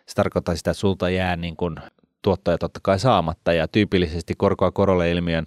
se 0.06 0.15
tarkoittaa 0.15 0.56
sitä, 0.56 0.72
että 0.72 0.80
sulta 0.80 1.10
jää 1.10 1.36
niin 1.36 1.56
kuin 1.56 1.76
tuottoja 2.21 2.57
totta 2.57 2.79
kai 2.84 2.99
saamatta 2.99 3.53
ja 3.53 3.67
tyypillisesti 3.67 4.34
korkoa 4.38 4.71
korolle 4.71 5.12
ilmiön, 5.12 5.45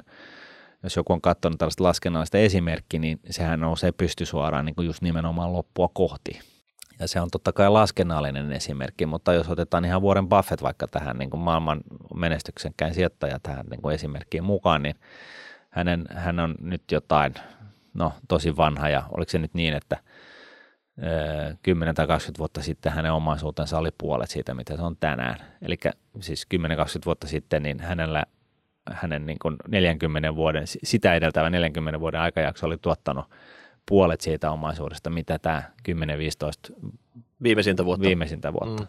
jos 0.83 0.97
joku 0.97 1.13
on 1.13 1.21
katsonut 1.21 1.59
tällaista 1.59 1.85
laskennallista 1.85 2.39
esimerkkiä, 2.39 3.01
niin 3.01 3.21
sehän 3.31 3.61
nousee 3.61 3.93
pystysuoraan 3.93 4.65
niin 4.65 4.75
kuin 4.75 4.87
just 4.87 5.03
nimenomaan 5.03 5.53
loppua 5.53 5.89
kohti. 5.95 6.41
Ja 6.99 7.09
se 7.09 7.21
on 7.21 7.31
totta 7.31 7.53
kai 7.53 7.71
laskennallinen 7.71 8.53
esimerkki, 8.53 9.07
mutta 9.07 9.33
jos 9.33 9.49
otetaan 9.49 9.85
ihan 9.85 10.03
vuoden 10.03 10.29
Buffett 10.29 10.63
vaikka 10.63 10.89
tähän 10.89 11.19
niin 11.19 11.31
kuin 11.31 11.41
maailman 11.41 11.81
menestyksenkään 12.15 12.95
sijoittaja 12.95 13.39
tähän 13.43 13.67
niin 13.71 13.83
kuin 13.83 13.95
esimerkkiin 13.95 14.45
mukaan, 14.45 14.83
niin 14.83 14.95
hänen, 15.71 16.05
hän 16.15 16.41
on 16.41 16.55
nyt 16.61 16.83
jotain, 16.93 17.35
no 17.95 18.13
tosi 18.29 18.57
vanha 18.57 18.89
ja 18.89 19.03
oliko 19.11 19.31
se 19.31 19.39
nyt 19.39 19.55
niin, 19.55 19.75
että– 19.75 19.99
10 21.63 21.95
tai 21.95 22.07
20 22.07 22.39
vuotta 22.39 22.63
sitten 22.63 22.93
hänen 22.93 23.13
omaisuutensa 23.13 23.79
oli 23.79 23.91
puolet 23.99 24.31
siitä, 24.31 24.55
mitä 24.55 24.77
se 24.77 24.83
on 24.83 24.97
tänään. 24.97 25.37
Eli 25.63 25.79
siis 26.21 26.47
10-20 26.55 26.59
vuotta 27.07 27.27
sitten 27.27 27.63
niin 27.63 27.81
hänellä, 27.81 28.25
hänen 28.91 29.27
niin 29.27 29.39
kuin 29.39 29.57
40 29.69 30.35
vuoden, 30.35 30.65
sitä 30.67 31.15
edeltävä 31.15 31.51
40 31.51 32.01
vuoden 32.01 32.21
aikajakso 32.21 32.67
oli 32.67 32.79
tuottanut 32.79 33.25
puolet 33.89 34.21
siitä 34.21 34.51
omaisuudesta, 34.51 35.11
mitä 35.11 35.39
tämä 35.39 35.63
10-15 35.89 35.93
viimeisintä 37.43 37.85
vuotta. 37.85 38.07
Viimeisintä 38.07 38.53
vuotta. 38.53 38.83
Mm. 38.83 38.89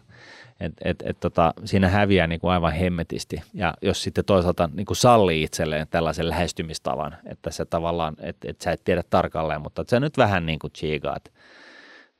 Et, 0.60 0.72
et, 0.84 1.02
et, 1.06 1.20
tota, 1.20 1.54
siinä 1.64 1.88
häviää 1.88 2.26
niin 2.26 2.40
kuin 2.40 2.52
aivan 2.52 2.72
hemmetisti. 2.72 3.42
Ja 3.54 3.74
jos 3.82 4.02
sitten 4.02 4.24
toisaalta 4.24 4.70
niin 4.72 4.86
kuin 4.86 4.96
sallii 4.96 5.42
itselleen 5.42 5.86
tällaisen 5.90 6.28
lähestymistavan, 6.28 7.16
että 7.26 7.50
se 7.50 7.64
tavallaan, 7.64 8.16
että 8.20 8.50
et 8.50 8.60
sä 8.60 8.72
et 8.72 8.84
tiedä 8.84 9.02
tarkalleen, 9.10 9.62
mutta 9.62 9.84
sä 9.90 10.00
nyt 10.00 10.18
vähän 10.18 10.46
niin 10.46 10.58
kuin 10.58 10.72
chigaat, 10.72 11.32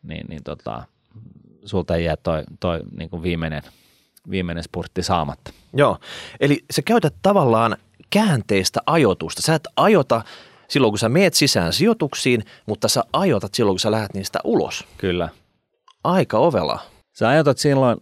niin, 0.08 0.26
niin 0.28 0.42
tota, 0.44 0.82
sulta 1.64 1.96
ei 1.96 2.04
jää 2.04 2.16
toi, 2.16 2.44
toi 2.60 2.80
niin 2.98 3.10
kuin 3.10 3.22
viimeinen, 3.22 3.62
viimeinen 4.30 4.64
spurtti 4.64 5.02
saamatta. 5.02 5.52
Joo, 5.74 5.98
eli 6.40 6.64
sä 6.70 6.82
käytät 6.82 7.14
tavallaan 7.22 7.76
käänteistä 8.10 8.80
ajoitusta. 8.86 9.42
Sä 9.42 9.54
et 9.54 9.68
ajota 9.76 10.22
silloin, 10.68 10.90
kun 10.90 10.98
sä 10.98 11.08
meet 11.08 11.34
sisään 11.34 11.72
sijoituksiin, 11.72 12.42
mutta 12.66 12.88
sä 12.88 13.04
ajotat 13.12 13.54
silloin, 13.54 13.74
kun 13.74 13.80
sä 13.80 13.90
lähdet 13.90 14.14
niistä 14.14 14.38
ulos. 14.44 14.84
Kyllä. 14.98 15.28
Aika 16.04 16.38
ovela. 16.38 16.80
Sä 17.12 17.28
ajotat 17.28 17.58
silloin 17.58 17.98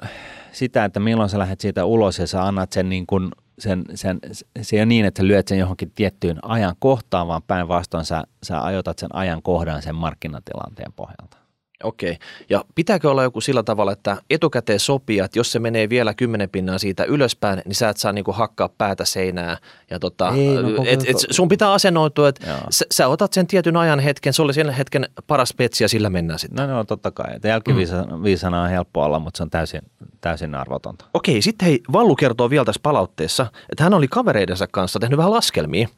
sitä, 0.52 0.84
että 0.84 1.00
milloin 1.00 1.28
sä 1.28 1.38
lähdet 1.38 1.60
siitä 1.60 1.84
ulos 1.84 2.18
ja 2.18 2.26
sä 2.26 2.46
annat 2.46 2.72
sen 2.72 2.88
niin 2.88 3.06
kuin 3.06 3.30
sen, 3.58 3.84
sen, 3.94 4.18
se 4.62 4.76
ei 4.76 4.80
ole 4.80 4.86
niin, 4.86 5.06
että 5.06 5.22
sä 5.22 5.26
lyöt 5.26 5.48
sen 5.48 5.58
johonkin 5.58 5.92
tiettyyn 5.94 6.38
ajan 6.42 6.74
kohtaan, 6.78 7.28
vaan 7.28 7.42
päinvastoin 7.42 8.04
sä, 8.04 8.24
sä 8.42 8.64
ajotat 8.64 8.98
sen 8.98 9.14
ajan 9.14 9.42
kohdan 9.42 9.82
sen 9.82 9.94
markkinatilanteen 9.94 10.92
pohjalta. 10.92 11.43
Okei. 11.82 12.18
Ja 12.50 12.64
pitääkö 12.74 13.10
olla 13.10 13.22
joku 13.22 13.40
sillä 13.40 13.62
tavalla, 13.62 13.92
että 13.92 14.16
etukäteen 14.30 14.80
sopii, 14.80 15.18
että 15.18 15.38
jos 15.38 15.52
se 15.52 15.58
menee 15.58 15.88
vielä 15.88 16.14
kymmenen 16.14 16.50
pinnaa 16.50 16.78
siitä 16.78 17.04
ylöspäin, 17.04 17.62
niin 17.64 17.74
sä 17.74 17.88
et 17.88 17.96
saa 17.96 18.12
niinku 18.12 18.32
hakkaa 18.32 18.68
päätä 18.68 19.04
seinää. 19.04 19.56
Ja 19.90 19.98
tota, 19.98 20.28
Ei, 20.28 20.54
no, 20.54 20.84
et, 20.86 21.00
et, 21.06 21.16
sun 21.30 21.48
pitää 21.48 21.72
asennoitua, 21.72 22.28
että 22.28 22.46
sä, 22.70 22.84
sä, 22.90 23.08
otat 23.08 23.32
sen 23.32 23.46
tietyn 23.46 23.76
ajan 23.76 24.00
hetken, 24.00 24.32
se 24.32 24.42
oli 24.42 24.54
sen 24.54 24.70
hetken 24.70 25.08
paras 25.26 25.54
petsi 25.56 25.84
ja 25.84 25.88
sillä 25.88 26.10
mennään 26.10 26.38
sitten. 26.38 26.68
No, 26.68 26.74
no 26.74 26.84
totta 26.84 27.10
kai. 27.10 27.38
Jälkiviisana 27.44 28.56
mm. 28.56 28.64
on 28.64 28.70
helppo 28.70 29.04
olla, 29.04 29.18
mutta 29.18 29.36
se 29.36 29.42
on 29.42 29.50
täysin, 29.50 29.82
täysin 30.20 30.54
arvotonta. 30.54 31.04
Okei, 31.14 31.42
sitten 31.42 31.66
hei, 31.66 31.80
Vallu 31.92 32.16
kertoo 32.16 32.50
vielä 32.50 32.64
tässä 32.64 32.80
palautteessa, 32.82 33.46
että 33.70 33.84
hän 33.84 33.94
oli 33.94 34.08
kavereidensa 34.08 34.66
kanssa 34.66 34.98
tehnyt 34.98 35.16
vähän 35.16 35.32
laskelmia, 35.32 35.88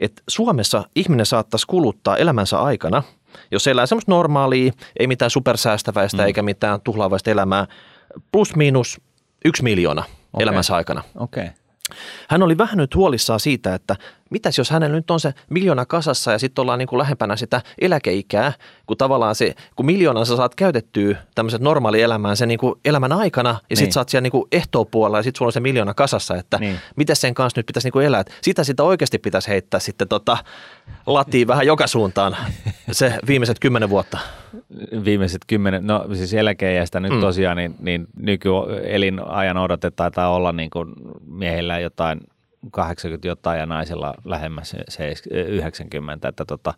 että 0.00 0.22
Suomessa 0.28 0.84
ihminen 0.96 1.26
saattaisi 1.26 1.66
kuluttaa 1.66 2.16
elämänsä 2.16 2.60
aikana– 2.60 3.02
jos 3.50 3.66
elää 3.66 3.86
semmoista 3.86 4.12
normaalia, 4.12 4.72
ei 4.98 5.06
mitään 5.06 5.30
supersäästäväistä 5.30 6.22
mm. 6.22 6.26
eikä 6.26 6.42
mitään 6.42 6.80
tuhlaavaista 6.80 7.30
elämää, 7.30 7.66
plus 8.32 8.56
miinus 8.56 9.00
yksi 9.44 9.62
miljoona 9.62 10.02
okay. 10.32 10.42
elämänsä 10.42 10.74
aikana. 10.74 11.02
Okay. 11.16 11.48
Hän 12.28 12.42
oli 12.42 12.58
vähän 12.58 12.78
nyt 12.78 12.94
huolissaan 12.94 13.40
siitä, 13.40 13.74
että 13.74 13.96
mitäs 14.30 14.58
jos 14.58 14.70
hänellä 14.70 14.96
nyt 14.96 15.10
on 15.10 15.20
se 15.20 15.34
miljoona 15.50 15.86
kasassa 15.86 16.32
ja 16.32 16.38
sitten 16.38 16.62
ollaan 16.62 16.78
niin 16.78 16.88
kuin 16.88 16.98
lähempänä 16.98 17.36
sitä 17.36 17.60
eläkeikää, 17.80 18.52
kun 18.86 18.96
tavallaan 18.96 19.34
se, 19.34 19.54
kun 19.76 19.86
miljoonan 19.86 20.26
sä 20.26 20.36
saat 20.36 20.54
käytettyä 20.54 21.16
tämmöiset 21.34 21.60
normaali 21.60 22.02
elämään 22.02 22.36
sen 22.36 22.48
niin 22.48 22.58
kuin 22.58 22.74
elämän 22.84 23.12
aikana 23.12 23.50
ja 23.50 23.60
niin. 23.68 23.76
sitten 23.76 23.92
sä 23.92 24.00
oot 24.00 24.08
siellä 24.08 24.22
niin 24.22 24.30
kuin 24.30 24.48
ehtoopuolella 24.52 25.18
ja 25.18 25.22
sitten 25.22 25.38
sulla 25.38 25.48
on 25.48 25.52
se 25.52 25.60
miljoona 25.60 25.94
kasassa, 25.94 26.36
että 26.36 26.58
niin. 26.58 26.78
miten 26.96 27.16
sen 27.16 27.34
kanssa 27.34 27.58
nyt 27.58 27.66
pitäisi 27.66 27.86
niin 27.86 27.92
kuin 27.92 28.06
elää. 28.06 28.24
Sitä 28.42 28.64
sitä 28.64 28.82
oikeasti 28.82 29.18
pitäisi 29.18 29.48
heittää 29.48 29.80
sitten 29.80 30.08
tota 30.08 30.38
latiin 31.06 31.48
vähän 31.48 31.66
joka 31.66 31.86
suuntaan 31.86 32.36
se 32.92 33.14
viimeiset 33.26 33.58
kymmenen 33.58 33.90
vuotta. 33.90 34.18
Viimeiset 35.04 35.40
kymmenen, 35.46 35.86
no 35.86 36.06
siis 36.14 36.34
eläkeijästä 36.34 37.00
nyt 37.00 37.12
mm. 37.12 37.20
tosiaan, 37.20 37.56
niin, 37.56 37.74
niin 37.80 38.06
nykyelinajan 38.16 39.56
odote 39.56 39.90
taitaa 39.90 40.34
olla 40.34 40.52
niin 40.52 40.70
kuin 40.70 40.92
miehillä 41.26 41.78
jotain 41.78 42.20
80 42.70 43.28
jotain 43.28 43.60
ja 43.60 43.66
naisilla 43.66 44.14
lähemmäs 44.24 44.76
90, 45.48 46.28
että 46.28 46.44
tota, 46.44 46.74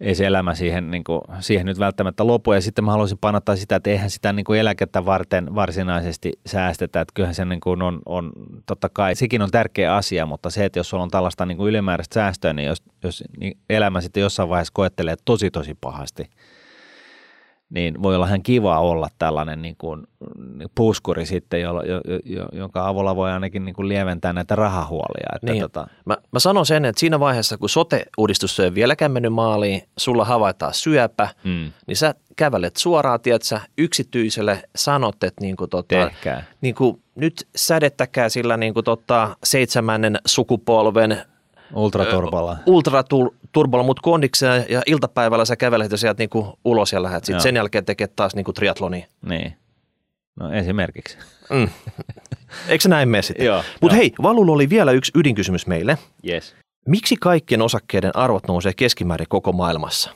ei 0.00 0.14
se 0.14 0.26
elämä 0.26 0.54
siihen, 0.54 0.90
niin 0.90 1.04
kuin, 1.04 1.20
siihen 1.40 1.66
nyt 1.66 1.78
välttämättä 1.78 2.26
lopu. 2.26 2.52
Ja 2.52 2.60
sitten 2.60 2.84
mä 2.84 2.90
haluaisin 2.90 3.18
painottaa 3.18 3.56
sitä, 3.56 3.76
että 3.76 3.90
eihän 3.90 4.10
sitä 4.10 4.32
niin 4.32 4.44
kuin 4.44 4.60
eläkettä 4.60 5.04
varten 5.04 5.54
varsinaisesti 5.54 6.32
säästetä. 6.46 7.00
Että 7.00 7.12
kyllähän 7.14 7.34
se 7.34 7.44
niin 7.44 7.60
kuin 7.60 7.82
on, 7.82 8.00
on, 8.06 8.32
totta 8.66 8.88
kai, 8.88 9.14
sekin 9.14 9.42
on 9.42 9.50
tärkeä 9.50 9.94
asia, 9.94 10.26
mutta 10.26 10.50
se, 10.50 10.64
että 10.64 10.78
jos 10.78 10.88
sulla 10.88 11.02
on 11.02 11.10
tällaista 11.10 11.46
niin 11.46 11.58
kuin 11.58 11.68
ylimääräistä 11.68 12.14
säästöä, 12.14 12.52
niin 12.52 12.66
jos, 12.66 12.82
jos 13.02 13.24
niin 13.38 13.58
elämä 13.70 14.00
sitten 14.00 14.20
jossain 14.20 14.48
vaiheessa 14.48 14.72
koettelee 14.74 15.16
tosi 15.24 15.50
tosi 15.50 15.74
pahasti– 15.80 16.30
niin 17.70 18.02
voi 18.02 18.14
olla 18.14 18.26
ihan 18.26 18.42
kiva 18.42 18.80
olla 18.80 19.08
tällainen 19.18 19.62
niin 19.62 19.76
kuin 19.78 20.06
puskuri 20.74 21.26
sitten, 21.26 21.60
jo, 21.60 21.82
jo, 21.82 22.00
jo, 22.24 22.48
jonka 22.52 22.88
avulla 22.88 23.16
voi 23.16 23.30
ainakin 23.30 23.64
niin 23.64 23.74
kuin 23.74 23.88
lieventää 23.88 24.32
näitä 24.32 24.56
rahahuolia. 24.56 25.28
Että 25.34 25.52
niin. 25.52 25.62
tota... 25.62 25.86
mä, 26.04 26.16
mä 26.32 26.38
sanon 26.38 26.66
sen, 26.66 26.84
että 26.84 27.00
siinä 27.00 27.20
vaiheessa, 27.20 27.58
kun 27.58 27.68
sote-uudistus 27.68 28.60
ei 28.60 28.74
vieläkään 28.74 29.12
mennyt 29.12 29.32
maaliin, 29.32 29.82
sulla 29.98 30.24
havaitaan 30.24 30.74
syöpä, 30.74 31.28
mm. 31.44 31.72
niin 31.86 31.96
sä 31.96 32.14
kävelet 32.36 32.76
suoraan, 32.76 33.20
tiedätkö, 33.20 33.60
yksityiselle 33.78 34.62
sanot, 34.76 35.24
että 35.24 35.40
niin 35.40 35.56
kuin, 35.56 35.70
tota, 35.70 36.10
niin 36.60 36.74
kuin, 36.74 37.02
nyt 37.14 37.48
sädettäkää 37.56 38.28
sillä 38.28 38.56
niin 38.56 38.74
kuin, 38.74 38.84
tota, 38.84 39.36
seitsemännen 39.44 40.18
sukupolven 40.26 41.22
Ultraturbolla. 41.74 42.56
Ultraturbolla, 42.66 43.84
mutta 43.84 44.00
kondikseen 44.02 44.66
ja 44.68 44.82
iltapäivällä 44.86 45.44
sä 45.44 45.56
kävelet 45.56 45.92
ja 45.92 45.98
sieltä 45.98 46.22
niinku 46.22 46.58
ulos 46.64 46.92
ja 46.92 47.02
lähdet. 47.02 47.24
Sitten 47.24 47.42
sen 47.42 47.56
jälkeen 47.56 47.84
tekee 47.84 48.06
taas 48.06 48.34
niinku 48.34 48.52
triatloni. 48.52 49.06
Niin. 49.28 49.56
No 50.40 50.52
esimerkiksi. 50.52 51.18
Mm. 51.50 51.68
Eikö 52.68 52.82
se 52.82 52.88
näin 52.88 53.08
mene 53.08 53.22
sitten? 53.22 53.46
Mutta 53.80 53.96
hei, 53.96 54.12
Valulla 54.22 54.52
oli 54.52 54.70
vielä 54.70 54.92
yksi 54.92 55.12
ydinkysymys 55.14 55.66
meille. 55.66 55.98
Yes. 56.28 56.54
Miksi 56.86 57.16
kaikkien 57.16 57.62
osakkeiden 57.62 58.16
arvot 58.16 58.48
nousee 58.48 58.72
keskimäärin 58.76 59.28
koko 59.28 59.52
maailmassa? 59.52 60.10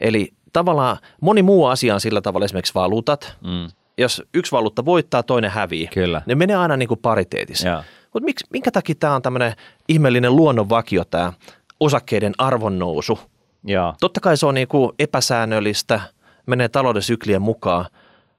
Eli 0.00 0.32
tavallaan 0.52 0.96
moni 1.20 1.42
muu 1.42 1.66
asia 1.66 1.94
on 1.94 2.00
sillä 2.00 2.20
tavalla 2.20 2.44
esimerkiksi 2.44 2.74
valuutat. 2.74 3.36
Mm. 3.40 3.68
Jos 3.98 4.22
yksi 4.34 4.52
valuutta 4.52 4.84
voittaa, 4.84 5.22
toinen 5.22 5.50
hävii. 5.50 5.86
Kyllä. 5.86 6.22
Ne 6.26 6.34
menee 6.34 6.56
aina 6.56 6.76
niin 6.76 6.88
kuin 6.88 7.00
pariteetissa. 7.00 7.84
Mutta 8.14 8.24
miksi, 8.24 8.46
minkä 8.50 8.70
takia 8.70 8.94
tämä 8.94 9.14
on 9.14 9.22
tämmöinen 9.22 9.52
ihmeellinen 9.88 10.36
luonnonvakio, 10.36 11.04
tämä 11.04 11.32
osakkeiden 11.80 12.32
arvonnousu? 12.38 13.18
Ja. 13.66 13.94
Totta 14.00 14.20
kai 14.20 14.36
se 14.36 14.46
on 14.46 14.54
niin 14.54 14.68
kuin 14.68 14.92
epäsäännöllistä, 14.98 16.00
menee 16.46 16.68
talouden 16.68 17.02
syklien 17.02 17.42
mukaan, 17.42 17.86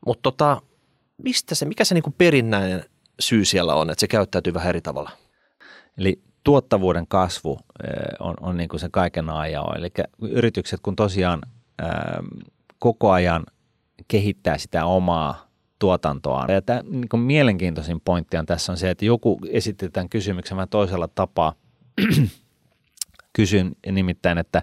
mutta 0.06 0.22
tota, 0.24 0.62
mistä 1.24 1.56
se, 1.56 1.66
mikä 1.66 1.86
se 1.86 1.94
niin 1.96 2.04
kuin 2.04 2.16
perinnäinen 2.18 2.86
syy 3.20 3.46
siellä 3.46 3.76
on, 3.76 3.90
että 3.90 4.00
se 4.00 4.08
käyttäytyy 4.08 4.54
vähän 4.54 4.70
eri 4.70 4.82
tavalla? 4.82 5.12
Eli 5.98 6.22
tuottavuuden 6.44 7.08
kasvu 7.08 7.60
eh, 7.84 7.90
on, 8.20 8.34
on 8.42 8.58
niin 8.58 8.70
kuin 8.70 8.80
se 8.80 8.90
kaiken 8.92 9.30
ajan. 9.30 9.78
Eli 9.78 9.90
yritykset 10.22 10.80
kun 10.84 10.96
tosiaan 10.96 11.42
ää, 11.82 12.24
koko 12.80 13.12
ajan 13.12 13.44
kehittää 14.08 14.58
sitä 14.58 14.86
omaa 14.86 15.48
tuotantoaan. 15.84 16.54
Ja 16.54 16.62
tämä 16.62 16.82
niin 16.90 17.20
mielenkiintoisin 17.20 18.02
pointti 18.06 18.38
on 18.38 18.46
tässä 18.46 18.72
on 18.72 18.78
se, 18.78 18.90
että 18.90 19.06
joku 19.06 19.40
esitetään 19.50 20.10
kysymyksen 20.10 20.58
vähän 20.58 20.70
toisella 20.70 21.08
tapaa. 21.08 21.54
Kysyn 23.34 23.72
nimittäin, 23.92 24.38
että 24.38 24.62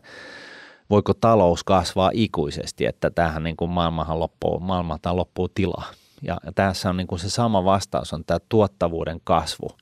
voiko 0.91 1.15
talous 1.15 1.65
kasvaa 1.65 2.11
ikuisesti, 2.15 2.87
että 2.87 3.11
tähän 3.11 3.43
niin 3.43 3.57
kuin 3.57 3.71
maailmahan 3.71 4.21
loppuu, 4.21 4.61
maailmalta 4.61 5.17
loppuu 5.17 5.49
tilaa. 5.49 5.91
Ja 6.23 6.39
tässä 6.55 6.91
on 6.91 6.97
niin 6.97 7.07
kuin 7.07 7.19
se 7.19 7.31
sama 7.31 7.65
vastaus, 7.65 8.13
on 8.13 8.25
tämä 8.25 8.39
tuottavuuden 8.49 9.21
kasvu– 9.25 9.69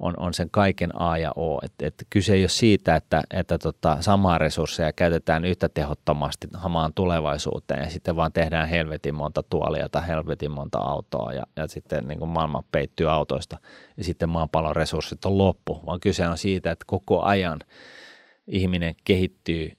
on, 0.00 0.14
on 0.16 0.34
sen 0.34 0.50
kaiken 0.50 1.00
A 1.00 1.18
ja 1.18 1.32
O. 1.36 1.58
Et, 1.64 1.72
et 1.82 2.06
kyse 2.10 2.34
ei 2.34 2.42
ole 2.42 2.48
siitä, 2.48 2.96
että, 2.96 3.22
että 3.30 3.58
tota, 3.58 3.96
samaa 4.00 4.38
resursseja 4.38 4.92
käytetään 4.92 5.44
yhtä 5.44 5.68
tehottomasti 5.68 6.48
hamaan 6.54 6.92
tulevaisuuteen 6.94 7.84
ja 7.84 7.90
sitten 7.90 8.16
vaan 8.16 8.32
tehdään 8.32 8.68
helvetin 8.68 9.14
monta 9.14 9.42
tuolia 9.42 9.88
tai 9.88 10.06
helvetin 10.06 10.50
monta 10.50 10.78
autoa 10.78 11.32
ja, 11.32 11.42
ja 11.56 11.68
sitten 11.68 12.08
niin 12.08 12.18
kuin 12.18 12.30
maailma 12.30 12.64
peittyy 12.72 13.10
autoista 13.10 13.58
ja 13.96 14.04
sitten 14.04 14.28
maapallon 14.28 14.76
resurssit 14.76 15.24
on 15.24 15.38
loppu, 15.38 15.80
vaan 15.86 16.00
kyse 16.00 16.28
on 16.28 16.38
siitä, 16.38 16.70
että 16.70 16.84
koko 16.86 17.22
ajan 17.22 17.60
ihminen 18.46 18.94
kehittyy 19.04 19.72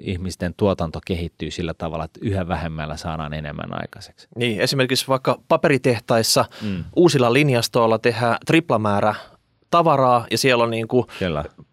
ihmisten 0.00 0.54
tuotanto 0.56 1.00
kehittyy 1.06 1.50
sillä 1.50 1.74
tavalla, 1.74 2.04
että 2.04 2.20
yhä 2.22 2.48
vähemmällä 2.48 2.96
saadaan 2.96 3.34
enemmän 3.34 3.80
aikaiseksi. 3.80 4.28
Niin, 4.36 4.60
esimerkiksi 4.60 5.08
vaikka 5.08 5.40
paperitehtaissa 5.48 6.44
mm. 6.62 6.84
uusilla 6.96 7.32
linjastoilla 7.32 7.98
tehdään 7.98 8.36
triplamäärä 8.46 9.14
tavaraa 9.72 10.26
ja 10.30 10.38
siellä 10.38 10.64
on 10.64 10.70
niin 10.70 10.88
kuin 10.88 11.06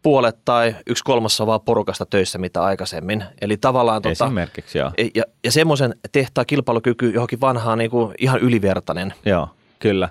puolet 0.01 0.37
tai 0.45 0.75
yksi 0.87 1.03
kolmassa 1.03 1.45
vaan 1.45 1.61
porukasta 1.61 2.05
töissä 2.05 2.37
mitä 2.37 2.63
aikaisemmin. 2.63 3.23
Eli 3.41 3.57
tavallaan 3.57 4.01
tota, 4.01 4.25
Esimerkiksi, 4.25 4.77
joo. 4.77 4.91
Ja, 5.15 5.23
ja 5.43 5.51
semmoisen 5.51 5.95
tehtaan 6.11 6.47
kilpailukyky 6.47 7.09
johonkin 7.09 7.41
vanhaan 7.41 7.77
niin 7.77 7.91
kuin 7.91 8.13
ihan 8.17 8.39
ylivertainen. 8.39 9.13
Joo, 9.25 9.49
kyllä. 9.79 10.09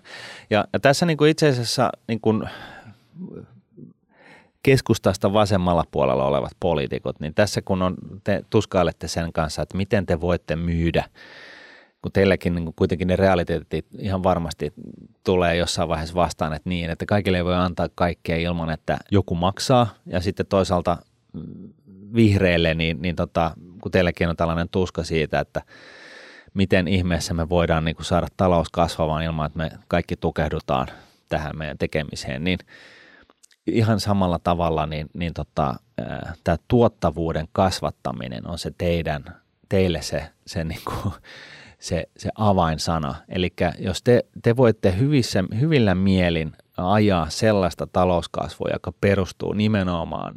Ja, 0.50 0.64
ja 0.72 0.80
tässä 0.80 1.06
niin 1.06 1.16
kuin 1.16 1.30
itse 1.30 1.48
asiassa 1.48 1.90
niin 2.08 2.20
kuin 2.20 2.48
keskustasta 4.62 5.32
vasemmalla 5.32 5.84
puolella 5.90 6.24
olevat 6.24 6.52
poliitikot, 6.60 7.20
niin 7.20 7.34
tässä 7.34 7.62
kun 7.62 7.82
on, 7.82 7.96
te 8.24 8.42
tuskailette 8.50 9.08
sen 9.08 9.32
kanssa, 9.32 9.62
että 9.62 9.76
miten 9.76 10.06
te 10.06 10.20
voitte 10.20 10.56
myydä– 10.56 11.04
kun 12.02 12.12
teilläkin 12.12 12.54
niin 12.54 12.74
kuitenkin 12.76 13.08
ne 13.08 13.16
realiteetit 13.16 13.86
ihan 13.98 14.22
varmasti 14.22 14.72
tulee 15.24 15.56
jossain 15.56 15.88
vaiheessa 15.88 16.14
vastaan, 16.14 16.52
että 16.52 16.68
niin, 16.68 16.90
että 16.90 17.06
kaikille 17.06 17.36
ei 17.36 17.44
voi 17.44 17.54
antaa 17.54 17.88
kaikkea 17.94 18.36
ilman, 18.36 18.70
että 18.70 18.98
joku 19.10 19.34
maksaa. 19.34 19.94
Ja 20.06 20.20
sitten 20.20 20.46
toisaalta 20.46 20.96
mm, 21.32 21.68
vihreille, 22.14 22.74
niin, 22.74 23.02
niin 23.02 23.16
tota, 23.16 23.50
kun 23.82 23.92
teilläkin 23.92 24.28
on 24.28 24.36
tällainen 24.36 24.68
tuska 24.68 25.04
siitä, 25.04 25.40
että 25.40 25.62
miten 26.54 26.88
ihmeessä 26.88 27.34
me 27.34 27.48
voidaan 27.48 27.84
niin 27.84 27.96
kuin 27.96 28.06
saada 28.06 28.26
talous 28.36 28.68
kasvamaan 28.72 29.22
ilman, 29.22 29.46
että 29.46 29.58
me 29.58 29.70
kaikki 29.88 30.16
tukehdutaan 30.16 30.88
tähän 31.28 31.58
meidän 31.58 31.78
tekemiseen, 31.78 32.44
niin 32.44 32.58
ihan 33.66 34.00
samalla 34.00 34.38
tavalla 34.38 34.86
niin, 34.86 35.06
niin 35.14 35.34
tota, 35.34 35.74
tämä 36.44 36.56
tuottavuuden 36.68 37.48
kasvattaminen 37.52 38.46
on 38.46 38.58
se 38.58 38.72
teidän, 38.78 39.24
teille 39.68 40.02
se, 40.02 40.30
se 40.46 40.64
niin 40.64 40.80
kuin 40.84 41.14
se, 41.78 42.04
se 42.16 42.30
avainsana. 42.34 43.14
Eli 43.28 43.52
jos 43.78 44.02
te, 44.02 44.24
te 44.42 44.56
voitte 44.56 44.98
hyvissä, 44.98 45.44
hyvillä 45.60 45.94
mielin 45.94 46.52
ajaa 46.76 47.30
sellaista 47.30 47.86
talouskasvua, 47.86 48.68
joka 48.72 48.92
perustuu 49.00 49.52
nimenomaan 49.52 50.34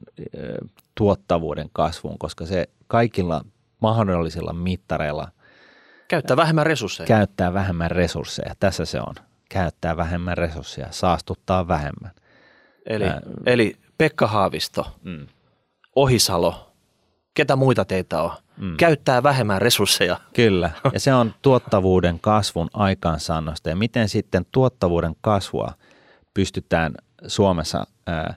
tuottavuuden 0.96 1.70
kasvuun, 1.74 2.18
koska 2.20 2.46
se 2.46 2.70
kaikilla 2.88 3.46
mahdollisilla 3.82 4.54
mittareilla 4.54 5.32
käyttää 6.12 6.38
vähemmän 6.38 6.66
resursseja. 6.66 7.08
Käyttää 7.08 7.54
vähemmän 7.54 7.92
resursseja. 7.92 8.54
Tässä 8.60 8.86
se 8.86 9.00
on. 9.00 9.16
Käyttää 9.50 9.98
vähemmän 9.98 10.38
resursseja, 10.38 10.88
saastuttaa 10.92 11.68
vähemmän. 11.68 12.12
Eli, 12.86 13.06
Ää, 13.06 13.22
eli 13.46 13.76
Pekka 13.98 14.28
Haavisto, 14.28 14.88
mm. 15.04 15.28
Ohisalo, 15.96 16.71
ketä 17.34 17.56
muita 17.56 17.86
teitä 17.86 18.22
on? 18.22 18.32
Mm. 18.58 18.78
Käyttää 18.78 19.24
vähemmän 19.24 19.62
resursseja. 19.62 20.20
Kyllä, 20.34 20.72
ja 20.94 21.00
se 21.00 21.14
on 21.14 21.34
tuottavuuden 21.42 22.20
kasvun 22.20 22.70
aikaansaannosta. 22.74 23.70
Ja 23.70 23.76
miten 23.76 24.10
sitten 24.10 24.46
tuottavuuden 24.52 25.16
kasvua 25.22 25.74
pystytään 26.34 26.94
Suomessa 27.28 27.88
ää, 28.08 28.36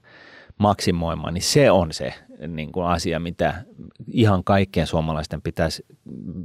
maksimoimaan, 0.58 1.34
niin 1.34 1.42
se 1.42 1.70
on 1.70 1.92
se 1.92 2.14
niin 2.48 2.72
kuin 2.72 2.86
asia, 2.86 3.20
mitä 3.20 3.64
ihan 4.12 4.44
kaikkien 4.44 4.86
suomalaisten 4.86 5.42
pitäisi, 5.42 5.86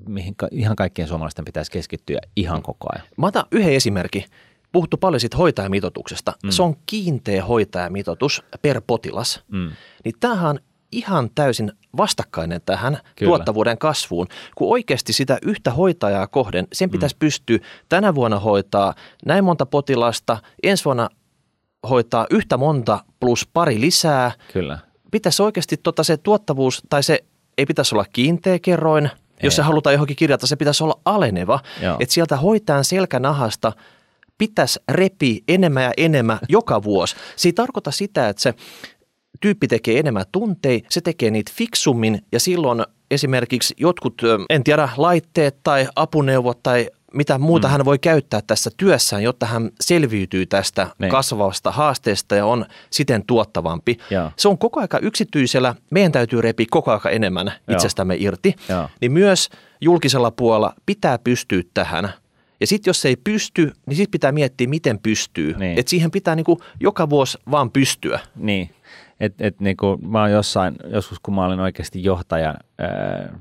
mihin 0.08 0.36
ihan 0.52 0.76
kaikkien 0.76 1.08
suomalaisten 1.08 1.46
pitäisi 1.46 1.72
keskittyä 1.72 2.20
ihan 2.36 2.62
koko 2.62 2.88
ajan. 2.96 3.08
Mä 3.18 3.28
otan 3.28 3.46
yhden 3.52 3.74
esimerkin. 3.74 4.26
Puhuttu 4.72 4.98
paljon 4.98 5.20
siitä 5.20 5.38
hoitajamitoituksesta. 5.38 6.34
Mm. 6.44 6.50
Se 6.50 6.64
on 6.64 6.76
kiinteä 6.86 7.46
hoitajamitoitus 7.46 8.44
per 8.62 8.82
potilas. 8.88 9.44
Mm. 9.52 9.72
Niin 10.06 10.16
tämähän 10.20 10.50
on 10.50 10.60
ihan 10.92 11.30
täysin 11.36 11.72
vastakkainen 11.98 12.62
tähän 12.66 12.98
Kyllä. 13.16 13.30
tuottavuuden 13.30 13.78
kasvuun, 13.78 14.28
kun 14.56 14.72
oikeasti 14.72 15.14
sitä 15.14 15.38
yhtä 15.42 15.72
hoitajaa 15.72 16.28
kohden, 16.28 16.68
sen 16.74 16.90
pitäisi 16.90 17.16
mm. 17.16 17.20
pystyä 17.20 17.60
tänä 17.90 18.16
vuonna 18.16 18.40
hoitaa 18.40 18.94
näin 19.26 19.44
monta 19.44 19.66
potilasta, 19.66 20.38
ensi 20.64 20.86
vuonna 20.86 21.10
hoitaa 21.90 22.28
yhtä 22.30 22.58
monta 22.58 23.04
plus 23.20 23.48
pari 23.54 23.82
lisää. 23.82 24.32
Kyllä. 24.54 24.80
Pitäisi 25.12 25.42
oikeasti 25.42 25.78
tota 25.78 26.04
se 26.04 26.18
tuottavuus, 26.18 26.82
tai 26.90 27.04
se 27.04 27.20
ei 27.58 27.66
pitäisi 27.66 27.96
olla 27.96 28.06
kiinteä 28.14 28.60
kerroin, 28.60 29.06
ei. 29.06 29.12
jos 29.44 29.56
se 29.56 29.62
halutaan 29.62 29.94
johonkin 29.94 30.16
kirjata, 30.16 30.48
se 30.48 30.56
pitäisi 30.56 30.84
olla 30.84 31.00
aleneva. 31.06 31.60
Että 32.00 32.14
sieltä 32.14 32.38
hoitajan 32.38 32.86
selkänahasta 32.86 33.74
pitäisi 34.38 34.80
repi 34.92 35.44
enemmän 35.48 35.84
ja 35.84 35.92
enemmän 35.98 36.40
joka 36.50 36.84
vuosi. 36.84 37.16
Se 37.36 37.48
ei 37.48 37.54
tarkoita 37.54 37.92
sitä, 37.92 38.30
että 38.30 38.42
se 38.42 38.54
tyyppi 39.42 39.68
tekee 39.68 40.00
enemmän 40.00 40.26
tunteja, 40.32 40.80
se 40.90 41.02
tekee 41.02 41.32
niitä 41.32 41.52
fiksummin 41.56 42.22
ja 42.32 42.40
silloin 42.40 42.84
esimerkiksi 43.12 43.74
jotkut, 43.78 44.22
en 44.50 44.64
tiedä, 44.64 44.90
laitteet 44.98 45.58
tai 45.64 45.88
apuneuvot 45.96 46.64
tai 46.64 46.90
mitä 47.14 47.38
muuta 47.38 47.68
mm. 47.68 47.72
hän 47.72 47.86
voi 47.86 48.00
käyttää 48.00 48.42
tässä 48.48 48.70
työssään, 48.78 49.24
jotta 49.24 49.46
hän 49.46 49.70
selviytyy 49.82 50.46
tästä 50.46 50.88
niin. 51.00 51.12
kasvavasta 51.12 51.72
haasteesta 51.72 52.36
ja 52.36 52.46
on 52.46 52.66
siten 52.90 53.26
tuottavampi. 53.26 53.98
Ja. 54.10 54.32
Se 54.38 54.48
on 54.48 54.58
koko 54.58 54.80
aika 54.80 55.00
yksityisellä, 55.00 55.76
meidän 55.92 56.12
täytyy 56.12 56.42
repiä 56.42 56.66
koko 56.70 56.92
aika 56.92 57.10
enemmän 57.10 57.52
itsestämme 57.72 58.16
ja. 58.16 58.28
irti, 58.28 58.56
ja. 58.70 58.90
niin 59.02 59.12
myös 59.12 59.50
julkisella 59.82 60.32
puolella 60.32 60.74
pitää 60.86 61.20
pystyä 61.20 61.62
tähän. 61.74 62.14
Ja 62.62 62.68
sitten 62.68 62.90
jos 62.90 63.06
ei 63.06 63.16
pysty, 63.16 63.72
niin 63.86 63.98
sitten 63.98 64.12
pitää 64.12 64.32
miettiä, 64.32 64.68
miten 64.68 65.00
pystyy. 65.00 65.54
Niin. 65.58 65.80
Että 65.80 65.90
siihen 65.90 66.12
pitää 66.12 66.36
niinku 66.36 66.62
joka 66.80 67.10
vuosi 67.10 67.38
vaan 67.52 67.72
pystyä. 67.72 68.20
Niin, 68.36 68.70
että 69.20 69.48
et 69.48 69.60
niinku, 69.60 69.98
mä 70.02 70.22
oon 70.22 70.32
jossain, 70.32 70.76
joskus 70.88 71.20
kun 71.20 71.36
mä 71.36 71.46
olin 71.46 71.60
oikeasti 71.60 72.04
johtaja, 72.04 72.56
ää, 72.78 73.40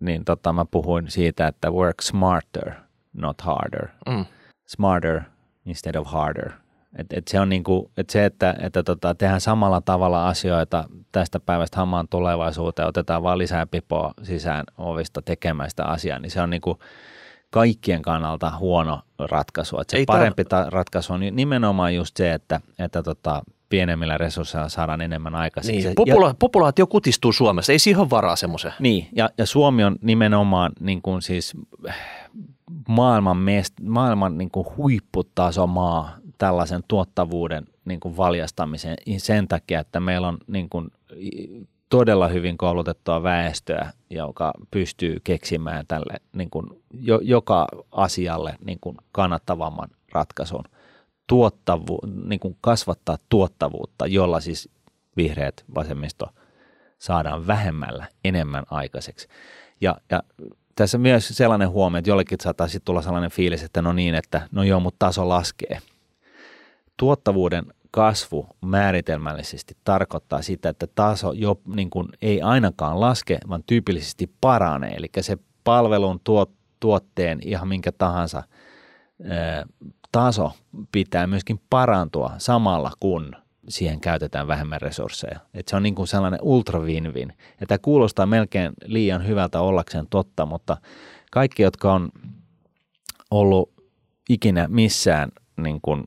niin 0.00 0.24
tota, 0.24 0.52
mä 0.52 0.64
puhuin 0.64 1.10
siitä, 1.10 1.46
että 1.46 1.70
work 1.70 2.02
smarter– 2.02 2.72
not 3.14 3.40
harder. 3.40 3.88
Mm. 4.08 4.24
Smarter 4.66 5.20
instead 5.66 5.94
of 5.94 6.06
harder. 6.06 6.50
Et, 6.98 7.12
et 7.12 7.28
se 7.28 7.40
on 7.40 7.48
niinku, 7.48 7.90
et 7.96 8.10
se, 8.10 8.24
että, 8.24 8.54
että 8.60 8.82
tota, 8.82 9.14
tehdään 9.14 9.40
samalla 9.40 9.80
tavalla 9.80 10.28
asioita 10.28 10.88
tästä 11.12 11.40
päivästä 11.40 11.76
hamaan 11.76 12.08
tulevaisuuteen, 12.08 12.88
otetaan 12.88 13.22
vaan 13.22 13.38
lisää 13.38 13.66
pipoa 13.66 14.14
sisään 14.22 14.64
ovista 14.78 15.22
tekemään 15.22 15.70
sitä 15.70 15.84
asiaa, 15.84 16.18
niin 16.18 16.30
se 16.30 16.40
on 16.40 16.50
niinku 16.50 16.78
kaikkien 17.50 18.02
kannalta 18.02 18.52
huono 18.58 19.00
ratkaisu. 19.18 19.80
Et 19.80 19.90
se 19.90 19.96
Ei 19.96 20.04
parempi 20.04 20.44
ta- 20.44 20.70
ratkaisu 20.70 21.12
on 21.12 21.20
nimenomaan 21.32 21.94
just 21.94 22.16
se, 22.16 22.32
että, 22.32 22.60
että 22.78 23.02
tota, 23.02 23.42
pienemmillä 23.68 24.18
resursseilla 24.18 24.68
saadaan 24.68 25.00
enemmän 25.00 25.34
aikaiseksi. 25.34 25.82
Niin, 25.82 25.94
popula- 25.96 26.28
ja, 26.28 26.34
populaatio 26.38 26.86
kutistuu 26.86 27.32
Suomessa, 27.32 27.72
ei 27.72 27.78
siihen 27.78 28.10
varaa 28.10 28.36
semmoiseen. 28.36 28.74
Niin, 28.78 29.08
ja, 29.16 29.30
ja 29.38 29.46
Suomi 29.46 29.84
on 29.84 29.96
nimenomaan 30.02 30.72
niin 30.80 31.02
kuin 31.02 31.22
siis 31.22 31.52
maailman, 32.88 33.36
mest, 33.36 33.74
maailman 33.82 34.38
niin 34.38 34.50
kuin 34.50 34.66
huipputaso 34.76 35.66
maa 35.66 36.16
tällaisen 36.38 36.82
tuottavuuden 36.88 37.64
niin 37.84 38.00
kuin 38.00 38.16
valjastamiseen 38.16 38.96
sen 39.16 39.48
takia, 39.48 39.80
että 39.80 40.00
meillä 40.00 40.28
on 40.28 40.38
niin 40.46 40.68
kuin 40.68 40.90
todella 41.88 42.28
hyvin 42.28 42.58
koulutettua 42.58 43.22
väestöä, 43.22 43.92
joka 44.10 44.52
pystyy 44.70 45.16
keksimään 45.24 45.86
tälle 45.88 46.20
niin 46.36 46.50
kuin 46.50 46.66
jo, 46.90 47.20
joka 47.22 47.66
asialle 47.92 48.54
niin 48.64 48.78
kuin 48.80 48.96
kannattavamman 49.12 49.88
ratkaisun. 50.12 50.64
Tuottavu, 51.26 51.98
niin 52.24 52.40
kuin 52.40 52.56
kasvattaa 52.60 53.18
tuottavuutta, 53.28 54.06
jolla 54.06 54.40
siis 54.40 54.68
vihreät 55.16 55.64
vasemmisto 55.74 56.26
saadaan 56.98 57.46
vähemmällä 57.46 58.08
enemmän 58.24 58.64
aikaiseksi. 58.70 59.28
Ja, 59.80 59.96
ja 60.10 60.22
tässä 60.74 60.98
myös 60.98 61.28
sellainen 61.28 61.70
huomio, 61.70 61.98
että 61.98 62.10
jollekin 62.10 62.38
saattaa 62.42 62.68
sitten 62.68 62.84
tulla 62.84 63.02
sellainen 63.02 63.30
fiilis, 63.30 63.62
että 63.62 63.82
no 63.82 63.92
niin, 63.92 64.14
että 64.14 64.48
no 64.52 64.62
joo, 64.62 64.80
mutta 64.80 65.06
taso 65.06 65.28
laskee. 65.28 65.78
Tuottavuuden 66.96 67.64
kasvu 67.90 68.46
määritelmällisesti 68.60 69.76
tarkoittaa 69.84 70.42
sitä, 70.42 70.68
että 70.68 70.86
taso 70.94 71.32
jo 71.32 71.60
niin 71.74 71.90
kuin 71.90 72.08
ei 72.22 72.42
ainakaan 72.42 73.00
laske, 73.00 73.38
vaan 73.48 73.64
tyypillisesti 73.66 74.30
paranee. 74.40 74.94
Eli 74.94 75.06
se 75.20 75.38
palvelun 75.64 76.20
tuot, 76.24 76.50
tuotteen 76.80 77.38
ihan 77.42 77.68
minkä 77.68 77.92
tahansa 77.92 78.42
taso 80.14 80.52
pitää 80.92 81.26
myöskin 81.26 81.60
parantua 81.70 82.32
samalla 82.38 82.92
kun– 83.00 83.32
siihen 83.68 84.00
käytetään 84.00 84.46
vähemmän 84.46 84.80
resursseja. 84.80 85.40
Et 85.54 85.68
se 85.68 85.76
on 85.76 85.82
niin 85.82 85.94
kuin 85.94 86.08
sellainen 86.08 86.40
ultra 86.42 86.80
win-win. 86.80 87.32
Ja 87.60 87.66
tämä 87.66 87.78
kuulostaa 87.78 88.26
melkein 88.26 88.72
liian 88.84 89.26
hyvältä 89.26 89.60
ollakseen 89.60 90.06
totta, 90.10 90.46
mutta 90.46 90.76
kaikki, 91.30 91.62
jotka 91.62 91.92
on 91.92 92.08
ollut 93.30 93.72
ikinä 94.28 94.68
missään 94.68 95.28
niin 95.56 95.80
kuin 95.82 96.04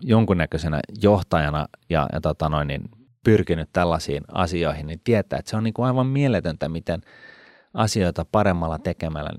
jonkunnäköisenä 0.00 0.80
johtajana 1.02 1.66
ja, 1.90 2.08
ja 2.12 2.20
tota 2.20 2.48
noin, 2.48 2.68
niin 2.68 2.82
pyrkinyt 3.24 3.68
tällaisiin 3.72 4.22
asioihin, 4.32 4.86
niin 4.86 5.00
tietää, 5.04 5.38
että 5.38 5.50
se 5.50 5.56
on 5.56 5.64
niin 5.64 5.74
kuin 5.74 5.86
aivan 5.86 6.06
mieletöntä, 6.06 6.68
miten 6.68 7.00
asioita 7.74 8.26
paremmalla 8.32 8.78
tekemällä, 8.78 9.30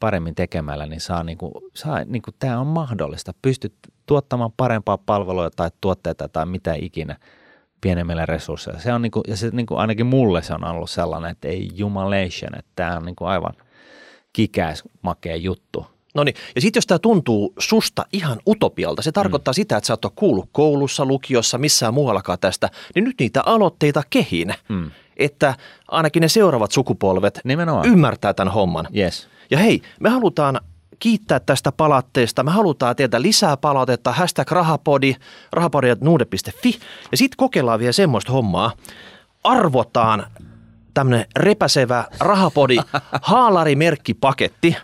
paremmin 0.00 0.34
tekemällä, 0.34 0.86
niin 0.86 1.00
saa, 1.00 1.24
niin 1.24 1.38
kuin, 1.38 1.52
saa 1.74 2.04
niin 2.04 2.22
kuin, 2.22 2.34
tämä 2.38 2.60
on 2.60 2.66
mahdollista. 2.66 3.34
Pystyt 3.42 3.74
tuottamaan 4.06 4.52
parempaa 4.56 4.98
palvelua 4.98 5.50
tai 5.50 5.70
tuotteita 5.80 6.28
tai 6.28 6.46
mitä 6.46 6.74
ikinä 6.80 7.16
pienemmillä 7.80 8.26
resursseilla. 8.26 8.80
Se 8.80 8.92
on 8.92 9.02
niin 9.02 9.12
kuin, 9.12 9.22
ja 9.28 9.36
se 9.36 9.50
niin 9.52 9.66
kuin 9.66 9.78
ainakin 9.78 10.06
mulle 10.06 10.42
se 10.42 10.54
on 10.54 10.64
ollut 10.64 10.90
sellainen, 10.90 11.30
että 11.30 11.48
ei 11.48 11.70
jumalation, 11.74 12.58
että 12.58 12.70
tämä 12.76 12.96
on 12.96 13.04
niin 13.04 13.16
kuin 13.16 13.28
aivan 13.28 13.54
kikäis 14.32 14.84
makea 15.02 15.36
juttu. 15.36 15.86
No 16.14 16.24
niin, 16.24 16.34
ja 16.54 16.60
sitten 16.60 16.78
jos 16.78 16.86
tämä 16.86 16.98
tuntuu 16.98 17.54
susta 17.58 18.06
ihan 18.12 18.40
utopialta, 18.48 19.02
se 19.02 19.12
tarkoittaa 19.12 19.52
mm. 19.52 19.54
sitä, 19.54 19.76
että 19.76 19.86
sä 19.86 19.92
oot 19.92 20.14
kuullut 20.14 20.48
koulussa, 20.52 21.04
lukiossa, 21.04 21.58
missään 21.58 21.94
muuallakaan 21.94 22.38
tästä, 22.40 22.70
niin 22.94 23.04
nyt 23.04 23.16
niitä 23.20 23.42
aloitteita 23.46 24.02
kehin, 24.10 24.54
mm. 24.68 24.90
Että 25.20 25.54
ainakin 25.88 26.20
ne 26.20 26.28
seuraavat 26.28 26.72
sukupolvet 26.72 27.40
Nimenomaan. 27.44 27.86
ymmärtää 27.88 28.34
tämän 28.34 28.54
homman. 28.54 28.88
Yes. 28.96 29.28
Ja 29.50 29.58
hei, 29.58 29.82
me 30.00 30.08
halutaan 30.08 30.60
kiittää 30.98 31.40
tästä 31.40 31.72
palautteesta. 31.72 32.42
Me 32.42 32.50
halutaan 32.50 32.96
teiltä 32.96 33.22
lisää 33.22 33.56
palautetta, 33.56 34.12
hashtag 34.12 34.50
rahapodi, 34.50 35.16
rahapodi.nuude.fi. 35.52 36.78
Ja 37.10 37.16
sitten 37.16 37.36
kokeillaan 37.36 37.80
vielä 37.80 37.92
semmoista 37.92 38.32
hommaa. 38.32 38.72
Arvotaan 39.44 40.26
tämmöinen 40.94 41.26
repäsevä 41.36 42.04
rahapodi 42.20 42.76
haalarimerkkipaketti 43.22 44.76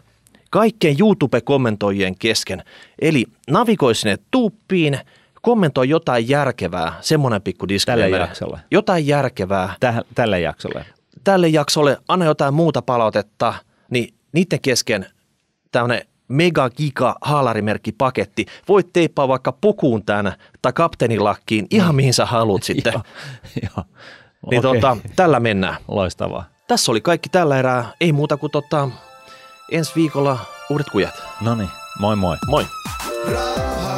kaikkien 0.50 0.96
YouTube-kommentoijien 1.00 2.18
kesken. 2.18 2.62
Eli 2.98 3.26
navigoi 3.50 3.94
sinne 3.94 4.18
tuuppiin, 4.30 4.98
kommentoi 5.46 5.88
jotain 5.88 6.28
järkevää, 6.28 6.92
semmoinen 7.00 7.42
pikku 7.42 7.68
disclaimer. 7.68 8.10
Tälle 8.10 8.18
jaksolle. 8.18 8.60
Jotain 8.70 9.06
järkevää. 9.06 9.74
Täh, 9.80 10.00
tälle 10.14 10.40
jaksolle. 10.40 10.86
Tälle 11.24 11.48
jaksolle, 11.48 11.98
anna 12.08 12.24
jotain 12.24 12.54
muuta 12.54 12.82
palautetta, 12.82 13.54
niin 13.90 14.14
niiden 14.32 14.60
kesken 14.60 15.06
tämmöinen 15.72 16.02
mega 16.28 16.70
giga 16.70 17.16
haalarimerkki 17.20 17.92
paketti. 17.92 18.46
Voit 18.68 18.92
teippaa 18.92 19.28
vaikka 19.28 19.52
pukuun 19.52 20.04
tämän 20.04 20.32
tai 20.62 20.72
kapteenilakkiin 20.72 21.66
ihan 21.70 21.94
mihin 21.94 22.14
sä 22.14 22.26
haluat 22.26 22.62
sitten. 22.70 22.92
joo, 22.92 23.04
jo. 23.76 23.84
Niin 24.50 24.66
okay. 24.66 24.80
tota, 24.80 24.96
tällä 25.16 25.40
mennään. 25.40 25.76
Loistavaa. 25.88 26.44
Tässä 26.68 26.92
oli 26.92 27.00
kaikki 27.00 27.28
tällä 27.28 27.58
erää. 27.58 27.92
Ei 28.00 28.12
muuta 28.12 28.36
kuin 28.36 28.52
tota, 28.52 28.88
ensi 29.72 29.92
viikolla 29.96 30.38
uudet 30.70 30.90
kujat. 30.90 31.22
No 31.40 31.54
niin, 31.54 31.70
moi 31.98 32.16
moi. 32.16 32.36
Moi! 32.46 32.66
Radio 33.26 33.95